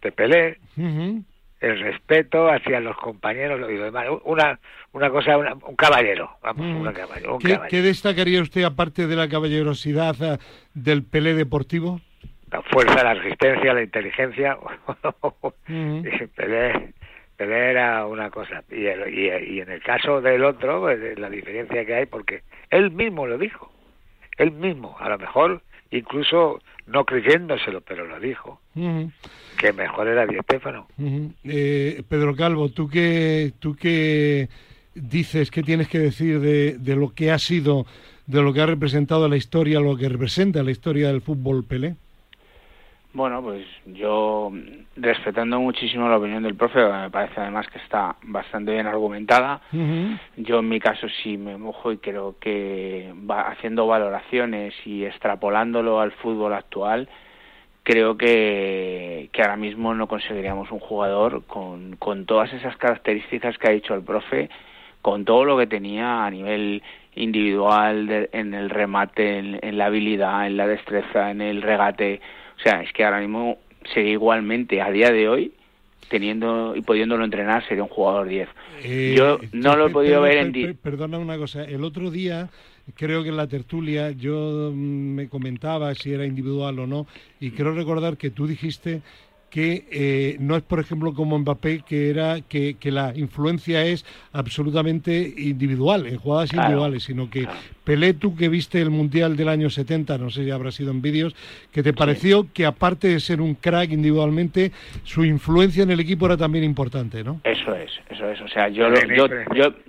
de, 0.00 0.12
Pelé, 0.12 0.58
el 0.76 1.80
respeto 1.80 2.48
hacia 2.48 2.80
los 2.80 2.96
compañeros 2.96 3.58
y 3.70 3.76
lo 3.76 3.84
demás. 3.84 4.06
Una, 4.24 4.58
una 4.92 5.10
cosa, 5.10 5.36
un 5.38 5.76
caballero, 5.76 6.30
vamos, 6.42 6.94
caballero, 6.94 7.38
¿Qué, 7.68 7.82
destacaría 7.82 8.42
usted 8.42 8.64
aparte 8.64 9.06
de 9.06 9.16
la 9.16 9.28
caballerosidad 9.28 10.16
eh, 10.22 10.38
del 10.74 11.04
Pelé 11.04 11.34
deportivo? 11.34 12.00
La 12.50 12.62
fuerza, 12.62 13.02
la 13.02 13.14
resistencia, 13.14 13.72
la 13.72 13.82
inteligencia. 13.82 14.58
Pelé 16.36 16.94
Pelé 17.36 17.70
era 17.70 18.06
una 18.06 18.30
cosa. 18.30 18.62
Y, 18.70 18.86
y, 18.86 19.60
en 19.60 19.70
el 19.70 19.82
caso 19.82 20.20
del 20.20 20.44
otro, 20.44 20.80
pues, 20.80 21.18
la 21.18 21.28
diferencia 21.30 21.84
que 21.84 21.94
hay, 21.94 22.06
porque 22.06 22.42
él 22.70 22.90
mismo 22.90 23.26
lo 23.26 23.38
dijo. 23.38 23.70
Él 24.36 24.52
mismo, 24.52 24.96
a 24.98 25.08
lo 25.08 25.18
mejor 25.18 25.62
incluso 25.90 26.60
no 26.86 27.04
creyéndoselo, 27.04 27.80
pero 27.80 28.06
lo 28.06 28.18
dijo. 28.20 28.60
Que 29.58 29.72
mejor 29.72 30.08
era 30.08 30.26
Di 30.26 30.36
Stéfano. 30.40 30.88
Eh, 31.44 32.02
Pedro 32.08 32.34
Calvo, 32.34 32.68
¿tú 32.68 32.88
qué, 32.88 33.52
¿tú 33.58 33.76
qué 33.76 34.48
dices, 34.94 35.50
qué 35.50 35.62
tienes 35.62 35.88
que 35.88 35.98
decir 35.98 36.40
de, 36.40 36.78
de 36.78 36.96
lo 36.96 37.14
que 37.14 37.30
ha 37.30 37.38
sido, 37.38 37.86
de 38.26 38.42
lo 38.42 38.52
que 38.52 38.60
ha 38.60 38.66
representado 38.66 39.28
la 39.28 39.36
historia, 39.36 39.80
lo 39.80 39.96
que 39.96 40.08
representa 40.08 40.62
la 40.62 40.72
historia 40.72 41.08
del 41.08 41.22
fútbol 41.22 41.64
Pelé? 41.64 41.94
Bueno, 43.14 43.40
pues 43.42 43.64
yo 43.86 44.50
respetando 44.96 45.60
muchísimo 45.60 46.08
la 46.08 46.18
opinión 46.18 46.42
del 46.42 46.56
profe, 46.56 46.84
me 46.84 47.10
parece 47.10 47.40
además 47.40 47.68
que 47.68 47.78
está 47.78 48.16
bastante 48.22 48.72
bien 48.72 48.88
argumentada. 48.88 49.60
Yo 50.36 50.58
en 50.58 50.68
mi 50.68 50.80
caso 50.80 51.06
sí 51.22 51.36
me 51.36 51.56
mojo 51.56 51.92
y 51.92 51.98
creo 51.98 52.34
que 52.40 53.14
va 53.30 53.42
haciendo 53.42 53.86
valoraciones 53.86 54.74
y 54.84 55.04
extrapolándolo 55.04 56.00
al 56.00 56.10
fútbol 56.10 56.54
actual, 56.54 57.08
creo 57.84 58.16
que, 58.16 59.30
que 59.32 59.42
ahora 59.42 59.56
mismo 59.56 59.94
no 59.94 60.08
conseguiríamos 60.08 60.72
un 60.72 60.80
jugador 60.80 61.44
con, 61.44 61.94
con 61.94 62.26
todas 62.26 62.52
esas 62.52 62.76
características 62.78 63.58
que 63.58 63.68
ha 63.68 63.74
dicho 63.74 63.94
el 63.94 64.02
profe, 64.02 64.50
con 65.02 65.24
todo 65.24 65.44
lo 65.44 65.56
que 65.56 65.68
tenía 65.68 66.24
a 66.24 66.30
nivel 66.32 66.82
individual, 67.14 68.28
en 68.32 68.54
el 68.54 68.70
remate, 68.70 69.38
en 69.38 69.78
la 69.78 69.86
habilidad, 69.86 70.48
en 70.48 70.56
la 70.56 70.66
destreza, 70.66 71.30
en 71.30 71.42
el 71.42 71.62
regate 71.62 72.20
o 72.58 72.62
sea, 72.62 72.82
es 72.82 72.92
que 72.92 73.04
ahora 73.04 73.20
mismo 73.20 73.58
sería 73.92 74.12
igualmente, 74.12 74.80
a 74.80 74.90
día 74.90 75.10
de 75.10 75.28
hoy, 75.28 75.52
teniendo 76.08 76.74
y 76.76 76.82
pudiéndolo 76.82 77.24
entrenar, 77.24 77.66
sería 77.66 77.82
un 77.82 77.88
jugador 77.88 78.28
10. 78.28 78.48
Eh, 78.82 79.14
yo 79.16 79.38
no 79.52 79.76
lo 79.76 79.88
he 79.88 79.90
podido 79.90 80.20
ver 80.20 80.38
en... 80.38 80.76
perdona 80.76 81.18
una 81.18 81.36
cosa, 81.36 81.64
el 81.64 81.84
otro 81.84 82.10
día 82.10 82.48
creo 82.94 83.22
que 83.22 83.30
en 83.30 83.36
la 83.36 83.46
tertulia 83.46 84.10
yo 84.10 84.70
mm, 84.72 85.14
me 85.14 85.28
comentaba 85.28 85.94
si 85.94 86.12
era 86.12 86.26
individual 86.26 86.78
o 86.80 86.86
no 86.86 87.06
y 87.40 87.50
creo 87.52 87.72
recordar 87.72 88.16
que 88.16 88.30
tú 88.30 88.46
dijiste 88.46 89.00
que 89.54 89.84
eh, 89.92 90.36
no 90.40 90.56
es, 90.56 90.64
por 90.64 90.80
ejemplo, 90.80 91.14
como 91.14 91.38
Mbappé, 91.38 91.82
que 91.86 92.10
era 92.10 92.40
que, 92.40 92.74
que, 92.74 92.90
la 92.90 93.12
influencia 93.14 93.84
es 93.84 94.04
absolutamente 94.32 95.32
individual, 95.36 96.08
en 96.08 96.16
jugadas 96.16 96.52
individuales, 96.52 97.04
sino 97.04 97.30
que 97.30 97.46
Pelé, 97.84 98.14
tú 98.14 98.34
que 98.34 98.48
viste 98.48 98.82
el 98.82 98.90
Mundial 98.90 99.36
del 99.36 99.48
año 99.48 99.70
70, 99.70 100.18
no 100.18 100.30
sé 100.30 100.42
si 100.42 100.50
habrá 100.50 100.72
sido 100.72 100.90
en 100.90 101.00
vídeos, 101.02 101.36
que 101.70 101.84
te 101.84 101.92
pareció 101.92 102.52
que 102.52 102.66
aparte 102.66 103.06
de 103.06 103.20
ser 103.20 103.40
un 103.40 103.54
crack 103.54 103.92
individualmente, 103.92 104.72
su 105.04 105.24
influencia 105.24 105.84
en 105.84 105.92
el 105.92 106.00
equipo 106.00 106.26
era 106.26 106.36
también 106.36 106.64
importante, 106.64 107.22
¿no? 107.22 107.40
Eso 107.44 107.76
es, 107.76 107.92
eso 108.10 108.28
es. 108.28 108.40
O 108.40 108.48
sea, 108.48 108.68
yo, 108.70 108.88
yo, 108.92 109.28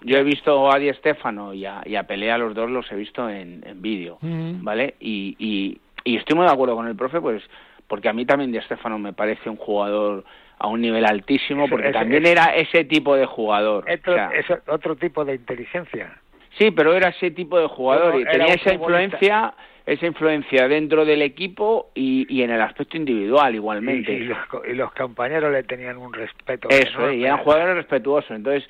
yo, 0.04 0.18
he 0.20 0.24
visto 0.24 0.72
a 0.72 0.78
Di 0.78 0.94
Stefano 0.94 1.56
y 1.56 1.66
a, 1.66 1.82
y 1.88 1.96
a 1.96 2.04
Pelé, 2.04 2.32
a 2.32 2.38
los 2.38 2.54
dos 2.54 2.70
los 2.70 2.92
he 2.92 2.96
visto 2.96 3.28
en, 3.28 3.64
en 3.66 3.82
vídeo, 3.82 4.20
¿vale? 4.22 4.94
Y, 5.00 5.36
y, 5.40 5.80
y 6.04 6.18
estoy 6.18 6.36
muy 6.36 6.46
de 6.46 6.52
acuerdo 6.52 6.76
con 6.76 6.88
el 6.88 6.96
profe, 6.96 7.20
pues 7.20 7.42
porque 7.88 8.10
a 8.10 8.14
mí 8.14 8.26
también 8.26 8.52
Di 8.52 8.60
Stefano 8.62 8.98
me 9.00 9.14
parece 9.14 9.50
un 9.50 9.58
jugador 9.58 10.24
a 10.58 10.68
un 10.68 10.82
nivel 10.82 11.06
altísimo, 11.06 11.68
porque 11.68 11.92
también 11.92 12.26
era 12.26 12.56
ese 12.56 12.86
tipo 12.86 13.16
de 13.16 13.26
jugador. 13.26 13.86
Es 13.88 14.46
otro 14.68 14.96
tipo 14.96 15.26
de 15.26 15.36
inteligencia. 15.36 16.18
Sí, 16.58 16.72
pero 16.72 16.94
era 16.94 17.10
ese 17.10 17.32
tipo 17.32 17.60
de 17.60 17.68
jugador 17.68 18.20
y 18.20 18.26
tenía 18.26 18.54
esa 18.54 18.74
influencia 18.74 19.54
esa 19.86 20.08
influencia 20.08 20.68
dentro 20.68 21.06
del 21.06 21.22
equipo 21.22 21.92
y, 21.94 22.26
y 22.28 22.42
en 22.42 22.50
el 22.50 22.62
aspecto 22.62 22.98
individual 22.98 23.54
igualmente. 23.54 24.14
Y, 24.14 24.74
los, 24.74 24.92
compañeros 24.94 25.52
le 25.52 25.64
tenían 25.64 25.98
un 25.98 26.12
respeto. 26.12 26.70
Eso, 26.70 27.12
y 27.12 27.24
eran 27.24 27.38
jugadores 27.38 27.76
respetuosos. 27.76 28.32
Entonces, 28.32 28.68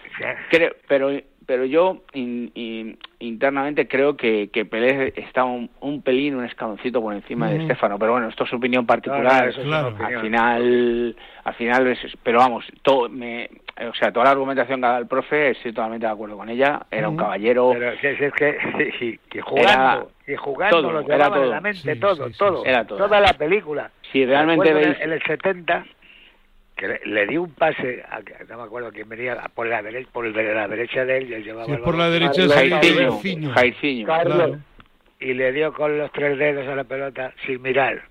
creo, 0.49 0.75
pero 0.87 1.11
pero 1.45 1.65
yo 1.65 2.01
internamente 3.19 3.87
creo 3.87 4.17
que, 4.17 4.49
que 4.51 4.65
Pelé 4.65 5.13
está 5.15 5.43
un, 5.43 6.01
pelín, 6.03 6.35
un 6.35 6.45
escaloncito 6.45 7.01
por 7.01 7.13
encima 7.13 7.49
de 7.49 7.61
Estefano, 7.61 7.99
pero 7.99 8.13
bueno, 8.13 8.29
esto 8.29 8.43
es 8.43 8.49
su 8.49 8.55
opinión 8.55 8.85
particular. 8.85 9.45
Al 9.45 10.21
final, 10.21 11.15
al 11.43 11.53
final, 11.53 11.97
pero 12.23 12.39
vamos, 12.39 12.65
todo, 12.81 13.09
me, 13.09 13.49
o 13.77 13.93
sea, 13.93 14.11
toda 14.11 14.25
la 14.25 14.31
argumentación 14.31 14.79
que 14.79 14.87
da 14.87 14.97
el 14.97 15.07
profe, 15.07 15.51
estoy 15.51 15.73
totalmente 15.73 16.05
de 16.05 16.13
acuerdo 16.13 16.37
con 16.37 16.49
ella. 16.49 16.85
Era 16.89 17.09
un 17.09 17.17
caballero. 17.17 17.71
Pero 17.73 17.91
es, 17.91 18.33
que, 18.33 19.19
y, 19.33 19.39
jugando, 19.39 20.11
y 20.25 20.35
jugando 20.35 20.81
todo, 20.81 20.91
lo 20.91 21.01
era 21.01 21.29
todo. 21.29 21.45
la 21.45 21.59
mente, 21.59 21.95
todo, 21.97 22.29
todo, 22.37 22.65
era 22.65 22.85
todo. 22.85 22.97
Toda 22.97 23.19
la 23.19 23.33
película. 23.33 23.91
Si 24.11 24.25
realmente 24.25 24.73
veis. 24.73 24.97
En 25.01 25.11
el 25.11 25.21
70 25.23 25.85
que 26.75 26.99
le, 27.05 27.25
di 27.25 27.37
un 27.37 27.51
pase, 27.51 28.03
a, 28.09 28.19
no 28.49 28.57
me 28.57 28.63
acuerdo 28.63 28.91
quién 28.91 29.07
venía, 29.07 29.35
por 29.53 29.67
la, 29.67 29.81
derecha, 29.81 30.09
por 30.11 30.25
la 30.25 30.67
derecha 30.67 31.05
de 31.05 31.17
él, 31.17 31.33
y 31.33 31.43
llevaba 31.43 31.65
sí, 31.65 31.81
por 31.81 31.95
la 31.95 32.09
derecha 32.09 32.43
es 32.43 32.53
Jairzinho, 33.53 34.59
y 35.19 35.33
le 35.33 35.51
dio 35.53 35.73
con 35.73 35.97
los 35.97 36.11
tres 36.11 36.37
dedos 36.37 36.67
a 36.67 36.75
la 36.75 36.83
pelota 36.83 37.33
sin 37.45 37.61
mirar. 37.61 38.03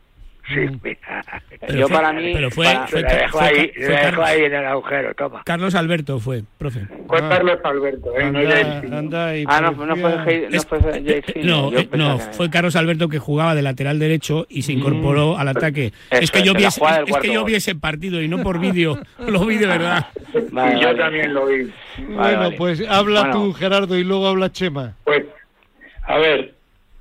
Sí, 0.47 0.61
Mm. 0.61 0.81
mira. 0.83 1.43
yo 1.75 1.89
para 1.89 2.13
mí... 2.13 2.33
pero 2.35 2.51
fue- 2.51 2.67
para- 2.67 2.87
fue- 2.87 3.01
Lo 3.03 3.09
dejo 3.09 3.39
fue- 3.39 3.47
ahí, 3.49 3.73
fue 3.75 3.85
dejo 3.97 4.23
ahí 4.23 4.43
en 4.45 4.55
el 4.55 4.67
agujero, 4.67 5.15
toma. 5.15 5.43
Carlos 5.45 5.75
Alberto 5.75 6.21
fue, 6.21 6.43
profe. 6.59 6.81
Fue 7.07 7.19
Ah. 7.23 7.29
Carlos 7.31 7.59
Alberto, 7.65 8.13
¿eh? 8.19 8.31
no 8.31 8.97
anda 8.99 9.37
y 9.39 9.45
Ah, 9.49 9.61
no, 9.63 9.71
no 9.87 9.97
fue, 9.97 10.11
no 10.51 10.63
fue 10.63 10.79
eh, 11.07 11.23
eh, 11.35 11.41
no, 11.45 11.71
yo 11.73 11.79
eh, 11.79 11.89
no, 11.93 12.19
fue. 12.19 12.51
Carlos 12.51 12.77
Alberto 12.77 13.09
que 13.09 13.19
jugaba 13.19 13.55
de 13.55 13.63
lateral 13.63 13.99
derecho 13.99 14.45
y 14.51 14.63
se 14.63 14.75
Mm. 14.75 14.79
incorporó 14.81 15.39
al 15.39 15.49
ataque. 15.49 15.93
Eso 16.11 16.23
es 16.23 16.31
que 16.31 16.43
yo 16.43 16.53
vi 16.53 16.65
es 16.65 16.79
que 17.23 17.33
yo 17.33 17.45
vi 17.45 17.55
ese 17.55 17.75
partido 17.75 18.21
y 18.21 18.29
no 18.29 18.43
por 18.43 18.59
vídeo, 18.59 18.99
lo 19.27 19.47
vi 19.47 19.57
de 19.57 19.67
verdad. 19.67 20.09
Vale, 20.53 20.77
y 20.77 20.81
yo 20.81 20.89
vale. 20.89 20.99
también 20.99 21.33
lo 21.33 21.47
vi. 21.47 21.73
Bueno, 21.99 22.39
vale. 22.41 22.57
pues 22.59 22.83
habla 22.87 23.21
Bueno. 23.21 23.35
tú, 23.35 23.53
Gerardo, 23.55 23.97
y 23.97 24.05
luego 24.05 24.27
habla 24.29 24.53
Chema. 24.53 24.95
Pues, 25.05 25.25
a 26.07 26.19
ver, 26.19 26.53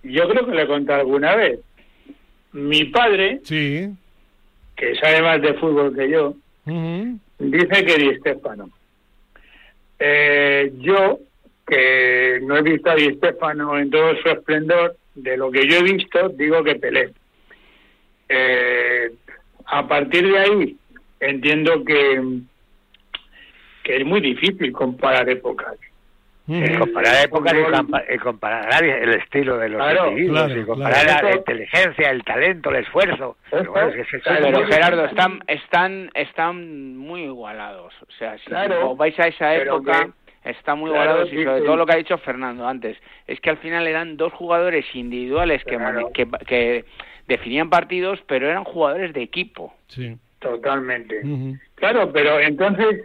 yo 0.04 0.30
creo 0.30 0.46
que 0.46 0.54
le 0.56 0.62
he 0.64 0.68
contado 0.68 1.02
alguna 1.02 1.36
vez. 1.36 1.60
Mi 2.54 2.86
padre, 2.86 3.39
Sí. 3.43 3.89
que 4.76 4.95
sabe 4.95 5.22
más 5.22 5.41
de 5.41 5.54
fútbol 5.56 5.95
que 5.95 6.10
yo, 6.10 6.36
dice 7.39 7.86
que 7.86 7.97
Di 7.97 8.16
Stéfano. 8.20 8.70
Eh, 9.99 10.72
yo, 10.80 11.20
que 11.66 12.39
no 12.43 12.58
he 12.58 12.62
visto 12.62 12.89
a 12.89 12.95
Di 12.95 13.14
Stéfano 13.16 13.78
en 13.78 13.89
todo 13.89 14.16
su 14.22 14.30
esplendor, 14.30 14.95
de 15.16 15.38
lo 15.38 15.51
que 15.51 15.68
yo 15.68 15.78
he 15.78 15.84
visto, 15.84 16.30
digo 16.30 16.64
que 16.64 16.76
Pelé. 16.76 17.12
Eh, 18.30 19.12
a 19.66 19.88
partir 19.88 20.28
de 20.28 20.38
ahí, 20.39 20.78
entiendo 21.20 21.84
que, 21.86 22.22
que 23.84 23.97
es 23.97 24.06
muy 24.06 24.22
difícil 24.22 24.72
comparar 24.72 25.30
épocas. 25.30 25.76
Y 26.46 26.76
comparar 26.78 27.26
épocas 27.26 27.54
y, 27.54 27.58
fútbol- 27.58 28.06
y 28.14 28.18
comparar 28.18 28.84
el 28.84 29.14
estilo 29.14 29.58
de 29.58 29.70
los 29.70 29.82
Claro, 29.82 30.08
individuos 30.10 30.46
claro, 30.46 30.60
y 30.62 30.66
comparar 30.66 31.06
claro. 31.06 31.30
la 31.30 31.36
inteligencia, 31.38 32.10
el 32.10 32.24
talento, 32.26 32.70
el 32.70 32.76
esfuerzo. 32.78 33.38
Pero 33.50 33.72
bueno, 33.72 33.88
es 33.89 33.96
que 33.96 34.02
ese- 34.02 34.20
Claro, 34.20 34.41
Pero 34.48 34.58
Pero- 34.60 34.68
Gerardo, 34.72 35.06
están, 35.06 35.39
están, 35.48 36.10
están 36.14 36.98
muy 36.98 37.22
igualados. 37.24 37.94
O 38.02 38.12
sea, 38.20 38.38
si 38.39 38.46
Claro, 38.46 38.94
vais 38.98 39.18
a 39.20 39.28
esa 39.28 39.56
época, 39.56 40.10
está 40.44 40.76
muy 40.76 40.91
claro, 40.91 41.04
igualados 41.12 41.32
y 41.34 41.44
sobre 41.46 41.60
sí. 41.60 41.66
todo 41.66 41.76
lo 41.78 41.86
que 41.86 41.94
ha 41.94 41.98
dicho 41.98 42.18
Fernando 42.18 42.68
antes, 42.68 42.98
es 43.26 43.39
que 43.39 43.50
al 43.50 43.58
final 43.60 43.88
eran 43.88 44.18
dos 44.18 44.34
jugadores 44.34 44.86
individuales 44.94 45.64
que, 45.64 45.78
que, 46.14 46.28
que 46.46 46.86
definían 47.26 47.70
partidos, 47.70 48.20
pero 48.28 48.50
eran 48.50 48.66
jugadores 48.66 49.14
de 49.14 49.22
equipo. 49.22 49.74
Sí. 49.88 50.18
Totalmente. 50.39 51.22
Claro, 51.76 52.12
pero 52.12 52.38
entonces, 52.38 53.02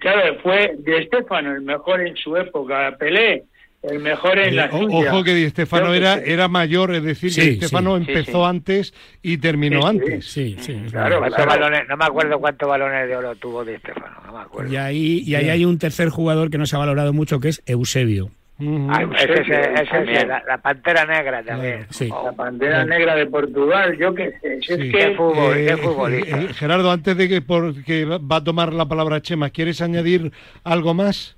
claro, 0.00 0.36
fue 0.42 0.74
Di 0.78 1.04
Stéfano 1.06 1.52
el 1.54 1.62
mejor 1.62 2.00
en 2.06 2.16
su 2.16 2.36
época, 2.36 2.96
Pelé 2.98 3.44
el 3.82 3.98
mejor 4.00 4.38
en 4.38 4.48
Eh, 4.48 4.52
la 4.52 4.70
suya. 4.70 5.12
ojo 5.12 5.22
que 5.24 5.34
Di 5.34 5.50
Stefano 5.50 5.90
que 5.90 5.96
era, 5.98 6.14
sí. 6.16 6.22
era 6.26 6.48
mayor, 6.48 6.94
es 6.94 7.02
decir, 7.02 7.30
Sí, 7.30 7.40
que 7.40 7.46
Di 7.50 7.56
Stefano 7.58 7.98
sí. 7.98 8.04
Sí, 8.06 8.10
empezó 8.12 8.38
sí. 8.44 8.48
antes 8.50 8.94
y 9.22 9.36
terminó 9.38 9.82
Sí, 9.82 9.82
sí. 9.82 9.88
antes. 9.88 10.24
Sí, 10.26 10.56
sí. 10.58 10.82
Claro, 10.90 11.20
verdad. 11.20 11.36
¿Cuántos 11.36 11.46
balones? 11.60 11.88
No 11.88 11.96
me 11.98 12.04
acuerdo 12.06 12.38
cuántos 12.40 12.68
balones 12.68 13.08
de 13.08 13.16
oro 13.16 13.34
tuvo 13.36 13.62
Di 13.64 13.76
Stefano, 13.76 14.16
no 14.26 14.32
me 14.32 14.38
acuerdo. 14.40 14.72
Y 14.72 14.76
ahí, 14.76 15.22
y 15.26 15.34
ahí 15.34 15.50
hay 15.50 15.64
un 15.66 15.78
tercer 15.78 16.08
jugador 16.08 16.48
que 16.50 16.56
no 16.58 16.64
se 16.64 16.76
ha 16.76 16.78
valorado 16.78 17.12
mucho, 17.12 17.40
que 17.40 17.48
es 17.50 17.62
Eusebio. 17.66 18.30
Ujú. 18.60 18.86
Ah, 18.88 19.02
ese, 19.18 19.32
ese, 19.32 19.72
ese, 19.74 19.84
También. 19.90 20.28
la, 20.28 20.42
la 20.46 20.58
pantera 20.58 21.04
negra 21.04 21.42
también. 21.42 21.86
Sí. 21.90 22.08
Oh, 22.12 22.26
La 22.26 22.32
Pantera 22.32 22.84
Negra 22.84 23.16
de 23.16 23.26
Portugal, 23.26 23.96
yo 23.98 24.14
qué 24.14 24.30
sé. 24.40 24.60
si 24.60 24.66
Sí. 24.66 24.72
Es 24.74 24.78
qué 24.78 24.90
que, 24.92 25.14
fútbol, 25.16 25.56
Eh, 25.56 25.66
qué 25.66 25.76
futbolista. 25.76 26.40
eh, 26.40 26.54
Gerardo, 26.54 26.90
antes 26.92 27.16
de 27.16 27.28
que, 27.28 27.42
por- 27.42 27.82
que 27.82 28.04
va 28.04 28.36
a 28.36 28.44
tomar 28.44 28.72
la 28.72 28.86
palabra 28.86 29.20
Chema, 29.20 29.50
¿quieres 29.50 29.80
añadir 29.82 30.30
algo 30.62 30.94
más? 30.94 31.36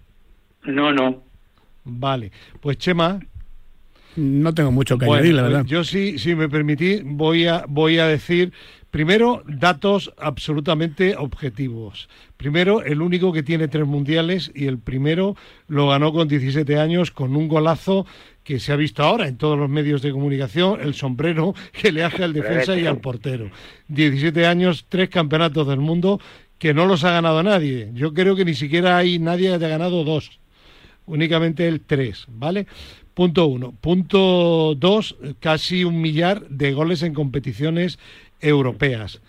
no, 0.65 0.93
no. 0.93 1.23
Vale, 1.85 2.33
pues 2.61 2.77
Chema, 2.79 3.21
No 4.17 4.53
tengo 4.55 4.71
mucho 4.73 4.97
que 4.99 5.05
Bueno, 5.05 5.19
añadir, 5.21 5.35
la 5.37 5.43
pues 5.43 5.53
verdad. 5.53 5.67
Yo 5.67 5.85
sí, 5.85 6.19
si 6.19 6.35
me 6.35 6.49
permitís, 6.49 7.03
voy 7.05 7.47
a, 7.47 7.65
voy 7.69 7.99
a 7.99 8.07
decir 8.07 8.51
primero 8.91 9.43
datos 9.47 10.13
absolutamente 10.19 11.17
objetivos. 11.17 12.09
Primero, 12.37 12.83
el 12.83 13.03
único 13.03 13.33
que 13.33 13.43
tiene 13.43 13.69
tres 13.69 13.87
mundiales 13.87 14.51
y 14.55 14.67
el 14.67 14.79
primero 14.79 15.37
lo 15.69 15.89
ganó 15.89 16.13
con 16.13 16.29
17 16.29 16.79
años 16.79 17.11
con 17.11 17.37
un 17.37 17.49
golazo 17.49 18.07
que 18.45 18.61
se 18.61 18.73
ha 18.73 18.77
visto 18.77 19.03
ahora 19.03 19.27
en 19.27 19.37
todos 19.37 19.59
los 19.59 19.69
medios 19.69 20.03
de 20.03 20.13
comunicación, 20.13 20.81
el 20.81 20.95
sombrero 20.95 21.55
que 21.73 21.93
le 21.93 22.05
hace 22.05 22.25
al 22.25 22.33
defensa 22.33 22.77
y 22.79 22.87
al 22.87 22.99
portero. 22.99 23.51
17 23.89 24.47
años, 24.47 24.87
tres 24.89 25.09
campeonatos 25.09 25.67
del 25.67 25.81
mundo 25.81 26.21
que 26.59 26.73
no 26.73 26.87
los 26.87 27.05
ha 27.05 27.11
ganado 27.11 27.43
nadie. 27.43 27.91
Yo 27.93 28.15
creo 28.15 28.37
que 28.37 28.45
ni 28.45 28.55
siquiera 28.55 28.97
hay 28.97 29.19
nadie 29.19 29.49
que 29.49 29.55
haya 29.55 29.69
ganado 29.69 30.05
dos 30.05 30.39
únicamente 31.07 31.67
el 31.67 31.81
3, 31.81 32.27
¿vale? 32.29 32.67
Punto 33.15 33.47
uno. 33.47 33.73
Punto 33.73 34.75
dos, 34.75 35.17
casi 35.41 35.85
un 35.85 36.03
millar 36.03 36.47
de 36.49 36.73
goles 36.73 37.03
en 37.03 37.15
competiciones 37.15 37.99
europeas. 38.47 39.21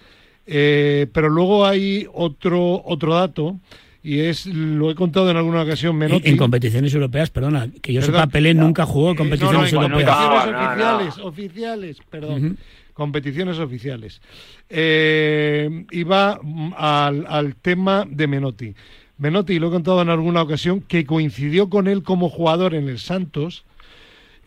Eh, 0.46 1.08
pero 1.14 1.30
luego 1.30 1.66
hay 1.66 2.08
otro, 2.14 2.82
otro 2.86 3.16
dato, 3.16 3.58
y 4.04 4.20
es, 4.20 4.46
lo 4.46 4.90
he 4.90 4.96
contado 4.96 5.30
en 5.30 5.36
alguna 5.36 5.64
ocasión, 5.64 5.92
En, 5.94 6.00
Menotti. 6.00 6.30
en 6.30 6.38
competiciones 6.38 6.94
europeas, 6.94 7.30
perdona, 7.30 7.70
que 7.82 7.92
yo 7.92 8.00
Perdón. 8.00 8.16
sepa, 8.22 8.28
Pelé 8.28 8.54
nunca 8.54 8.86
jugó 8.86 9.10
en 9.10 9.16
Eh, 9.16 9.18
competiciones 9.18 9.74
no, 9.74 9.82
no, 9.82 9.86
en 9.88 9.92
europeas. 9.94 10.18
competiciones 10.18 10.48
No, 10.48 10.60
no, 10.62 10.68
oficiales, 10.98 11.18
oficiales, 11.26 11.98
perdón. 12.10 12.58
Competiciones 12.94 13.60
oficiales. 13.60 14.22
Eh, 14.70 15.86
iba 15.92 16.40
al, 16.78 17.26
al 17.28 17.56
tema 17.56 18.06
de 18.10 18.28
Menotti. 18.28 18.74
Menotti, 19.18 19.60
lo 19.60 19.68
he 19.68 19.72
contado 19.72 20.02
en 20.02 20.10
alguna 20.10 20.42
ocasión, 20.44 20.82
que 20.82 21.06
coincidió 21.06 21.70
con 21.70 21.88
él 21.88 22.04
como 22.04 22.30
jugador 22.30 22.74
en 22.74 22.88
el 22.88 23.00
Santos. 23.00 23.66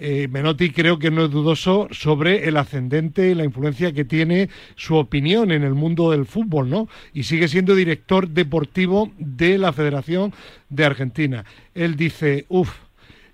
Eh, 0.03 0.29
Menotti 0.29 0.71
creo 0.71 0.99
que 0.99 1.11
no 1.11 1.27
es 1.27 1.31
dudoso 1.31 1.87
sobre 1.91 2.49
el 2.49 2.57
ascendente 2.57 3.29
y 3.29 3.35
la 3.35 3.45
influencia 3.45 3.93
que 3.93 4.07
tiene 4.07 4.49
su 4.75 4.97
opinión 4.97 5.53
en 5.53 5.63
el 5.63 5.75
mundo 5.75 6.11
del 6.11 6.25
fútbol, 6.25 6.71
¿no? 6.71 6.89
Y 7.13 7.25
sigue 7.25 7.49
siendo 7.49 7.75
director 7.75 8.27
deportivo 8.27 9.13
de 9.19 9.59
la 9.59 9.75
Federación 9.75 10.33
de 10.71 10.87
Argentina. 10.87 11.45
Él 11.75 11.97
dice, 11.97 12.47
uff, 12.49 12.71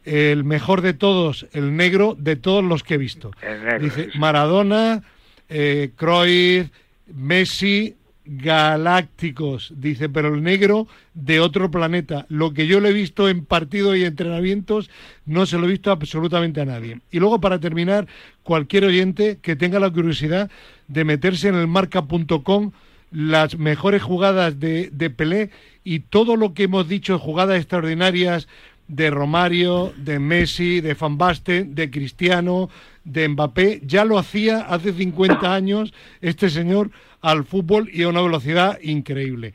el 0.04 0.42
mejor 0.42 0.82
de 0.82 0.92
todos, 0.92 1.46
el 1.52 1.76
negro 1.76 2.16
de 2.18 2.34
todos 2.34 2.64
los 2.64 2.82
que 2.82 2.94
he 2.94 2.98
visto. 2.98 3.30
Negro, 3.42 3.78
Dice. 3.78 4.08
Maradona, 4.16 5.04
eh, 5.48 5.90
Cruyff, 5.94 6.68
Messi, 7.14 7.94
galácticos. 8.26 9.72
Dice, 9.76 10.08
pero 10.08 10.34
el 10.34 10.42
negro 10.42 10.86
de 11.14 11.40
otro 11.40 11.70
planeta. 11.70 12.26
Lo 12.28 12.52
que 12.52 12.66
yo 12.66 12.80
le 12.80 12.90
he 12.90 12.92
visto 12.92 13.28
en 13.28 13.44
partidos 13.44 13.96
y 13.96 14.04
entrenamientos 14.04 14.90
no 15.24 15.46
se 15.46 15.58
lo 15.58 15.66
he 15.66 15.70
visto 15.70 15.90
absolutamente 15.90 16.60
a 16.60 16.66
nadie. 16.66 17.00
Y 17.10 17.20
luego, 17.20 17.40
para 17.40 17.60
terminar, 17.60 18.06
cualquier 18.42 18.84
oyente 18.84 19.38
que 19.40 19.56
tenga 19.56 19.78
la 19.78 19.90
curiosidad 19.90 20.50
de 20.88 21.04
meterse 21.04 21.48
en 21.48 21.54
el 21.54 21.66
marca.com 21.66 22.72
las 23.10 23.56
mejores 23.56 24.02
jugadas 24.02 24.58
de, 24.58 25.12
Pelé 25.16 25.50
y 25.84 26.00
todo 26.00 26.36
lo 26.36 26.54
que 26.54 26.64
hemos 26.64 26.88
dicho, 26.88 27.18
jugadas 27.18 27.56
extraordinarias 27.58 28.48
de 28.88 29.10
Romario, 29.10 29.92
de 29.96 30.18
Messi, 30.18 30.80
de 30.80 30.94
Van 30.94 31.18
Basten, 31.18 31.74
de 31.74 31.90
Cristiano, 31.90 32.68
de 33.04 33.28
Mbappé, 33.28 33.82
ya 33.84 34.04
lo 34.04 34.18
hacía 34.18 34.60
hace 34.60 34.92
50 34.92 35.54
años 35.54 35.94
este 36.20 36.50
señor 36.50 36.90
al 37.30 37.44
fútbol 37.44 37.88
y 37.92 38.04
a 38.04 38.08
una 38.08 38.22
velocidad 38.22 38.78
increíble. 38.82 39.54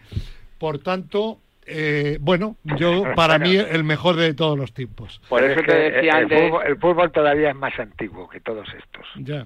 Por 0.57 0.79
tanto, 0.79 1.39
eh, 1.65 2.17
bueno, 2.19 2.57
yo 2.77 3.03
para 3.15 3.39
mí 3.39 3.55
el 3.55 3.83
mejor 3.83 4.15
de 4.17 4.33
todos 4.33 4.57
los 4.57 4.73
tiempos. 4.73 5.21
Por 5.29 5.39
Pero 5.41 5.53
eso 5.53 5.61
es 5.61 5.67
te 5.67 5.75
decía 5.91 6.11
el, 6.17 6.23
antes... 6.23 6.41
fútbol, 6.49 6.63
el 6.67 6.77
fútbol 6.77 7.11
todavía 7.11 7.49
es 7.49 7.55
más 7.55 7.79
antiguo 7.79 8.27
que 8.29 8.39
todos 8.41 8.67
estos. 8.77 9.07
Ya. 9.15 9.45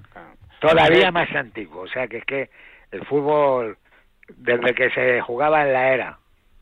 Todavía 0.60 1.10
más 1.12 1.30
antiguo. 1.34 1.82
O 1.82 1.88
sea 1.88 2.08
que 2.08 2.18
es 2.18 2.24
que 2.24 2.50
el 2.90 3.04
fútbol, 3.06 3.76
desde 4.36 4.74
que 4.74 4.90
se 4.90 5.20
jugaba 5.20 5.62
en 5.64 5.72
la 5.72 5.94
era, 5.94 6.18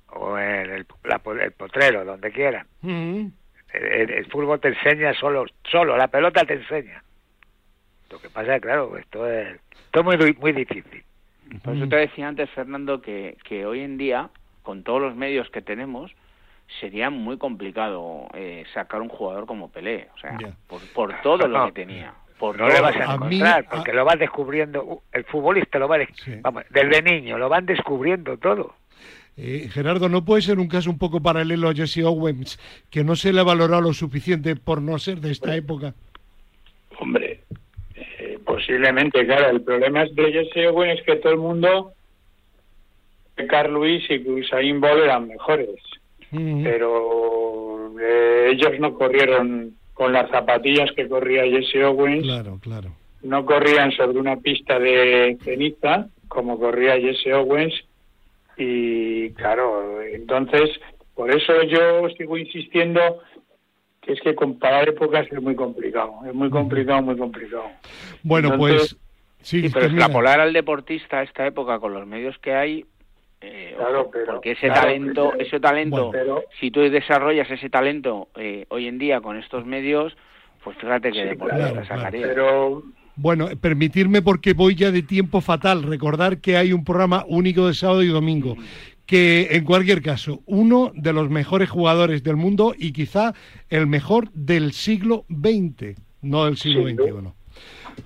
o 0.09 0.39
en 0.39 0.71
el, 0.71 0.87
la- 1.05 1.21
el 1.43 1.53
potrero, 1.53 2.05
donde 2.05 2.31
quiera, 2.31 2.67
el, 2.83 3.33
el 3.73 4.27
fútbol 4.31 4.61
te 4.61 4.69
enseña 4.69 5.15
solo, 5.15 5.45
solo, 5.71 5.97
la 5.97 6.09
pelota 6.09 6.45
te 6.45 6.55
enseña. 6.55 7.03
Lo 8.11 8.19
que 8.21 8.29
pasa 8.31 8.57
es 8.57 8.63
claro, 8.63 8.97
esto 8.99 9.27
es, 9.29 9.59
esto 9.87 10.01
es 10.01 10.05
muy, 10.05 10.33
muy 10.35 10.53
difícil. 10.53 11.03
Por 11.63 11.77
eso 11.77 11.89
te 11.89 11.97
decía 11.97 12.29
antes, 12.29 12.49
Fernando, 12.51 13.01
que, 13.01 13.37
que 13.45 13.67
hoy 13.67 13.81
en 13.81 13.97
día, 13.99 14.31
con 14.63 14.83
todos 14.83 15.01
los 15.01 15.15
medios 15.17 15.49
que 15.51 15.63
tenemos, 15.63 16.11
sería 16.81 17.11
muy 17.11 17.37
complicado 17.39 18.27
eh, 18.35 18.65
sacar 18.73 19.03
un 19.03 19.09
jugador 19.09 19.47
como 19.47 19.71
Pelé. 19.71 20.09
O 20.15 20.19
sea, 20.19 20.37
por, 20.67 20.81
por 20.93 21.15
todo 21.23 21.47
lo 21.47 21.67
que 21.67 21.73
tenía. 21.73 22.15
Por 22.39 22.59
No 22.59 22.67
todo. 22.67 22.75
le 22.75 22.81
vas 22.81 22.97
a 22.97 23.13
A 23.13 23.19
mí, 23.19 23.37
encontrar, 23.37 23.65
a- 23.67 23.69
porque 23.77 23.93
lo 23.93 24.05
vas 24.05 24.19
descubriendo, 24.19 24.83
uh, 24.85 25.01
el 25.13 25.25
futbolista 25.25 25.79
lo 25.79 25.87
va, 25.89 25.99
des- 25.99 26.09
Sí. 26.17 26.33
vamos, 26.41 26.65
desde 26.71 27.03
niño, 27.03 27.39
lo 27.39 27.49
van 27.49 27.67
descubriendo 27.67 28.37
todo. 28.39 28.75
Eh, 29.37 29.69
Gerardo, 29.73 30.09
¿no 30.09 30.25
puede 30.25 30.43
ser 30.43 30.59
un 30.59 30.69
caso 30.69 30.91
un 30.91 30.99
poco 30.99 31.21
paralelo 31.21 31.69
a 31.69 31.75
Jesse 31.75 31.99
Owens, 32.05 32.59
que 32.91 33.05
no 33.05 33.15
se 33.17 33.33
le 33.33 33.41
ha 33.41 33.45
valorado 33.45 33.83
lo 33.83 33.93
suficiente 33.93 34.57
por 34.57 34.81
no 34.83 34.99
ser 34.99 35.21
de 35.21 35.31
esta 35.33 35.55
época? 35.55 35.95
Hombre, 36.99 37.41
posiblemente, 38.55 39.27
claro. 39.27 39.51
El 39.51 39.63
problema 39.63 40.03
es 40.03 40.15
de 40.15 40.33
Jesse 40.33 40.69
Owen 40.69 40.91
es 40.91 41.03
que 41.03 41.17
todo 41.17 41.33
el 41.33 41.39
mundo, 41.39 41.93
que 43.37 43.47
Carl 43.47 43.73
Lewis 43.73 44.05
y 44.09 44.29
Usain 44.29 44.81
Bolt 44.81 45.03
eran 45.03 45.29
mejores, 45.29 45.81
pero 46.31 47.93
eh, 48.01 48.51
ellos 48.53 48.79
no 48.81 48.95
corrieron 48.95 49.75
con 49.93 50.13
las 50.13 50.29
zapatillas 50.31 50.91
que 50.93 51.09
corría 51.09 51.45
Jesse 51.45 51.85
Owens 51.85 52.25
Claro, 52.25 52.59
claro. 52.61 52.91
no 53.23 53.47
corrían 53.47 53.93
sobre 53.93 54.19
una 54.19 54.37
pista 54.37 54.79
de 54.79 55.39
ceniza 55.45 56.09
como 56.27 56.59
corría 56.59 56.99
Jesse 56.99 57.33
Owens 57.35 57.75
y 58.57 59.31
claro, 59.31 60.03
entonces 60.03 60.71
por 61.15 61.31
eso 61.31 61.63
yo 61.63 62.09
sigo 62.19 62.37
insistiendo 62.37 63.21
que 64.05 64.13
es 64.13 64.21
que 64.21 64.35
comparar 64.35 64.89
épocas 64.89 65.27
es 65.31 65.41
muy 65.41 65.55
complicado, 65.55 66.21
es 66.27 66.35
muy 66.35 66.51
complicado, 66.51 67.03
muy 67.03 67.17
complicado. 67.17 67.65
Bueno, 68.23 68.57
pues 68.57 68.97
sí, 69.41 69.69
pero 69.73 69.87
extrapolar 69.87 70.41
al 70.41 70.53
deportista 70.53 71.19
a 71.19 71.23
esta 71.23 71.47
época 71.47 71.79
con 71.79 71.95
los 71.95 72.07
medios 72.07 72.39
que 72.39 72.55
hay 72.55 72.85
eh, 73.41 73.75
claro, 73.77 74.09
pero, 74.11 74.35
porque 74.35 74.53
ese 74.53 74.69
talento, 74.69 75.35
ese 75.39 75.61
talento, 75.61 76.13
si 76.59 76.71
tú 76.71 76.81
desarrollas 76.81 77.51
ese 77.51 77.69
talento 77.69 78.29
eh, 78.37 78.65
hoy 78.69 78.87
en 78.87 78.99
día 78.99 79.21
con 79.21 79.37
estos 79.37 79.67
medios, 79.67 80.17
pues 80.63 80.79
fíjate 80.79 81.13
que 81.13 81.25
deportista 81.27 81.85
sacaría. 81.85 82.27
Pero 82.27 82.83
bueno, 83.17 83.49
permitirme 83.61 84.23
porque 84.23 84.55
voy 84.55 84.75
ya 84.75 84.91
de 84.91 85.03
tiempo 85.03 85.41
fatal. 85.41 85.83
Recordar 85.83 86.39
que 86.39 86.57
hay 86.57 86.73
un 86.73 86.85
programa 86.85 87.25
único 87.29 87.67
de 87.67 87.75
sábado 87.75 88.03
y 88.03 88.09
domingo. 88.09 88.57
Que 89.07 89.49
en 89.51 89.65
cualquier 89.65 90.01
caso, 90.01 90.43
uno 90.47 90.91
de 90.95 91.13
los 91.13 91.29
mejores 91.29 91.69
jugadores 91.69 92.23
del 92.23 92.37
mundo 92.37 92.75
y 92.77 92.93
quizá 92.93 93.35
el 93.69 93.87
mejor 93.87 94.31
del 94.33 94.73
siglo 94.73 95.27
XX, 95.29 96.01
no 96.23 96.47
del 96.47 96.57
siglo 96.57 96.89
XXI. 96.89 97.33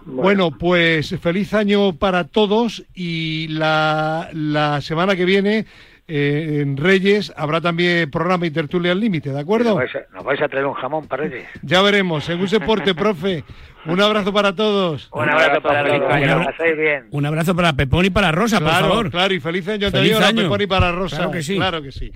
Bueno. 0.04 0.50
pues 0.50 1.14
feliz 1.20 1.54
año 1.54 1.94
para 1.94 2.24
todos 2.24 2.84
y 2.94 3.48
la, 3.48 4.28
la 4.32 4.80
semana 4.80 5.16
que 5.16 5.24
viene 5.24 5.66
eh, 6.10 6.60
en 6.62 6.78
Reyes 6.78 7.30
habrá 7.36 7.60
también 7.60 8.10
programa 8.10 8.46
y 8.46 8.50
tertulia 8.50 8.92
al 8.92 9.00
límite, 9.00 9.30
¿de 9.30 9.40
acuerdo? 9.40 9.78
Nos 10.14 10.24
vais, 10.24 10.40
a, 10.40 10.48
traer 10.48 10.64
un 10.64 10.72
jamón 10.72 11.06
para 11.06 11.24
Reyes. 11.24 11.46
Ya 11.62 11.82
veremos, 11.82 12.26
en 12.30 12.40
un 12.40 12.46
deporte, 12.46 12.94
profe. 12.94 13.44
Un 13.88 14.00
abrazo 14.00 14.32
para 14.32 14.54
todos. 14.54 15.08
Un 15.12 15.28
abrazo 15.28 15.62
para 15.62 15.84
todos. 15.84 17.04
Un 17.10 17.26
abrazo 17.26 17.56
para 17.56 17.72
Pepón 17.72 18.04
y 18.04 18.10
para 18.10 18.32
Rosa, 18.32 18.60
por 18.60 18.70
favor. 18.70 19.10
Claro, 19.10 19.34
y 19.34 19.40
feliz 19.40 19.66
año 19.68 19.90
feliz 19.90 20.20
año. 20.20 20.42
Pepón 20.42 20.60
y 20.60 20.66
para 20.66 20.92
Rosa. 20.92 21.16
Claro 21.16 21.30
que 21.32 21.42
sí. 21.42 21.56
Claro 21.56 21.82
que 21.82 21.92
sí. 21.92 22.12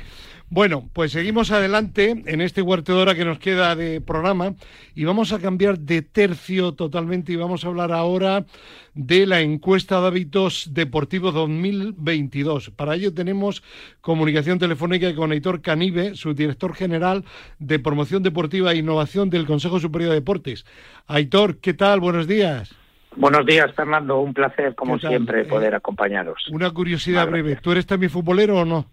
Bueno, 0.55 0.91
pues 0.93 1.13
seguimos 1.13 1.51
adelante 1.51 2.23
en 2.27 2.43
este 2.43 2.63
cuarto 2.63 2.95
de 2.95 3.01
hora 3.01 3.15
que 3.15 3.25
nos 3.25 3.39
queda 3.39 3.75
de 3.75 4.03
programa 4.03 4.55
y 4.95 5.05
vamos 5.05 5.33
a 5.33 5.39
cambiar 5.39 5.79
de 5.79 6.03
tercio 6.03 6.73
totalmente 6.73 7.33
y 7.33 7.37
vamos 7.37 7.65
a 7.65 7.69
hablar 7.69 7.91
ahora 7.91 8.45
de 8.93 9.25
la 9.25 9.41
encuesta 9.41 9.99
de 10.03 10.09
hábitos 10.09 10.69
deportivos 10.73 11.33
2022. 11.33 12.69
Para 12.77 12.97
ello 12.97 13.15
tenemos 13.15 13.63
comunicación 14.03 14.59
telefónica 14.59 15.15
con 15.15 15.33
Aitor 15.33 15.63
Canive, 15.63 16.17
su 16.17 16.35
director 16.35 16.75
general 16.75 17.25
de 17.59 17.79
promoción 17.79 18.23
deportiva 18.23 18.73
e 18.73 18.77
innovación 18.77 19.31
del 19.31 19.47
Consejo 19.47 19.81
Superior 19.81 20.11
de 20.11 20.17
Deportes. 20.17 20.67
Aitor, 21.07 21.61
¿qué 21.63 21.73
tal? 21.73 22.01
Buenos 22.01 22.27
días. 22.27 22.75
Buenos 23.17 23.47
días, 23.47 23.73
Fernando. 23.75 24.21
Un 24.21 24.35
placer, 24.35 24.75
como 24.75 24.99
siempre, 24.99 25.45
poder 25.45 25.75
acompañaros. 25.75 26.49
Una 26.51 26.71
curiosidad 26.71 27.29
breve. 27.29 27.57
¿Tú 27.57 27.73
eres 27.73 27.87
también 27.87 28.11
futbolero 28.11 28.59
o 28.59 28.65
no? 28.65 28.87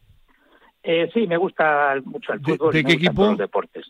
Eh, 0.84 1.10
sí, 1.14 1.28
me 1.28 1.38
gusta 1.38 1.96
mucho 2.06 2.34
el 2.34 2.42
fútbol. 2.42 2.74
¿De, 2.74 2.84
qué 2.84 2.94
equipo? 2.94 3.26
Los 3.26 3.38
deportes. 3.38 3.86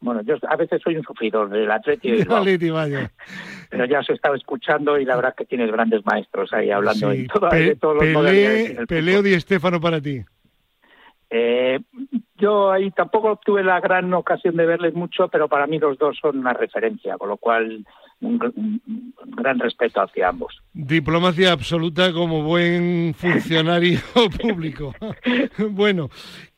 Bueno, 0.00 0.22
yo 0.22 0.36
a 0.48 0.56
veces 0.56 0.80
soy 0.82 0.96
un 0.96 1.02
sufridor 1.02 1.48
del 1.48 1.70
Atleti. 1.70 2.24
Pero 3.70 3.84
ya 3.86 4.00
os 4.00 4.10
he 4.10 4.12
estado 4.12 4.34
escuchando 4.34 4.98
y 4.98 5.04
la 5.04 5.16
verdad 5.16 5.34
que 5.36 5.44
tienes 5.44 5.70
grandes 5.70 6.04
maestros 6.04 6.52
ahí 6.52 6.70
hablando 6.70 7.10
de, 7.10 7.26
todos 7.76 7.96
los 7.96 8.04
Pelé, 8.04 8.86
Peleo 8.86 9.22
Di 9.22 9.34
Estefano 9.34 9.80
para 9.80 10.00
ti. 10.00 10.22
Eh, 11.30 11.80
yo 12.36 12.70
ahí 12.70 12.90
tampoco 12.90 13.40
tuve 13.44 13.64
la 13.64 13.80
gran 13.80 14.12
ocasión 14.14 14.56
de 14.56 14.66
verles 14.66 14.94
mucho, 14.94 15.28
pero 15.28 15.48
para 15.48 15.66
mí 15.66 15.78
los 15.78 15.98
dos 15.98 16.16
son 16.20 16.38
una 16.38 16.52
referencia, 16.52 17.16
con 17.16 17.28
lo 17.28 17.38
cual 17.38 17.84
un, 18.24 19.12
gran 19.36 19.58
respeto 19.58 20.00
hacia 20.00 20.28
ambos. 20.28 20.60
Diplomacia 20.72 21.52
absoluta 21.52 22.12
como 22.12 22.42
buen 22.42 23.14
funcionario 23.18 24.00
público. 24.40 24.94
bueno, 25.70 26.10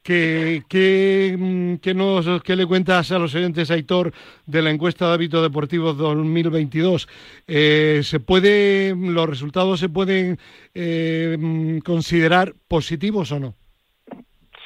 ¿qué, 0.03 0.63
qué, 0.69 1.79
qué, 1.83 1.95
nos, 1.95 2.43
¿qué 2.43 2.57
le 2.57 2.67
cuentas 2.67 3.11
a 3.13 3.19
los 3.19 3.35
oyentes, 3.35 3.71
Aitor, 3.71 4.13
de 4.47 4.63
la 4.63 4.71
encuesta 4.71 5.09
de 5.09 5.15
hábitos 5.15 5.43
deportivos 5.43 5.97
2022? 5.97 7.09
Eh, 7.47 8.01
¿se 8.03 8.21
puede, 8.21 8.95
¿Los 8.97 9.29
resultados 9.29 9.81
se 9.81 9.89
pueden 9.89 10.39
eh, 10.75 11.81
considerar 11.85 12.55
positivos 12.69 13.33
o 13.33 13.41
no? 13.41 13.55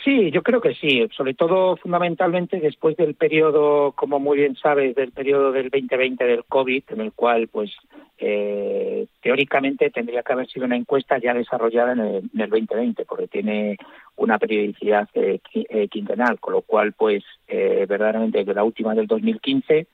Sí, 0.05 0.30
yo 0.30 0.42
creo 0.42 0.62
que 0.62 0.74
sí, 0.74 1.07
sobre 1.14 1.34
todo 1.34 1.76
fundamentalmente 1.76 2.59
después 2.59 2.96
del 2.96 3.14
periodo, 3.14 3.92
como 3.92 4.18
muy 4.18 4.38
bien 4.38 4.57
sabes, 4.57 4.94
del 4.94 5.12
periodo 5.12 5.53
del 5.53 5.68
2020 5.68 6.24
del 6.24 6.44
COVID, 6.44 6.84
en 6.88 7.01
el 7.03 7.12
cual, 7.12 7.48
pues, 7.48 7.70
eh, 8.18 9.07
teóricamente 9.20 9.90
tendría 9.90 10.22
que 10.22 10.32
haber 10.32 10.48
sido 10.48 10.64
una 10.64 10.76
encuesta 10.76 11.18
ya 11.18 11.34
desarrollada 11.34 11.92
en 11.92 12.01
el, 12.01 12.30
2020, 12.51 13.05
porque 13.05 13.28
tiene 13.28 13.76
una 14.16 14.38
periodicidad 14.38 15.07
eh, 15.12 15.40
eh, 15.53 15.88
quincenal, 15.88 16.40
con 16.40 16.55
lo 16.55 16.62
cual, 16.62 16.94
pues, 16.94 17.22
verdaderamente 17.46 18.42
la 18.44 18.64
última 18.64 18.94
del 18.94 19.07
2015 19.07 19.86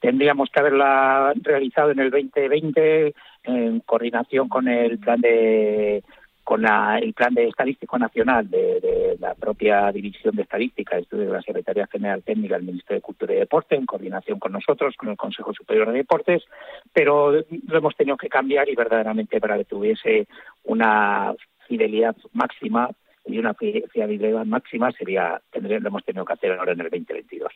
tendríamos 0.00 0.50
que 0.50 0.60
haberla 0.60 1.32
realizado 1.40 1.90
en 1.90 2.00
el 2.00 2.10
2020 2.10 3.14
en 3.44 3.80
coordinación 3.80 4.48
con 4.48 4.68
el 4.68 4.98
plan 4.98 5.20
de 5.20 6.04
con 6.46 6.64
el 6.64 7.12
plan 7.12 7.34
de 7.34 7.48
estadístico 7.48 7.98
nacional 7.98 8.48
de, 8.48 9.16
la 9.18 9.34
propia 9.34 9.90
División 9.90 10.36
de 10.36 10.42
Estadística 10.42 10.94
de 10.94 11.02
Estudios 11.02 11.26
de 11.26 11.32
la 11.32 11.42
Secretaría 11.42 11.88
General 11.88 12.22
Técnica 12.22 12.54
del 12.54 12.66
Ministerio 12.66 12.98
de 12.98 13.02
Cultura 13.02 13.34
y 13.34 13.38
Deporte, 13.38 13.74
en 13.74 13.84
coordinación 13.84 14.38
con 14.38 14.52
nosotros, 14.52 14.94
con 14.96 15.08
el 15.08 15.16
Consejo 15.16 15.52
Superior 15.52 15.88
de 15.90 15.98
Deportes, 15.98 16.44
pero 16.92 17.32
lo 17.32 17.78
hemos 17.78 17.96
tenido 17.96 18.16
que 18.16 18.28
cambiar 18.28 18.68
y 18.68 18.76
verdaderamente 18.76 19.40
para 19.40 19.58
que 19.58 19.64
tuviese 19.64 20.28
una 20.62 21.34
fidelidad 21.66 22.14
máxima 22.32 22.90
y 23.24 23.38
una 23.38 23.54
fiabilidad 23.54 24.44
máxima 24.44 24.92
sería 24.92 25.42
lo 25.52 25.88
hemos 25.88 26.04
tenido 26.04 26.24
que 26.24 26.34
hacer 26.34 26.52
ahora 26.52 26.74
en 26.74 26.80
el 26.80 26.90
2022. 26.90 27.52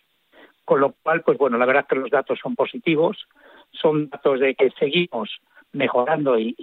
Con 0.64 0.80
lo 0.80 0.94
cual, 1.00 1.22
pues 1.22 1.38
bueno, 1.38 1.58
la 1.58 1.66
verdad 1.66 1.84
es 1.84 1.88
que 1.90 1.94
los 1.94 2.10
datos 2.10 2.40
son 2.42 2.56
positivos, 2.56 3.28
son 3.70 4.08
datos 4.08 4.40
de 4.40 4.56
que 4.56 4.68
seguimos 4.80 5.30
mejorando 5.72 6.38
y, 6.38 6.54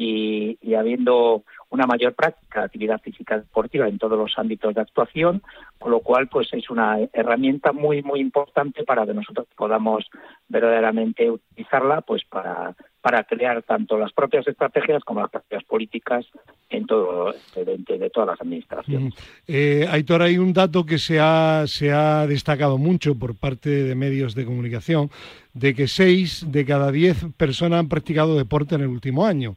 y 0.62 0.74
habiendo 0.74 1.44
una 1.70 1.86
mayor 1.86 2.14
práctica 2.14 2.62
de 2.62 2.66
actividad 2.66 3.02
física 3.02 3.38
deportiva 3.38 3.88
en 3.88 3.98
todos 3.98 4.18
los 4.18 4.34
ámbitos 4.38 4.74
de 4.74 4.82
actuación, 4.82 5.42
con 5.78 5.92
lo 5.92 6.00
cual 6.00 6.28
pues 6.28 6.48
es 6.54 6.70
una 6.70 6.98
herramienta 7.14 7.72
muy 7.72 8.02
muy 8.02 8.20
importante 8.20 8.84
para 8.84 9.06
que 9.06 9.14
nosotros 9.14 9.48
podamos 9.56 10.06
verdaderamente 10.48 11.30
utilizarla 11.30 12.02
pues 12.02 12.24
para 12.26 12.76
para 13.08 13.24
crear 13.24 13.64
tanto 13.64 13.98
las 13.98 14.12
propias 14.12 14.46
estrategias 14.50 15.02
como 15.02 15.22
las 15.22 15.32
propias 15.32 15.64
políticas 15.64 16.26
en 16.70 16.86
todo 16.86 17.34
de, 17.56 17.98
de 17.98 18.10
todas 18.10 18.28
las 18.28 18.42
administraciones. 18.42 19.14
Eh, 19.48 19.88
Aitor, 19.90 20.24
hay 20.24 20.38
un 20.38 20.52
dato 20.52 20.86
que 20.86 20.98
se 20.98 21.18
ha, 21.18 21.64
se 21.68 21.94
ha 21.94 22.28
destacado 22.28 22.78
mucho 22.78 23.16
por 23.16 23.34
parte 23.34 23.70
de 23.70 23.96
medios 23.96 24.36
de 24.36 24.44
comunicación, 24.44 25.10
de 25.54 25.74
que 25.74 25.88
seis 25.88 26.52
de 26.52 26.66
cada 26.66 26.92
diez 26.92 27.24
personas 27.38 27.80
han 27.80 27.88
practicado 27.88 28.36
deporte 28.36 28.76
en 28.76 28.82
el 28.82 28.88
último 28.88 29.26
año. 29.26 29.56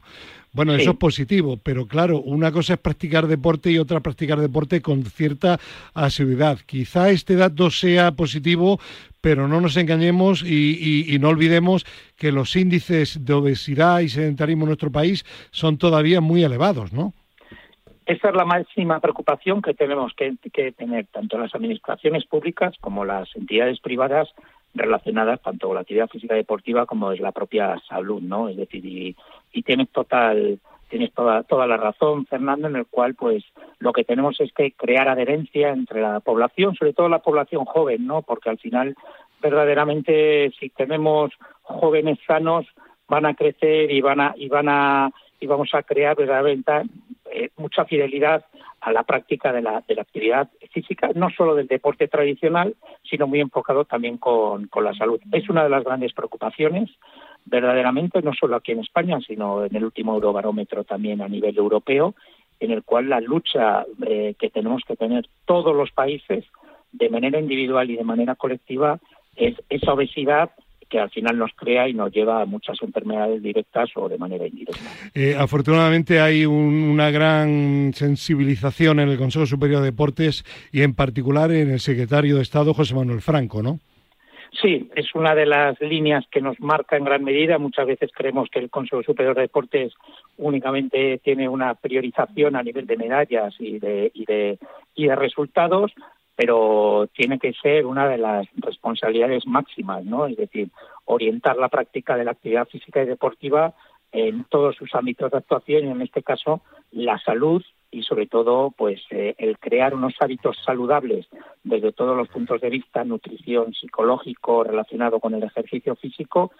Bueno, 0.53 0.73
eso 0.73 0.91
es 0.91 0.97
positivo, 0.97 1.57
pero 1.63 1.87
claro, 1.87 2.19
una 2.21 2.51
cosa 2.51 2.73
es 2.73 2.79
practicar 2.79 3.27
deporte 3.27 3.71
y 3.71 3.77
otra 3.77 4.01
practicar 4.01 4.37
deporte 4.37 4.81
con 4.81 5.05
cierta 5.05 5.57
asiduidad. 5.93 6.59
Quizá 6.65 7.09
este 7.09 7.37
dato 7.37 7.69
sea 7.69 8.11
positivo, 8.11 8.77
pero 9.21 9.47
no 9.47 9.61
nos 9.61 9.77
engañemos 9.77 10.43
y, 10.43 11.17
no 11.21 11.29
olvidemos 11.29 11.85
que 12.17 12.33
los 12.33 12.55
índices 12.57 13.23
de 13.23 13.33
obesidad 13.33 14.01
y 14.01 14.09
sedentarismo 14.09 14.63
en 14.63 14.69
nuestro 14.69 14.91
país 14.91 15.23
son 15.51 15.77
todavía 15.77 16.19
muy 16.19 16.43
elevados, 16.43 16.91
¿no? 16.91 17.13
Esa 18.05 18.29
es 18.29 18.35
la 18.35 18.43
máxima 18.43 18.99
preocupación 18.99 19.61
que 19.61 19.73
tenemos 19.73 20.11
que, 20.15 20.35
tener 20.73 21.05
tanto 21.13 21.37
las 21.37 21.55
administraciones 21.55 22.25
públicas 22.25 22.75
como 22.81 23.05
las 23.05 23.33
entidades 23.37 23.79
privadas 23.79 24.27
relacionadas 24.73 25.41
tanto 25.41 25.67
con 25.67 25.75
la 25.75 25.81
actividad 25.81 26.09
física 26.09 26.33
y 26.33 26.39
deportiva 26.39 26.85
como 26.85 27.11
es 27.11 27.21
la 27.21 27.31
propia 27.31 27.79
salud, 27.87 28.21
¿no? 28.21 28.49
Es 28.49 28.57
decir, 28.57 28.85
y, 28.85 29.15
y 29.51 29.63
tienes 29.63 29.89
total 29.89 30.59
tienes 30.89 31.13
toda 31.13 31.43
toda 31.43 31.67
la 31.67 31.77
razón 31.77 32.25
Fernando 32.25 32.67
en 32.67 32.75
el 32.75 32.85
cual 32.85 33.15
pues 33.15 33.43
lo 33.79 33.93
que 33.93 34.03
tenemos 34.03 34.39
es 34.41 34.51
que 34.53 34.73
crear 34.73 35.07
adherencia 35.07 35.69
entre 35.69 36.01
la 36.01 36.19
población 36.19 36.75
sobre 36.75 36.93
todo 36.93 37.09
la 37.09 37.19
población 37.19 37.65
joven 37.65 38.05
no 38.05 38.21
porque 38.21 38.49
al 38.49 38.59
final 38.59 38.95
verdaderamente 39.41 40.51
si 40.59 40.69
tenemos 40.69 41.31
jóvenes 41.63 42.19
sanos 42.27 42.65
van 43.07 43.25
a 43.25 43.35
crecer 43.35 43.91
y 43.91 44.01
van 44.01 44.19
a 44.19 44.33
y 44.37 44.47
van 44.47 44.69
a 44.69 45.11
y 45.39 45.47
vamos 45.47 45.69
a 45.73 45.81
crear 45.81 46.15
verdaderamente 46.15 46.71
eh, 47.31 47.49
mucha 47.57 47.83
fidelidad 47.85 48.45
a 48.81 48.91
la 48.91 49.03
práctica 49.03 49.51
de 49.51 49.61
la, 49.61 49.83
de 49.87 49.95
la 49.95 50.01
actividad 50.01 50.49
física, 50.71 51.09
no 51.13 51.29
solo 51.29 51.55
del 51.55 51.67
deporte 51.67 52.07
tradicional, 52.07 52.75
sino 53.07 53.27
muy 53.27 53.39
enfocado 53.39 53.85
también 53.85 54.17
con, 54.17 54.67
con 54.67 54.83
la 54.83 54.93
salud. 54.93 55.19
Es 55.31 55.49
una 55.49 55.63
de 55.63 55.69
las 55.69 55.83
grandes 55.83 56.13
preocupaciones 56.13 56.89
verdaderamente, 57.45 58.21
no 58.21 58.33
solo 58.33 58.55
aquí 58.55 58.71
en 58.71 58.79
España, 58.79 59.19
sino 59.25 59.65
en 59.65 59.75
el 59.75 59.83
último 59.83 60.13
Eurobarómetro 60.13 60.83
también 60.83 61.21
a 61.21 61.27
nivel 61.27 61.57
europeo, 61.57 62.15
en 62.59 62.71
el 62.71 62.83
cual 62.83 63.09
la 63.09 63.19
lucha 63.19 63.85
eh, 64.05 64.35
que 64.39 64.49
tenemos 64.49 64.83
que 64.87 64.95
tener 64.95 65.27
todos 65.45 65.75
los 65.75 65.91
países 65.91 66.45
de 66.91 67.09
manera 67.09 67.39
individual 67.39 67.89
y 67.89 67.97
de 67.97 68.03
manera 68.03 68.35
colectiva 68.35 68.99
es 69.35 69.55
esa 69.69 69.93
obesidad 69.93 70.51
que 70.91 70.99
al 70.99 71.09
final 71.09 71.37
nos 71.37 71.51
crea 71.55 71.87
y 71.87 71.93
nos 71.93 72.11
lleva 72.11 72.41
a 72.41 72.45
muchas 72.45 72.77
enfermedades 72.81 73.41
directas 73.41 73.89
o 73.95 74.09
de 74.09 74.17
manera 74.17 74.45
indirecta. 74.45 74.83
Eh, 75.15 75.35
afortunadamente 75.39 76.19
hay 76.19 76.45
una 76.45 77.09
gran 77.09 77.93
sensibilización 77.93 78.99
en 78.99 79.07
el 79.09 79.17
Consejo 79.17 79.45
Superior 79.45 79.79
de 79.79 79.85
Deportes 79.85 80.43
y 80.71 80.81
en 80.81 80.93
particular 80.93 81.49
en 81.51 81.71
el 81.71 81.79
secretario 81.79 82.35
de 82.35 82.41
Estado 82.41 82.73
José 82.73 82.93
Manuel 82.93 83.21
Franco, 83.21 83.63
¿no? 83.63 83.79
Sí, 84.51 84.89
es 84.95 85.15
una 85.15 85.33
de 85.33 85.45
las 85.45 85.79
líneas 85.79 86.25
que 86.29 86.41
nos 86.41 86.59
marca 86.59 86.97
en 86.97 87.05
gran 87.05 87.23
medida. 87.23 87.57
Muchas 87.57 87.87
veces 87.87 88.11
creemos 88.13 88.49
que 88.49 88.59
el 88.59 88.69
Consejo 88.69 89.01
Superior 89.01 89.33
de 89.33 89.43
Deportes 89.43 89.93
únicamente 90.37 91.19
tiene 91.23 91.47
una 91.47 91.73
priorización 91.75 92.57
a 92.57 92.63
nivel 92.63 92.85
de 92.85 92.97
medallas 92.97 93.55
y 93.59 93.79
de, 93.79 94.11
y 94.13 94.25
de, 94.25 94.59
y 94.93 95.07
de 95.07 95.15
resultados, 95.15 95.93
pero 96.35 97.07
tiene 97.13 97.39
que 97.39 97.53
ser 97.53 97.85
una 97.85 98.09
de 98.09 98.17
las 98.17 98.45
responsabilidades 98.55 99.47
máximas, 99.47 100.03
¿no? 100.03 100.25
Es 100.25 100.35
decir, 100.35 100.69
orientar 101.05 101.55
la 101.55 101.69
práctica 101.69 102.17
de 102.17 102.25
la 102.25 102.31
actividad 102.31 102.67
física 102.67 103.01
y 103.01 103.05
deportiva 103.05 103.73
en 104.11 104.43
todos 104.45 104.75
sus 104.75 104.93
ámbitos 104.93 105.31
de 105.31 105.37
actuación 105.37 105.85
y 105.85 105.91
en 105.91 106.01
este 106.01 106.23
caso 106.23 106.61
la 106.91 107.17
salud 107.19 107.63
y 107.91 108.03
sobre 108.03 108.25
todo 108.25 108.71
pues 108.71 109.01
eh, 109.11 109.35
el 109.37 109.59
crear 109.59 109.93
unos 109.93 110.13
hábitos 110.19 110.57
saludables 110.65 111.27
desde 111.63 111.91
todos 111.91 112.15
los 112.15 112.29
puntos 112.29 112.61
de 112.61 112.69
vista 112.69 113.03
nutrición 113.03 113.73
psicológico 113.73 114.63
relacionado 114.63 115.19
con 115.19 115.35
el 115.35 115.43
ejercicio 115.43 115.95
físico 115.95 116.51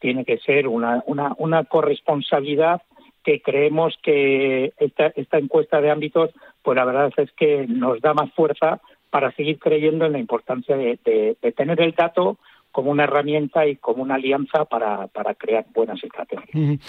tiene 0.00 0.24
que 0.24 0.38
ser 0.38 0.66
una, 0.66 1.02
una, 1.06 1.34
una 1.38 1.64
corresponsabilidad 1.64 2.82
que 3.22 3.40
creemos 3.40 3.96
que 4.02 4.72
esta, 4.78 5.12
esta 5.14 5.38
encuesta 5.38 5.80
de 5.80 5.90
ámbitos 5.90 6.30
pues 6.62 6.76
la 6.76 6.84
verdad 6.84 7.12
es 7.16 7.30
que 7.32 7.66
nos 7.68 8.00
da 8.00 8.12
más 8.12 8.32
fuerza 8.32 8.80
para 9.10 9.32
seguir 9.32 9.58
creyendo 9.58 10.06
en 10.06 10.12
la 10.12 10.18
importancia 10.18 10.76
de, 10.76 10.98
de 11.04 11.52
tener 11.52 11.80
el 11.80 11.92
dato 11.92 12.38
como 12.72 12.90
una 12.90 13.04
herramienta 13.04 13.66
y 13.66 13.76
como 13.76 14.02
una 14.02 14.14
alianza 14.14 14.64
para, 14.64 15.06
para 15.08 15.34
crear 15.34 15.66
buenas 15.74 16.02
estrategias. 16.02 16.80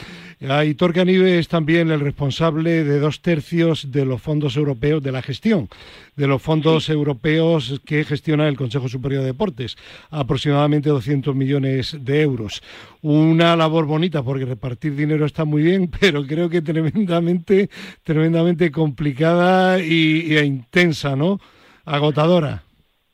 Aitor 0.48 0.94
Canive 0.94 1.40
es 1.40 1.48
también 1.48 1.92
el 1.92 2.00
responsable 2.00 2.84
de 2.84 3.00
dos 3.00 3.22
tercios 3.22 3.92
de 3.92 4.06
los 4.06 4.22
fondos 4.22 4.58
europeos, 4.58 5.02
de 5.02 5.12
la 5.12 5.22
gestión 5.22 5.70
de 6.16 6.28
los 6.28 6.42
fondos 6.42 6.90
europeos 6.90 7.82
que 7.86 8.04
gestiona 8.04 8.48
el 8.48 8.58
Consejo 8.58 8.88
Superior 8.88 9.22
de 9.22 9.28
Deportes, 9.28 9.78
aproximadamente 10.10 10.90
200 10.90 11.36
millones 11.36 11.98
de 12.00 12.22
euros. 12.22 12.62
Una 13.02 13.56
labor 13.56 13.86
bonita 13.86 14.22
porque 14.22 14.46
repartir 14.46 14.96
dinero 14.96 15.26
está 15.26 15.46
muy 15.46 15.64
bien, 15.64 15.90
pero 16.00 16.26
creo 16.26 16.50
que 16.50 16.62
tremendamente, 16.62 17.70
tremendamente 18.04 18.72
complicada 18.72 19.80
y, 19.80 20.36
e 20.36 20.46
intensa, 20.46 21.16
¿no? 21.16 21.40
Agotadora. 21.86 22.64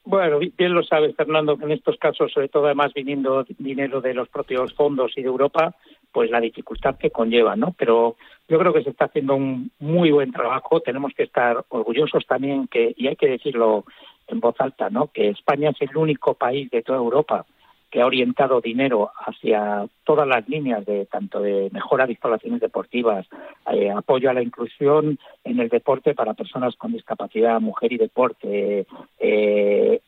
Bueno, 0.09 0.39
bien 0.39 0.73
lo 0.73 0.83
sabes, 0.83 1.13
Fernando, 1.17 1.57
que 1.57 1.65
en 1.65 1.73
estos 1.73 1.97
casos, 1.97 2.31
sobre 2.31 2.47
todo 2.47 2.67
además 2.67 2.93
viniendo 2.93 3.43
dinero 3.59 3.99
de 3.99 4.13
los 4.13 4.29
propios 4.29 4.73
fondos 4.73 5.11
y 5.17 5.21
de 5.21 5.27
Europa, 5.27 5.75
pues 6.13 6.31
la 6.31 6.39
dificultad 6.39 6.95
que 6.97 7.11
conlleva, 7.11 7.57
¿no? 7.57 7.75
Pero 7.77 8.15
yo 8.47 8.57
creo 8.57 8.71
que 8.71 8.83
se 8.83 8.91
está 8.91 9.05
haciendo 9.05 9.35
un 9.35 9.69
muy 9.79 10.11
buen 10.11 10.31
trabajo. 10.31 10.79
Tenemos 10.79 11.11
que 11.13 11.23
estar 11.23 11.61
orgullosos 11.67 12.25
también 12.25 12.69
que, 12.69 12.93
y 12.95 13.07
hay 13.07 13.17
que 13.17 13.27
decirlo 13.27 13.83
en 14.27 14.39
voz 14.39 14.55
alta, 14.59 14.89
¿no? 14.89 15.07
Que 15.07 15.27
España 15.27 15.71
es 15.71 15.81
el 15.81 15.97
único 15.97 16.35
país 16.35 16.71
de 16.71 16.83
toda 16.83 16.99
Europa 16.99 17.45
que 17.89 18.01
ha 18.01 18.05
orientado 18.05 18.59
dinero 18.59 19.11
hacia 19.25 19.87
todas 20.03 20.27
las 20.27 20.47
líneas 20.49 20.85
de 20.85 21.05
tanto 21.05 21.39
de 21.39 21.69
mejora 21.71 22.05
de 22.05 22.13
instalaciones 22.13 22.59
deportivas, 22.59 23.25
eh, 23.71 23.89
apoyo 23.91 24.29
a 24.29 24.33
la 24.33 24.41
inclusión 24.41 25.17
en 25.43 25.59
el 25.59 25.69
deporte 25.69 26.13
para 26.13 26.33
personas 26.33 26.75
con 26.75 26.91
discapacidad, 26.91 27.61
mujer 27.61 27.93
y 27.93 27.97
deporte, 27.97 28.85
eh, 29.19 30.01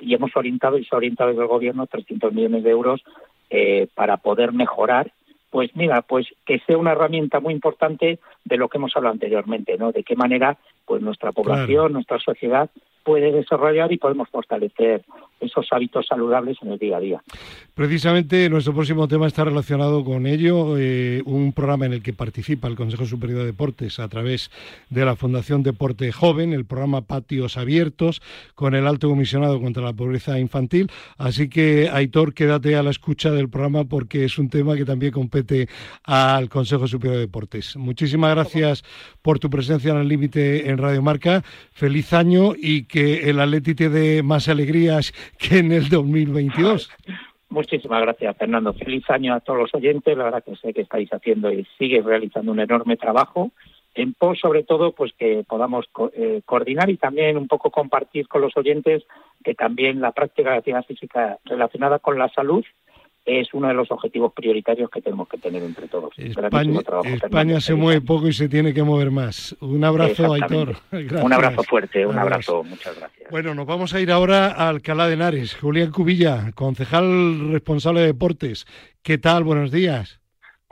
y 0.00 0.14
hemos 0.14 0.34
orientado 0.34 0.78
y 0.78 0.84
se 0.84 0.94
ha 0.94 0.98
orientado 0.98 1.30
desde 1.30 1.42
el 1.42 1.48
gobierno 1.48 1.86
300 1.86 2.32
millones 2.32 2.64
de 2.64 2.70
euros 2.70 3.02
eh, 3.50 3.86
para 3.94 4.16
poder 4.16 4.52
mejorar 4.52 5.12
pues 5.50 5.74
mira, 5.74 6.02
pues 6.02 6.28
que 6.46 6.60
sea 6.60 6.78
una 6.78 6.92
herramienta 6.92 7.40
muy 7.40 7.52
importante 7.52 8.20
de 8.44 8.56
lo 8.56 8.68
que 8.68 8.78
hemos 8.78 8.96
hablado 8.96 9.14
anteriormente, 9.14 9.76
¿no? 9.76 9.90
De 9.90 10.04
qué 10.04 10.14
manera 10.14 10.56
pues 10.86 11.02
nuestra 11.02 11.32
población, 11.32 11.92
nuestra 11.92 12.20
sociedad 12.20 12.70
puede 13.02 13.32
desarrollar 13.32 13.92
y 13.92 13.98
podemos 13.98 14.28
fortalecer 14.28 15.02
esos 15.40 15.66
hábitos 15.70 16.06
saludables 16.06 16.58
en 16.62 16.72
el 16.72 16.78
día 16.78 16.96
a 16.96 17.00
día. 17.00 17.22
Precisamente 17.74 18.48
nuestro 18.50 18.74
próximo 18.74 19.08
tema 19.08 19.26
está 19.26 19.44
relacionado 19.44 20.04
con 20.04 20.26
ello, 20.26 20.76
eh, 20.78 21.22
un 21.24 21.52
programa 21.52 21.86
en 21.86 21.94
el 21.94 22.02
que 22.02 22.12
participa 22.12 22.68
el 22.68 22.76
Consejo 22.76 23.06
Superior 23.06 23.40
de 23.40 23.46
Deportes 23.46 23.98
a 23.98 24.08
través 24.08 24.50
de 24.90 25.04
la 25.04 25.16
Fundación 25.16 25.62
Deporte 25.62 26.12
Joven, 26.12 26.52
el 26.52 26.66
programa 26.66 27.02
Patios 27.02 27.56
Abiertos, 27.56 28.20
con 28.54 28.74
el 28.74 28.86
Alto 28.86 29.08
Comisionado 29.08 29.60
contra 29.60 29.82
la 29.82 29.92
Pobreza 29.92 30.38
Infantil. 30.38 30.90
Así 31.16 31.48
que, 31.48 31.88
Aitor, 31.90 32.34
quédate 32.34 32.76
a 32.76 32.82
la 32.82 32.90
escucha 32.90 33.30
del 33.30 33.48
programa 33.48 33.84
porque 33.84 34.24
es 34.24 34.38
un 34.38 34.50
tema 34.50 34.76
que 34.76 34.84
también 34.84 35.12
compete 35.12 35.68
al 36.04 36.48
Consejo 36.48 36.86
Superior 36.86 37.16
de 37.16 37.20
Deportes. 37.22 37.76
Muchísimas 37.76 38.34
gracias 38.34 38.84
por 39.22 39.38
tu 39.38 39.48
presencia 39.48 39.92
en 39.92 39.98
el 39.98 40.08
límite 40.08 40.68
en 40.68 40.78
Radio 40.78 41.02
Marca. 41.02 41.42
Feliz 41.72 42.12
año 42.12 42.52
y 42.56 42.84
que 42.84 43.30
el 43.30 43.40
Atleti 43.40 43.74
te 43.74 43.88
dé 43.88 44.22
más 44.22 44.48
alegrías 44.48 45.12
que 45.38 45.58
en 45.58 45.72
el 45.72 45.88
2022. 45.88 46.90
Muchísimas 47.48 48.02
gracias, 48.02 48.36
Fernando. 48.36 48.72
Feliz 48.74 49.08
año 49.10 49.34
a 49.34 49.40
todos 49.40 49.58
los 49.58 49.74
oyentes. 49.74 50.16
La 50.16 50.24
verdad 50.24 50.44
que 50.44 50.56
sé 50.56 50.72
que 50.72 50.82
estáis 50.82 51.12
haciendo 51.12 51.52
y 51.52 51.66
sigue 51.78 52.00
realizando 52.00 52.52
un 52.52 52.60
enorme 52.60 52.96
trabajo 52.96 53.50
en 53.94 54.14
pos, 54.14 54.38
sobre 54.38 54.62
todo, 54.62 54.92
pues 54.92 55.12
que 55.18 55.44
podamos 55.48 55.86
eh, 56.12 56.42
coordinar 56.44 56.90
y 56.90 56.96
también 56.96 57.36
un 57.36 57.48
poco 57.48 57.70
compartir 57.70 58.28
con 58.28 58.40
los 58.40 58.56
oyentes 58.56 59.02
que 59.42 59.54
también 59.54 60.00
la 60.00 60.12
práctica 60.12 60.52
de 60.52 60.58
actividad 60.58 60.86
física 60.86 61.38
relacionada 61.44 61.98
con 61.98 62.18
la 62.18 62.28
salud 62.28 62.64
es 63.24 63.52
uno 63.52 63.68
de 63.68 63.74
los 63.74 63.90
objetivos 63.90 64.32
prioritarios 64.32 64.90
que 64.90 65.00
tenemos 65.00 65.28
que 65.28 65.38
tener 65.38 65.62
entre 65.62 65.88
todos. 65.88 66.12
España, 66.18 67.60
se 67.60 67.74
mueve 67.74 68.00
poco 68.00 68.28
y 68.28 68.32
se 68.32 68.48
tiene 68.48 68.72
que 68.72 68.82
mover 68.82 69.10
más. 69.10 69.56
Un 69.60 69.84
abrazo, 69.84 70.32
Aitor. 70.32 70.76
Un 70.90 71.32
abrazo 71.32 71.62
fuerte, 71.64 72.06
un 72.06 72.18
abrazo. 72.18 72.62
Muchas 72.64 72.96
gracias. 72.98 73.30
Bueno, 73.30 73.54
nos 73.54 73.66
vamos 73.66 73.94
a 73.94 74.00
ir 74.00 74.10
ahora 74.10 74.48
a 74.48 74.68
Alcalá 74.68 75.06
de 75.06 75.14
Henares. 75.14 75.54
Julián 75.56 75.90
Cubilla, 75.90 76.52
concejal 76.54 77.50
responsable 77.52 78.00
de 78.00 78.06
deportes. 78.06 78.66
¿Qué 79.02 79.18
tal? 79.18 79.44
Buenos 79.44 79.70
días. 79.70 80.19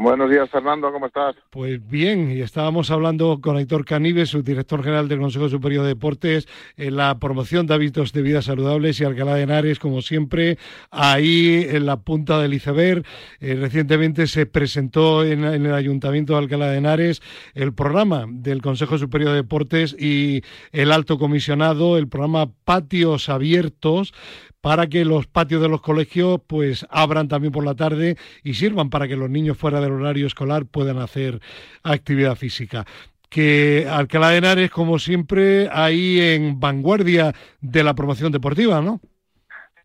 Buenos 0.00 0.30
días, 0.30 0.48
Fernando, 0.48 0.92
¿cómo 0.92 1.06
estás? 1.06 1.34
Pues 1.50 1.84
bien, 1.84 2.30
y 2.30 2.40
estábamos 2.40 2.92
hablando 2.92 3.40
con 3.40 3.58
Héctor 3.58 3.84
Canives, 3.84 4.28
su 4.28 4.44
director 4.44 4.80
general 4.84 5.08
del 5.08 5.18
Consejo 5.18 5.48
Superior 5.48 5.82
de 5.82 5.88
Deportes, 5.88 6.46
en 6.76 6.94
la 6.94 7.18
promoción 7.18 7.66
de 7.66 7.74
hábitos 7.74 8.12
de 8.12 8.22
vida 8.22 8.40
saludables 8.40 9.00
y 9.00 9.04
Alcalá 9.04 9.34
de 9.34 9.42
Henares, 9.42 9.80
como 9.80 10.00
siempre, 10.00 10.56
ahí 10.92 11.66
en 11.68 11.84
la 11.84 11.96
punta 11.96 12.38
del 12.38 12.54
iceberg. 12.54 13.04
Eh, 13.40 13.56
recientemente 13.56 14.28
se 14.28 14.46
presentó 14.46 15.24
en, 15.24 15.42
en, 15.42 15.66
el 15.66 15.74
Ayuntamiento 15.74 16.34
de 16.34 16.38
Alcalá 16.38 16.70
de 16.70 16.78
Henares 16.78 17.20
el 17.54 17.74
programa 17.74 18.26
del 18.28 18.62
Consejo 18.62 18.98
Superior 18.98 19.30
de 19.30 19.38
Deportes 19.38 19.96
y 19.98 20.42
el 20.70 20.92
alto 20.92 21.18
comisionado, 21.18 21.98
el 21.98 22.06
programa 22.06 22.52
Patios 22.64 23.28
Abiertos, 23.28 24.14
para 24.60 24.88
que 24.88 25.04
los 25.04 25.26
patios 25.26 25.62
de 25.62 25.68
los 25.68 25.80
colegios 25.80 26.40
pues 26.46 26.86
abran 26.90 27.28
también 27.28 27.52
por 27.52 27.64
la 27.64 27.74
tarde 27.74 28.16
y 28.42 28.54
sirvan 28.54 28.90
para 28.90 29.06
que 29.06 29.16
los 29.16 29.30
niños 29.30 29.56
fuera 29.56 29.80
del 29.88 30.02
horario 30.02 30.26
escolar 30.26 30.64
puedan 30.66 30.98
hacer 30.98 31.40
actividad 31.82 32.36
física 32.36 32.84
que 33.28 33.86
Alcalá 33.90 34.30
de 34.30 34.38
Henares, 34.38 34.70
como 34.70 34.98
siempre, 34.98 35.68
ahí 35.70 36.20
en 36.20 36.58
vanguardia 36.58 37.32
de 37.60 37.84
la 37.84 37.94
promoción 37.94 38.32
deportiva, 38.32 38.80
¿no? 38.80 39.00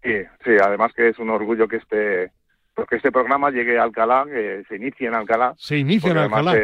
Sí, 0.01 0.15
sí, 0.43 0.51
además 0.61 0.91
que 0.93 1.09
es 1.09 1.19
un 1.19 1.29
orgullo 1.29 1.67
que 1.67 1.77
este, 1.77 2.31
pues 2.73 2.87
que 2.87 2.97
este 2.97 3.11
programa 3.11 3.51
llegue 3.51 3.77
a 3.77 3.83
Alcalá, 3.83 4.25
que 4.25 4.63
se 4.67 4.75
inicie 4.75 5.07
en 5.07 5.15
Alcalá. 5.15 5.53
Se 5.57 5.77
inicia 5.77 6.11
en 6.11 6.17
Alcalá. 6.17 6.55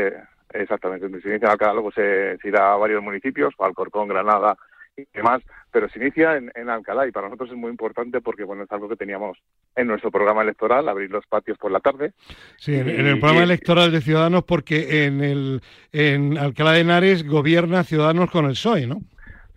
exactamente, 0.54 1.08
se 1.08 1.30
inicia 1.30 1.46
en 1.48 1.52
Alcalá, 1.52 1.74
luego 1.74 1.92
se, 1.92 2.38
se 2.38 2.48
irá 2.48 2.74
a 2.74 2.78
varios 2.78 3.04
municipios, 3.04 3.54
Alcorcón, 3.60 4.08
Granada, 4.08 4.58
y 5.02 5.18
demás, 5.18 5.42
pero 5.72 5.90
se 5.90 6.00
inicia 6.00 6.38
en, 6.38 6.70
Alcalá 6.70 7.08
y 7.08 7.12
para 7.12 7.28
nosotros 7.28 7.52
es 7.52 7.58
muy 7.58 7.70
importante 7.70 8.22
porque 8.22 8.44
bueno 8.44 8.64
es 8.64 8.72
algo 8.72 8.90
que 8.90 8.96
teníamos 8.96 9.38
en 9.76 9.88
nuestro 9.88 10.12
programa 10.12 10.42
electoral, 10.42 10.88
abrir 10.90 11.10
los 11.12 11.26
patios 11.28 11.58
por 11.58 11.72
la 11.72 11.80
tarde. 11.80 12.14
Sí, 12.58 12.76
en, 12.76 12.88
el 12.90 13.20
programa 13.20 13.44
electoral 13.44 13.92
de 13.92 14.02
Ciudadanos 14.02 14.44
porque 14.44 15.06
en 15.06 15.22
el 15.22 15.62
en 15.92 16.38
Alcalá 16.38 16.74
de 16.74 16.82
Henares 16.82 17.28
gobierna 17.28 17.84
Ciudadanos 17.84 18.32
con 18.32 18.46
el 18.46 18.52
PSOE, 18.52 18.88
¿no? 18.88 19.02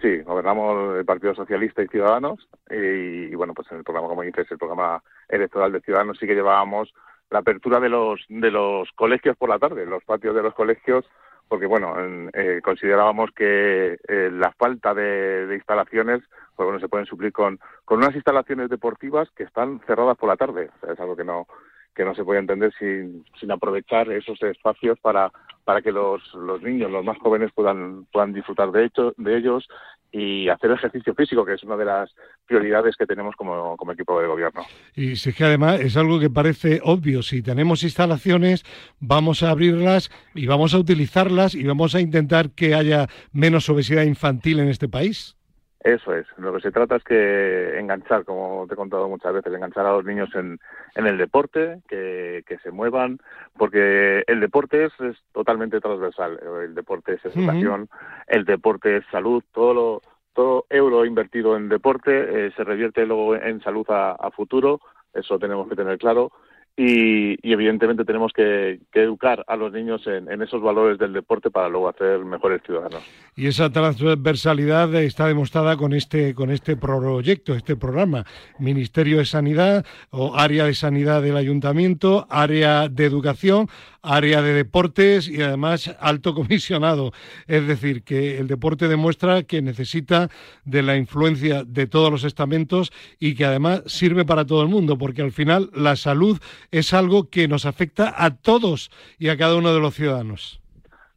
Sí, 0.03 0.19
gobernamos 0.23 0.99
el 0.99 1.05
Partido 1.05 1.33
Socialista 1.33 1.81
y 1.81 1.87
Ciudadanos 1.87 2.49
y, 2.69 3.33
bueno, 3.37 3.55
pues 3.55 3.71
en 3.71 3.79
el 3.79 3.85
programa, 3.85 4.09
como 4.09 4.23
dices, 4.23 4.51
el 4.51 4.59
programa 4.59 5.01
electoral 5.29 5.71
de 5.71 5.81
Ciudadanos 5.81 6.19
sí 6.19 6.27
que 6.27 6.35
llevábamos 6.35 6.93
la 7.31 7.39
apertura 7.39 7.79
de 7.79 7.89
los 7.89 8.21
de 8.29 8.51
los 8.51 8.91
colegios 8.97 9.37
por 9.37 9.49
la 9.49 9.61
tarde, 9.61 9.87
los 9.87 10.03
patios 10.03 10.35
de 10.35 10.43
los 10.43 10.55
colegios 10.55 11.05
porque 11.53 11.67
bueno, 11.67 11.95
eh, 12.33 12.63
considerábamos 12.65 13.31
que 13.33 13.99
eh, 14.09 14.31
la 14.33 14.53
falta 14.53 14.95
de, 14.95 15.51
instalaciones, 15.53 16.23
pues 16.57 16.65
bueno, 16.65 16.81
se 16.81 16.89
pueden 16.89 17.05
suplir 17.05 17.31
con, 17.31 17.61
con 17.85 17.99
unas 17.99 18.15
instalaciones 18.15 18.71
deportivas 18.71 19.29
que 19.37 19.43
están 19.43 19.79
cerradas 19.87 20.17
por 20.17 20.31
la 20.31 20.39
tarde. 20.39 20.71
es 20.91 20.99
algo 20.99 21.15
que 21.15 21.25
no 21.25 21.47
que 21.95 22.07
no 22.07 22.15
se 22.15 22.25
puede 22.25 22.41
entender 22.41 22.73
sin, 22.79 23.27
sin 23.39 23.51
aprovechar 23.51 24.11
esos 24.11 24.43
espacios 24.43 24.99
para, 25.01 25.31
para 25.67 25.83
que 25.83 25.93
los, 25.93 26.23
los 26.33 26.63
niños, 26.63 26.91
los 26.91 27.05
más 27.05 27.19
jóvenes 27.19 27.53
puedan, 27.55 28.07
puedan 28.11 28.33
disfrutar 28.33 28.73
de, 28.73 28.87
hecho, 28.87 29.13
de 29.19 29.37
ellos 29.37 29.69
y 30.13 30.49
hacer 30.49 30.71
ejercicio 30.71 31.15
físico, 31.15 31.45
que 31.45 31.55
es 31.55 31.63
una 31.65 31.77
de 31.77 31.87
las 31.87 32.11
prioridades 32.47 32.97
que 32.97 33.07
tenemos 33.07 33.35
como, 33.35 33.77
equipo 33.93 34.21
de 34.21 34.27
gobierno. 34.27 34.63
Y 34.95 35.17
si 35.17 35.31
es 35.31 35.37
que 35.37 35.45
además 35.45 35.81
es 35.81 35.97
algo 35.97 36.21
que 36.21 36.29
parece 36.29 36.81
obvio, 36.85 37.23
si 37.23 37.43
tenemos 37.43 37.83
instalaciones, 37.83 38.65
vamos 39.01 39.43
a 39.43 39.51
abrirlas 39.51 40.11
y 40.35 40.47
vamos 40.47 40.75
a 40.75 40.79
utilizarlas 40.79 41.55
y 41.55 41.65
vamos 41.65 41.95
a 41.95 42.01
intentar 42.01 42.51
que 42.51 42.75
haya 42.75 43.09
menos 43.33 43.69
obesidad 43.71 44.05
infantil 44.05 44.61
en 44.61 44.69
este 44.69 44.89
país. 44.89 45.37
Eso 45.85 46.15
es. 46.15 46.27
Lo 46.39 46.53
que 46.53 46.61
se 46.61 46.71
trata 46.71 46.97
es 46.97 47.03
que 47.03 47.79
enganchar, 47.79 48.25
como 48.25 48.67
te 48.69 48.75
he 48.75 48.77
contado 48.77 49.09
muchas 49.09 49.33
veces, 49.33 49.53
enganchar 49.53 49.85
a 49.85 49.93
los 49.93 50.05
niños 50.05 50.33
en, 50.35 50.61
en 50.95 51.07
el 51.07 51.19
deporte, 51.19 51.81
que, 51.89 52.45
que, 52.47 52.59
se 52.59 52.71
muevan, 52.71 53.19
porque 53.59 54.23
el 54.29 54.39
deporte 54.39 54.85
es, 54.85 54.93
es, 55.01 55.17
totalmente 55.33 55.81
transversal. 55.81 56.39
El 56.63 56.77
deporte 56.77 57.15
es 57.15 57.25
educación, 57.25 57.89
el 58.29 58.45
deporte 58.45 58.99
es 58.99 59.05
salud, 59.11 59.43
todo 59.53 59.75
lo, 59.75 60.03
todo 60.35 60.67
euro 60.71 61.05
invertido 61.05 61.57
en 61.57 61.69
deporte 61.69 62.47
eh, 62.47 62.53
se 62.57 62.63
revierte 62.63 63.05
luego 63.05 63.35
en 63.35 63.61
salud 63.61 63.87
a, 63.91 64.13
a 64.13 64.31
futuro, 64.31 64.81
eso 65.13 65.39
tenemos 65.39 65.69
que 65.69 65.77
tener 65.77 65.99
claro 65.99 66.31
y, 66.77 67.33
y, 67.47 67.53
evidentemente 67.53 68.05
tenemos 68.05 68.33
que, 68.33 68.81
educar 68.95 69.45
a 69.47 69.57
los 69.57 69.73
niños 69.73 70.07
en, 70.07 70.31
en, 70.31 70.41
esos 70.41 70.63
valores 70.63 70.99
del 70.99 71.13
deporte 71.13 71.51
para 71.51 71.69
luego 71.69 71.89
hacer 71.89 72.21
mejores 72.25 72.63
ciudadanos. 72.65 73.03
Y 73.37 73.47
esa 73.47 73.71
transversalidad 73.71 74.95
está 74.95 75.27
demostrada 75.27 75.77
con 75.77 75.93
este 75.93 76.35
con 76.35 76.51
este 76.51 76.77
proyecto, 76.77 77.55
este 77.55 77.77
programa, 77.77 78.25
Ministerio 78.59 79.19
de 79.19 79.27
Sanidad 79.27 79.85
o 80.11 80.35
área 80.37 80.65
de 80.65 80.75
sanidad 80.75 81.23
del 81.23 81.37
ayuntamiento, 81.37 82.27
área 82.31 82.89
de 82.89 83.05
educación, 83.05 83.69
área 84.03 84.43
de 84.43 84.53
deportes 84.53 85.29
y 85.29 85.41
además 85.41 85.95
alto 86.01 86.35
comisionado. 86.35 87.13
Es 87.47 87.67
decir, 87.67 88.03
que 88.03 88.39
el 88.39 88.49
deporte 88.49 88.89
demuestra 88.89 89.45
que 89.45 89.63
necesita 89.63 90.29
de 90.65 90.83
la 90.83 90.97
influencia 90.97 91.65
de 91.65 91.87
todos 91.87 92.11
los 92.11 92.25
estamentos 92.25 92.93
y 93.19 93.35
que 93.35 93.45
además 93.45 93.83
sirve 93.87 94.25
para 94.25 94.45
todo 94.45 94.63
el 94.63 94.69
mundo, 94.69 94.99
porque 94.99 95.23
al 95.23 95.33
final 95.33 95.71
la 95.75 95.97
salud 95.97 96.39
es 96.71 96.95
algo 96.95 97.29
que 97.31 97.49
nos 97.49 97.67
afecta 97.67 98.15
a 98.17 98.37
todos 98.37 98.91
y 99.19 99.29
a 99.29 99.37
cada 99.37 99.57
uno 99.57 99.73
de 99.75 99.81
los 99.81 99.95
ciudadanos. 99.95 100.63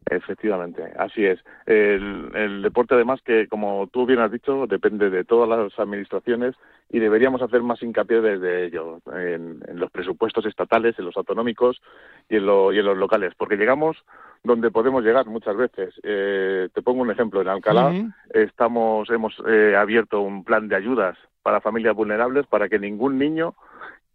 Efectivamente, 0.07 0.83
así 0.99 1.25
es. 1.25 1.39
El, 1.65 2.29
el, 2.35 2.61
deporte, 2.61 2.93
además, 2.93 3.21
que 3.25 3.47
como 3.47 3.87
tú 3.87 4.05
bien 4.05 4.19
has 4.19 4.31
dicho, 4.31 4.67
depende 4.67 5.09
de 5.09 5.23
todas 5.23 5.49
las 5.49 5.79
administraciones 5.79 6.55
y 6.91 6.99
deberíamos 6.99 7.41
hacer 7.41 7.63
más 7.63 7.81
hincapié 7.81 8.21
desde 8.21 8.65
ello, 8.65 8.99
en, 9.11 9.63
en 9.67 9.79
los 9.79 9.89
presupuestos 9.89 10.45
estatales, 10.45 10.97
en 10.99 11.05
los 11.05 11.17
autonómicos 11.17 11.81
y 12.29 12.35
en, 12.35 12.45
lo, 12.45 12.71
y 12.71 12.77
en, 12.77 12.85
los 12.85 12.97
locales, 12.97 13.33
porque 13.35 13.57
llegamos 13.57 13.97
donde 14.43 14.69
podemos 14.69 15.03
llegar 15.03 15.25
muchas 15.25 15.57
veces. 15.57 15.95
Eh, 16.03 16.69
te 16.71 16.81
pongo 16.83 17.01
un 17.01 17.09
ejemplo. 17.09 17.41
En 17.41 17.47
Alcalá 17.47 17.87
uh 17.87 17.93
-huh. 17.93 18.13
estamos, 18.29 19.09
hemos 19.09 19.35
eh, 19.47 19.75
abierto 19.75 20.21
un 20.21 20.43
plan 20.43 20.67
de 20.67 20.75
ayudas 20.75 21.17
para 21.41 21.61
familias 21.61 21.95
vulnerables 21.95 22.45
para 22.45 22.69
que 22.69 22.77
ningún 22.77 23.17
niño 23.17 23.55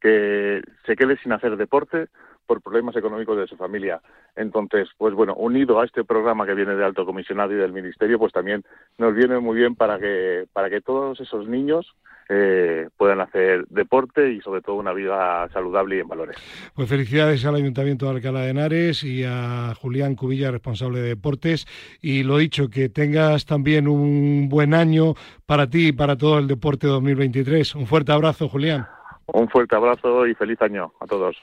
que 0.01 0.63
se 0.87 0.97
quede 0.97 1.17
sin 1.19 1.33
hacer 1.33 1.57
deporte 1.57 2.09
por 2.47 2.63
problemas 2.63 2.97
económicos 2.97 3.37
de 3.39 3.47
su 3.47 3.57
familia. 3.57 4.01
Entonces, 4.35 4.89
pues 4.99 5.15
bueno, 5.15 5.35
unido 5.35 5.79
a 5.79 5.85
este 5.85 6.03
programa 6.03 6.47
que 6.47 6.55
viene 6.55 6.75
de 6.75 6.85
alto 6.85 7.07
comisionado 7.07 7.53
y 7.53 7.57
del 7.57 7.73
ministerio, 7.73 8.19
pues 8.19 8.33
también 8.33 8.65
nos 8.99 9.15
viene 9.15 9.39
muy 9.39 9.57
bien 9.57 9.77
para 9.77 10.01
que 10.01 10.47
para 10.53 10.69
que 10.69 10.81
todos 10.81 11.21
esos 11.21 11.47
niños 11.47 11.95
eh, 12.29 12.89
puedan 12.97 13.21
hacer 13.21 13.67
deporte 13.69 14.33
y 14.33 14.41
sobre 14.41 14.63
todo 14.63 14.77
una 14.77 14.93
vida 14.93 15.49
saludable 15.53 15.97
y 15.97 16.01
en 16.01 16.09
valores. 16.09 16.37
Pues 16.75 16.89
felicidades 16.89 17.45
al 17.45 17.57
Ayuntamiento 17.57 18.07
de 18.07 18.13
Alcalá 18.13 18.41
de 18.41 18.51
Henares 18.51 19.05
y 19.05 19.25
a 19.25 19.75
Julián 19.81 20.15
Cubilla, 20.15 20.51
responsable 20.51 21.01
de 21.01 21.09
deportes. 21.09 21.67
Y 22.01 22.23
lo 22.23 22.39
dicho, 22.39 22.69
que 22.69 22.89
tengas 22.89 23.47
también 23.47 23.87
un 23.89 24.49
buen 24.49 24.75
año 24.75 25.15
para 25.47 25.69
ti 25.69 25.89
y 25.89 25.93
para 25.93 26.17
todo 26.17 26.39
el 26.39 26.47
deporte 26.47 26.87
2023. 26.87 27.75
Un 27.75 27.87
fuerte 27.87 28.13
abrazo, 28.13 28.49
Julián. 28.49 28.87
Un 29.33 29.49
fuerte 29.49 29.77
abrazo 29.77 30.27
y 30.27 30.35
feliz 30.35 30.61
año 30.63 30.93
a 31.01 31.07
todos. 31.07 31.37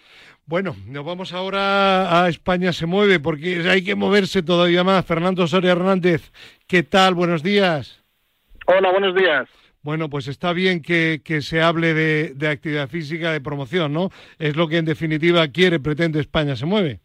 Bueno, 0.46 0.76
nos 0.88 1.06
vamos 1.06 1.34
ahora 1.34 2.24
a 2.24 2.30
España 2.30 2.72
se 2.72 2.86
mueve 2.86 3.20
porque 3.20 3.70
hay 3.70 3.84
que 3.84 3.96
moverse 3.96 4.44
todavía 4.44 4.84
más. 4.84 5.06
Fernando 5.06 5.48
Soria 5.48 5.74
Hernández, 5.74 6.32
¿qué 6.68 6.84
tal? 6.84 7.16
Buenos 7.16 7.44
días. 7.44 8.04
Hola, 8.66 8.92
buenos 8.92 9.16
días. 9.16 9.48
Bueno, 9.82 10.10
pues 10.10 10.28
está 10.28 10.52
bien 10.52 10.82
que, 10.82 11.22
que 11.24 11.42
se 11.42 11.62
hable 11.62 11.94
de, 11.94 12.34
de, 12.34 12.50
actividad 12.50 12.90
física, 12.90 13.32
de 13.32 13.40
promoción, 13.40 13.94
¿no? 13.94 14.10
Es 14.38 14.58
lo 14.58 14.68
que 14.68 14.78
en 14.78 14.86
definitiva 14.86 15.48
quiere, 15.48 15.80
pretende 15.80 16.20
España 16.20 16.56
se 16.58 16.66
mueve. 16.66 17.00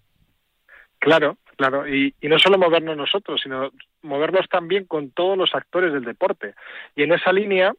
Claro, 0.99 1.37
claro. 1.57 1.87
Y, 1.87 2.15
y 2.21 2.29
no 2.29 2.39
solo 2.39 2.59
movernos 2.59 2.97
nosotros, 2.97 3.41
sino 3.43 3.71
movernos 4.03 4.49
también 4.49 4.85
con 4.87 5.11
todos 5.11 5.39
los 5.39 5.55
actores 5.55 5.93
del 5.93 6.05
deporte. 6.05 6.55
Y 6.97 7.05
en 7.05 7.13
esa 7.13 7.33
línea, 7.33 7.73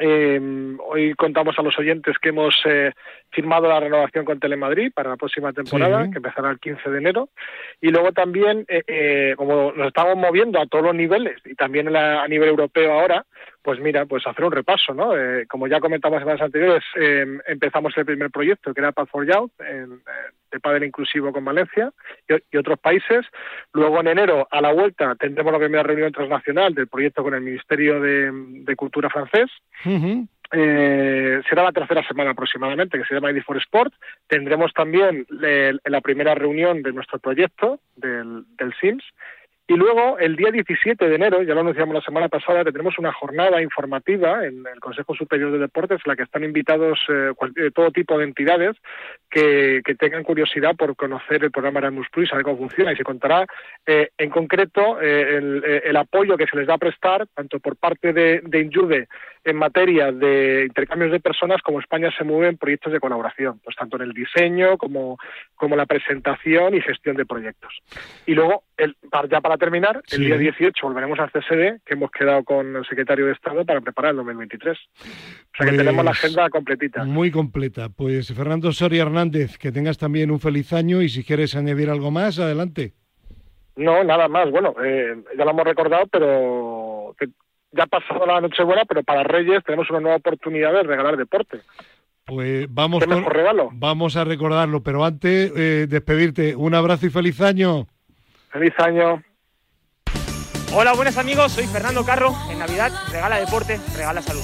eh, 0.00 0.76
hoy 0.86 1.14
contamos 1.14 1.58
a 1.58 1.62
los 1.62 1.78
oyentes 1.78 2.16
que 2.18 2.28
hemos 2.30 2.54
eh, 2.64 2.92
firmado 3.30 3.68
la 3.68 3.80
renovación 3.80 4.24
con 4.24 4.38
Telemadrid 4.38 4.92
para 4.92 5.10
la 5.10 5.16
próxima 5.16 5.52
temporada, 5.52 6.04
sí. 6.04 6.10
que 6.10 6.18
empezará 6.18 6.50
el 6.50 6.58
15 6.58 6.90
de 6.90 6.98
enero. 6.98 7.28
Y 7.80 7.88
luego 7.88 8.12
también, 8.12 8.64
eh, 8.68 8.82
eh, 8.86 9.34
como 9.36 9.72
nos 9.72 9.88
estamos 9.88 10.16
moviendo 10.16 10.60
a 10.60 10.66
todos 10.66 10.84
los 10.84 10.94
niveles 10.94 11.40
y 11.44 11.54
también 11.54 11.92
la, 11.92 12.22
a 12.22 12.28
nivel 12.28 12.50
europeo 12.50 12.92
ahora, 12.92 13.26
pues 13.62 13.80
mira, 13.80 14.06
pues 14.06 14.26
hacer 14.26 14.44
un 14.44 14.52
repaso, 14.52 14.94
¿no? 14.94 15.16
Eh, 15.16 15.46
como 15.46 15.66
ya 15.66 15.80
comentamos 15.80 16.16
en 16.16 16.22
semanas 16.22 16.42
anteriores, 16.42 16.84
eh, 16.96 17.26
empezamos 17.46 17.96
el 17.96 18.06
primer 18.06 18.30
proyecto 18.30 18.72
que 18.72 18.80
era 18.80 18.92
Path 18.92 19.08
for 19.10 19.26
Youth, 19.26 19.52
en, 19.60 20.00
de 20.50 20.60
Padre 20.60 20.86
Inclusivo 20.86 21.32
con 21.32 21.44
Valencia 21.44 21.92
y, 22.28 22.34
y, 22.50 22.56
otros 22.56 22.78
países. 22.78 23.26
Luego 23.72 24.00
en 24.00 24.08
enero, 24.08 24.48
a 24.50 24.60
la 24.60 24.72
vuelta, 24.72 25.14
tendremos 25.16 25.52
la 25.52 25.58
primera 25.58 25.82
reunión 25.82 26.12
transnacional 26.12 26.74
del 26.74 26.88
proyecto 26.88 27.22
con 27.22 27.34
el 27.34 27.42
Ministerio 27.42 28.00
de, 28.00 28.30
de 28.32 28.76
Cultura 28.76 29.10
francés. 29.10 29.50
Uh 29.84 29.90
-huh. 29.90 30.28
Eh, 30.50 31.42
será 31.48 31.62
la 31.62 31.72
tercera 31.72 32.06
semana 32.06 32.30
aproximadamente, 32.30 32.98
que 32.98 33.04
se 33.04 33.14
llama 33.14 33.30
ID 33.30 33.42
for 33.42 33.56
Sport. 33.58 33.92
Tendremos 34.26 34.72
también 34.72 35.26
la 35.28 36.00
primera 36.00 36.34
reunión 36.34 36.82
de 36.82 36.92
nuestro 36.92 37.18
proyecto, 37.18 37.80
del, 37.96 38.44
del 38.56 38.72
SIMS, 38.80 39.04
y 39.70 39.74
luego, 39.74 40.18
el 40.18 40.34
día 40.34 40.50
17 40.50 41.06
de 41.06 41.14
enero, 41.14 41.42
ya 41.42 41.52
lo 41.52 41.60
anunciamos 41.60 41.94
la 41.94 42.00
semana 42.00 42.30
pasada, 42.30 42.64
tendremos 42.64 42.98
una 42.98 43.12
jornada 43.12 43.60
informativa 43.60 44.46
en 44.46 44.66
el 44.66 44.80
Consejo 44.80 45.14
Superior 45.14 45.52
de 45.52 45.58
Deportes, 45.58 46.00
en 46.02 46.08
la 46.08 46.16
que 46.16 46.22
están 46.22 46.42
invitados 46.42 46.98
eh, 47.10 47.32
cualquier, 47.36 47.70
todo 47.72 47.90
tipo 47.90 48.16
de 48.16 48.24
entidades 48.24 48.76
que, 49.28 49.82
tengan 49.98 50.24
curiosidad 50.24 50.74
por 50.74 50.96
conocer 50.96 51.44
el 51.44 51.50
programa 51.50 51.80
Erasmus 51.80 52.08
Plus 52.10 52.30
saber 52.30 52.44
cómo 52.44 52.56
funciona. 52.56 52.92
Y 52.94 52.96
se 52.96 53.04
contará, 53.04 53.44
eh, 53.84 54.08
en 54.16 54.30
concreto, 54.30 55.02
eh, 55.02 55.36
el, 55.36 55.62
el, 55.84 55.96
apoyo 55.96 56.38
que 56.38 56.46
se 56.46 56.56
les 56.56 56.66
va 56.66 56.74
a 56.74 56.78
prestar, 56.78 57.26
tanto 57.34 57.58
por 57.58 57.76
parte 57.76 58.14
de, 58.14 58.40
de 58.42 58.60
Injude 58.60 59.06
en 59.44 59.56
materia 59.56 60.12
de 60.12 60.64
intercambios 60.66 61.12
de 61.12 61.20
personas, 61.20 61.62
como 61.62 61.80
España 61.80 62.10
se 62.16 62.24
mueve 62.24 62.48
en 62.48 62.58
proyectos 62.58 62.92
de 62.92 63.00
colaboración, 63.00 63.60
pues 63.64 63.76
tanto 63.76 63.96
en 63.96 64.02
el 64.02 64.12
diseño 64.12 64.76
como, 64.76 65.18
como 65.54 65.76
la 65.76 65.86
presentación 65.86 66.74
y 66.74 66.80
gestión 66.80 67.16
de 67.16 67.26
proyectos. 67.26 67.72
Y 68.26 68.34
luego, 68.34 68.64
el, 68.76 68.96
ya 69.30 69.40
para 69.40 69.57
terminar, 69.58 70.02
el 70.10 70.18
sí. 70.18 70.24
día 70.24 70.36
18 70.36 70.86
volveremos 70.86 71.18
al 71.18 71.30
CSD, 71.30 71.82
que 71.84 71.94
hemos 71.94 72.10
quedado 72.10 72.44
con 72.44 72.76
el 72.76 72.86
secretario 72.86 73.26
de 73.26 73.32
Estado 73.32 73.64
para 73.64 73.80
preparar 73.80 74.12
el 74.12 74.18
2023. 74.18 74.76
O 74.76 75.00
sea 75.00 75.42
pues, 75.56 75.70
que 75.70 75.76
tenemos 75.76 76.04
la 76.04 76.12
agenda 76.12 76.48
completita. 76.50 77.04
Muy 77.04 77.30
completa. 77.30 77.88
Pues 77.88 78.32
Fernando 78.32 78.72
Soria 78.72 79.02
Hernández, 79.02 79.58
que 79.58 79.72
tengas 79.72 79.98
también 79.98 80.30
un 80.30 80.40
feliz 80.40 80.72
año 80.72 81.02
y 81.02 81.08
si 81.08 81.24
quieres 81.24 81.54
añadir 81.56 81.90
algo 81.90 82.10
más, 82.10 82.38
adelante. 82.38 82.94
No, 83.76 84.02
nada 84.02 84.28
más. 84.28 84.50
Bueno, 84.50 84.74
eh, 84.84 85.16
ya 85.36 85.44
lo 85.44 85.50
hemos 85.50 85.64
recordado, 85.64 86.06
pero 86.10 87.14
ya 87.72 87.84
ha 87.84 87.86
pasado 87.86 88.26
la 88.26 88.40
Nochebuena, 88.40 88.84
pero 88.84 89.02
para 89.02 89.22
Reyes 89.22 89.62
tenemos 89.64 89.88
una 89.90 90.00
nueva 90.00 90.16
oportunidad 90.16 90.72
de 90.72 90.82
regalar 90.82 91.16
deporte. 91.16 91.60
Pues 92.24 92.66
vamos, 92.68 93.04
con, 93.06 93.24
vamos 93.72 94.16
a 94.16 94.24
recordarlo, 94.24 94.82
pero 94.82 95.02
antes 95.02 95.50
eh, 95.56 95.86
despedirte. 95.88 96.54
Un 96.56 96.74
abrazo 96.74 97.06
y 97.06 97.10
feliz 97.10 97.40
año. 97.40 97.86
Feliz 98.50 98.74
año. 98.78 99.22
Hola, 100.74 100.92
buenos 100.92 101.16
amigos, 101.16 101.52
soy 101.52 101.66
Fernando 101.66 102.04
Carro. 102.04 102.36
En 102.50 102.58
Navidad 102.58 102.92
regala 103.10 103.38
deporte, 103.38 103.80
regala 103.96 104.20
salud. 104.20 104.42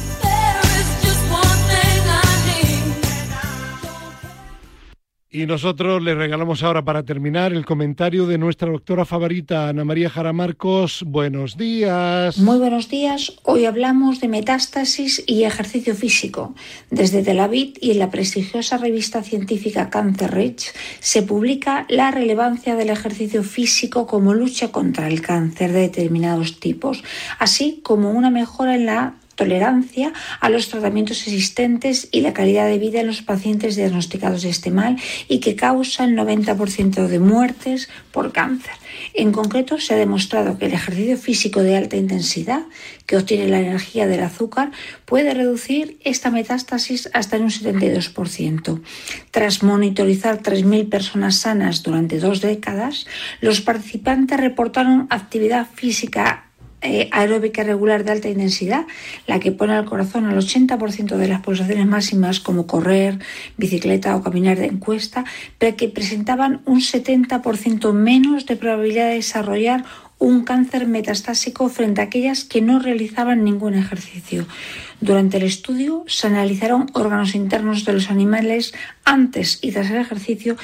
Y 5.34 5.46
nosotros 5.46 6.00
le 6.00 6.14
regalamos 6.14 6.62
ahora 6.62 6.84
para 6.84 7.02
terminar 7.02 7.52
el 7.52 7.66
comentario 7.66 8.28
de 8.28 8.38
nuestra 8.38 8.70
doctora 8.70 9.04
favorita, 9.04 9.68
Ana 9.68 9.84
María 9.84 10.08
Jara 10.08 10.32
Marcos. 10.32 11.02
Buenos 11.04 11.56
días. 11.56 12.38
Muy 12.38 12.56
buenos 12.58 12.88
días. 12.88 13.32
Hoy 13.42 13.64
hablamos 13.64 14.20
de 14.20 14.28
metástasis 14.28 15.24
y 15.26 15.42
ejercicio 15.42 15.96
físico. 15.96 16.54
Desde 16.88 17.24
Tel 17.24 17.40
Aviv 17.40 17.72
y 17.80 17.90
en 17.90 17.98
la 17.98 18.10
prestigiosa 18.10 18.78
revista 18.78 19.24
científica 19.24 19.90
Cancer 19.90 20.30
Reach 20.30 20.66
se 21.00 21.22
publica 21.22 21.84
la 21.88 22.12
relevancia 22.12 22.76
del 22.76 22.90
ejercicio 22.90 23.42
físico 23.42 24.06
como 24.06 24.34
lucha 24.34 24.70
contra 24.70 25.08
el 25.08 25.20
cáncer 25.20 25.72
de 25.72 25.80
determinados 25.80 26.60
tipos, 26.60 27.02
así 27.40 27.80
como 27.82 28.12
una 28.12 28.30
mejora 28.30 28.76
en 28.76 28.86
la 28.86 29.14
tolerancia 29.34 30.12
a 30.40 30.48
los 30.48 30.68
tratamientos 30.68 31.22
existentes 31.22 32.08
y 32.10 32.20
la 32.20 32.32
calidad 32.32 32.66
de 32.66 32.78
vida 32.78 33.00
en 33.00 33.06
los 33.06 33.22
pacientes 33.22 33.76
diagnosticados 33.76 34.42
de 34.42 34.50
este 34.50 34.70
mal 34.70 34.96
y 35.28 35.40
que 35.40 35.56
causa 35.56 36.04
el 36.04 36.16
90% 36.16 37.06
de 37.06 37.18
muertes 37.18 37.88
por 38.12 38.32
cáncer. 38.32 38.74
En 39.12 39.32
concreto, 39.32 39.78
se 39.78 39.94
ha 39.94 39.96
demostrado 39.96 40.58
que 40.58 40.66
el 40.66 40.72
ejercicio 40.72 41.16
físico 41.16 41.62
de 41.62 41.76
alta 41.76 41.96
intensidad, 41.96 42.62
que 43.06 43.16
obtiene 43.16 43.48
la 43.48 43.60
energía 43.60 44.06
del 44.06 44.22
azúcar, 44.22 44.70
puede 45.04 45.34
reducir 45.34 45.98
esta 46.04 46.30
metástasis 46.30 47.10
hasta 47.12 47.36
en 47.36 47.44
un 47.44 47.50
72%. 47.50 48.80
Tras 49.30 49.62
monitorizar 49.62 50.42
3.000 50.42 50.88
personas 50.88 51.36
sanas 51.36 51.82
durante 51.82 52.18
dos 52.18 52.40
décadas, 52.40 53.06
los 53.40 53.60
participantes 53.60 54.40
reportaron 54.40 55.06
actividad 55.10 55.66
física 55.74 56.44
eh, 56.84 57.08
aeróbica 57.12 57.62
regular 57.62 58.04
de 58.04 58.12
alta 58.12 58.28
intensidad, 58.28 58.86
la 59.26 59.40
que 59.40 59.52
pone 59.52 59.72
al 59.72 59.86
corazón 59.86 60.26
al 60.26 60.36
80% 60.36 61.16
de 61.16 61.28
las 61.28 61.40
pulsaciones 61.40 61.86
máximas 61.86 62.40
como 62.40 62.66
correr, 62.66 63.18
bicicleta 63.56 64.14
o 64.14 64.22
caminar 64.22 64.58
de 64.58 64.66
encuesta, 64.66 65.24
pero 65.56 65.76
que 65.76 65.88
presentaban 65.88 66.60
un 66.66 66.80
70% 66.80 67.94
menos 67.94 68.44
de 68.44 68.56
probabilidad 68.56 69.08
de 69.08 69.14
desarrollar 69.14 69.84
un 70.18 70.44
cáncer 70.44 70.86
metastásico 70.86 71.70
frente 71.70 72.02
a 72.02 72.04
aquellas 72.04 72.44
que 72.44 72.60
no 72.60 72.78
realizaban 72.78 73.44
ningún 73.44 73.74
ejercicio. 73.74 74.46
Durante 75.00 75.38
el 75.38 75.44
estudio 75.44 76.04
se 76.06 76.26
analizaron 76.26 76.90
órganos 76.92 77.34
internos 77.34 77.86
de 77.86 77.94
los 77.94 78.10
animales 78.10 78.74
antes 79.04 79.58
y 79.62 79.72
tras 79.72 79.90
el 79.90 79.96
ejercicio 79.96 80.56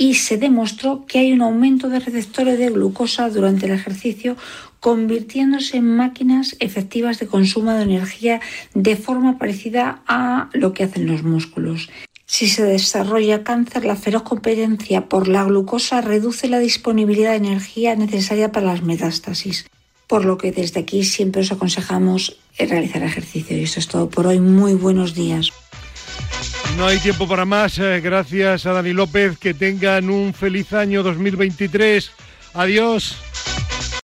y 0.00 0.14
se 0.14 0.38
demostró 0.38 1.04
que 1.06 1.18
hay 1.18 1.32
un 1.32 1.42
aumento 1.42 1.90
de 1.90 2.00
receptores 2.00 2.58
de 2.58 2.70
glucosa 2.70 3.28
durante 3.28 3.66
el 3.66 3.72
ejercicio 3.72 4.34
convirtiéndose 4.80 5.76
en 5.76 5.96
máquinas 5.96 6.56
efectivas 6.58 7.18
de 7.18 7.26
consumo 7.26 7.72
de 7.72 7.82
energía 7.82 8.40
de 8.74 8.96
forma 8.96 9.38
parecida 9.38 10.02
a 10.06 10.48
lo 10.52 10.72
que 10.72 10.84
hacen 10.84 11.06
los 11.06 11.22
músculos. 11.22 11.90
Si 12.26 12.48
se 12.48 12.62
desarrolla 12.62 13.44
cáncer, 13.44 13.84
la 13.84 13.96
feroz 13.96 14.22
competencia 14.22 15.08
por 15.08 15.28
la 15.28 15.44
glucosa 15.44 16.00
reduce 16.00 16.48
la 16.48 16.60
disponibilidad 16.60 17.30
de 17.30 17.38
energía 17.38 17.96
necesaria 17.96 18.52
para 18.52 18.66
las 18.66 18.82
metástasis, 18.82 19.66
por 20.06 20.24
lo 20.24 20.38
que 20.38 20.52
desde 20.52 20.80
aquí 20.80 21.04
siempre 21.04 21.42
os 21.42 21.52
aconsejamos 21.52 22.38
realizar 22.58 23.02
ejercicio. 23.02 23.58
Y 23.58 23.64
esto 23.64 23.80
es 23.80 23.88
todo 23.88 24.08
por 24.08 24.26
hoy. 24.26 24.40
Muy 24.40 24.74
buenos 24.74 25.14
días. 25.14 25.50
No 26.76 26.86
hay 26.86 26.98
tiempo 26.98 27.26
para 27.28 27.44
más. 27.44 27.78
Eh, 27.78 28.00
gracias 28.00 28.64
a 28.64 28.72
Dani 28.72 28.92
López. 28.92 29.36
Que 29.38 29.52
tengan 29.52 30.08
un 30.08 30.32
feliz 30.32 30.72
año 30.72 31.02
2023. 31.02 32.10
Adiós. 32.54 33.16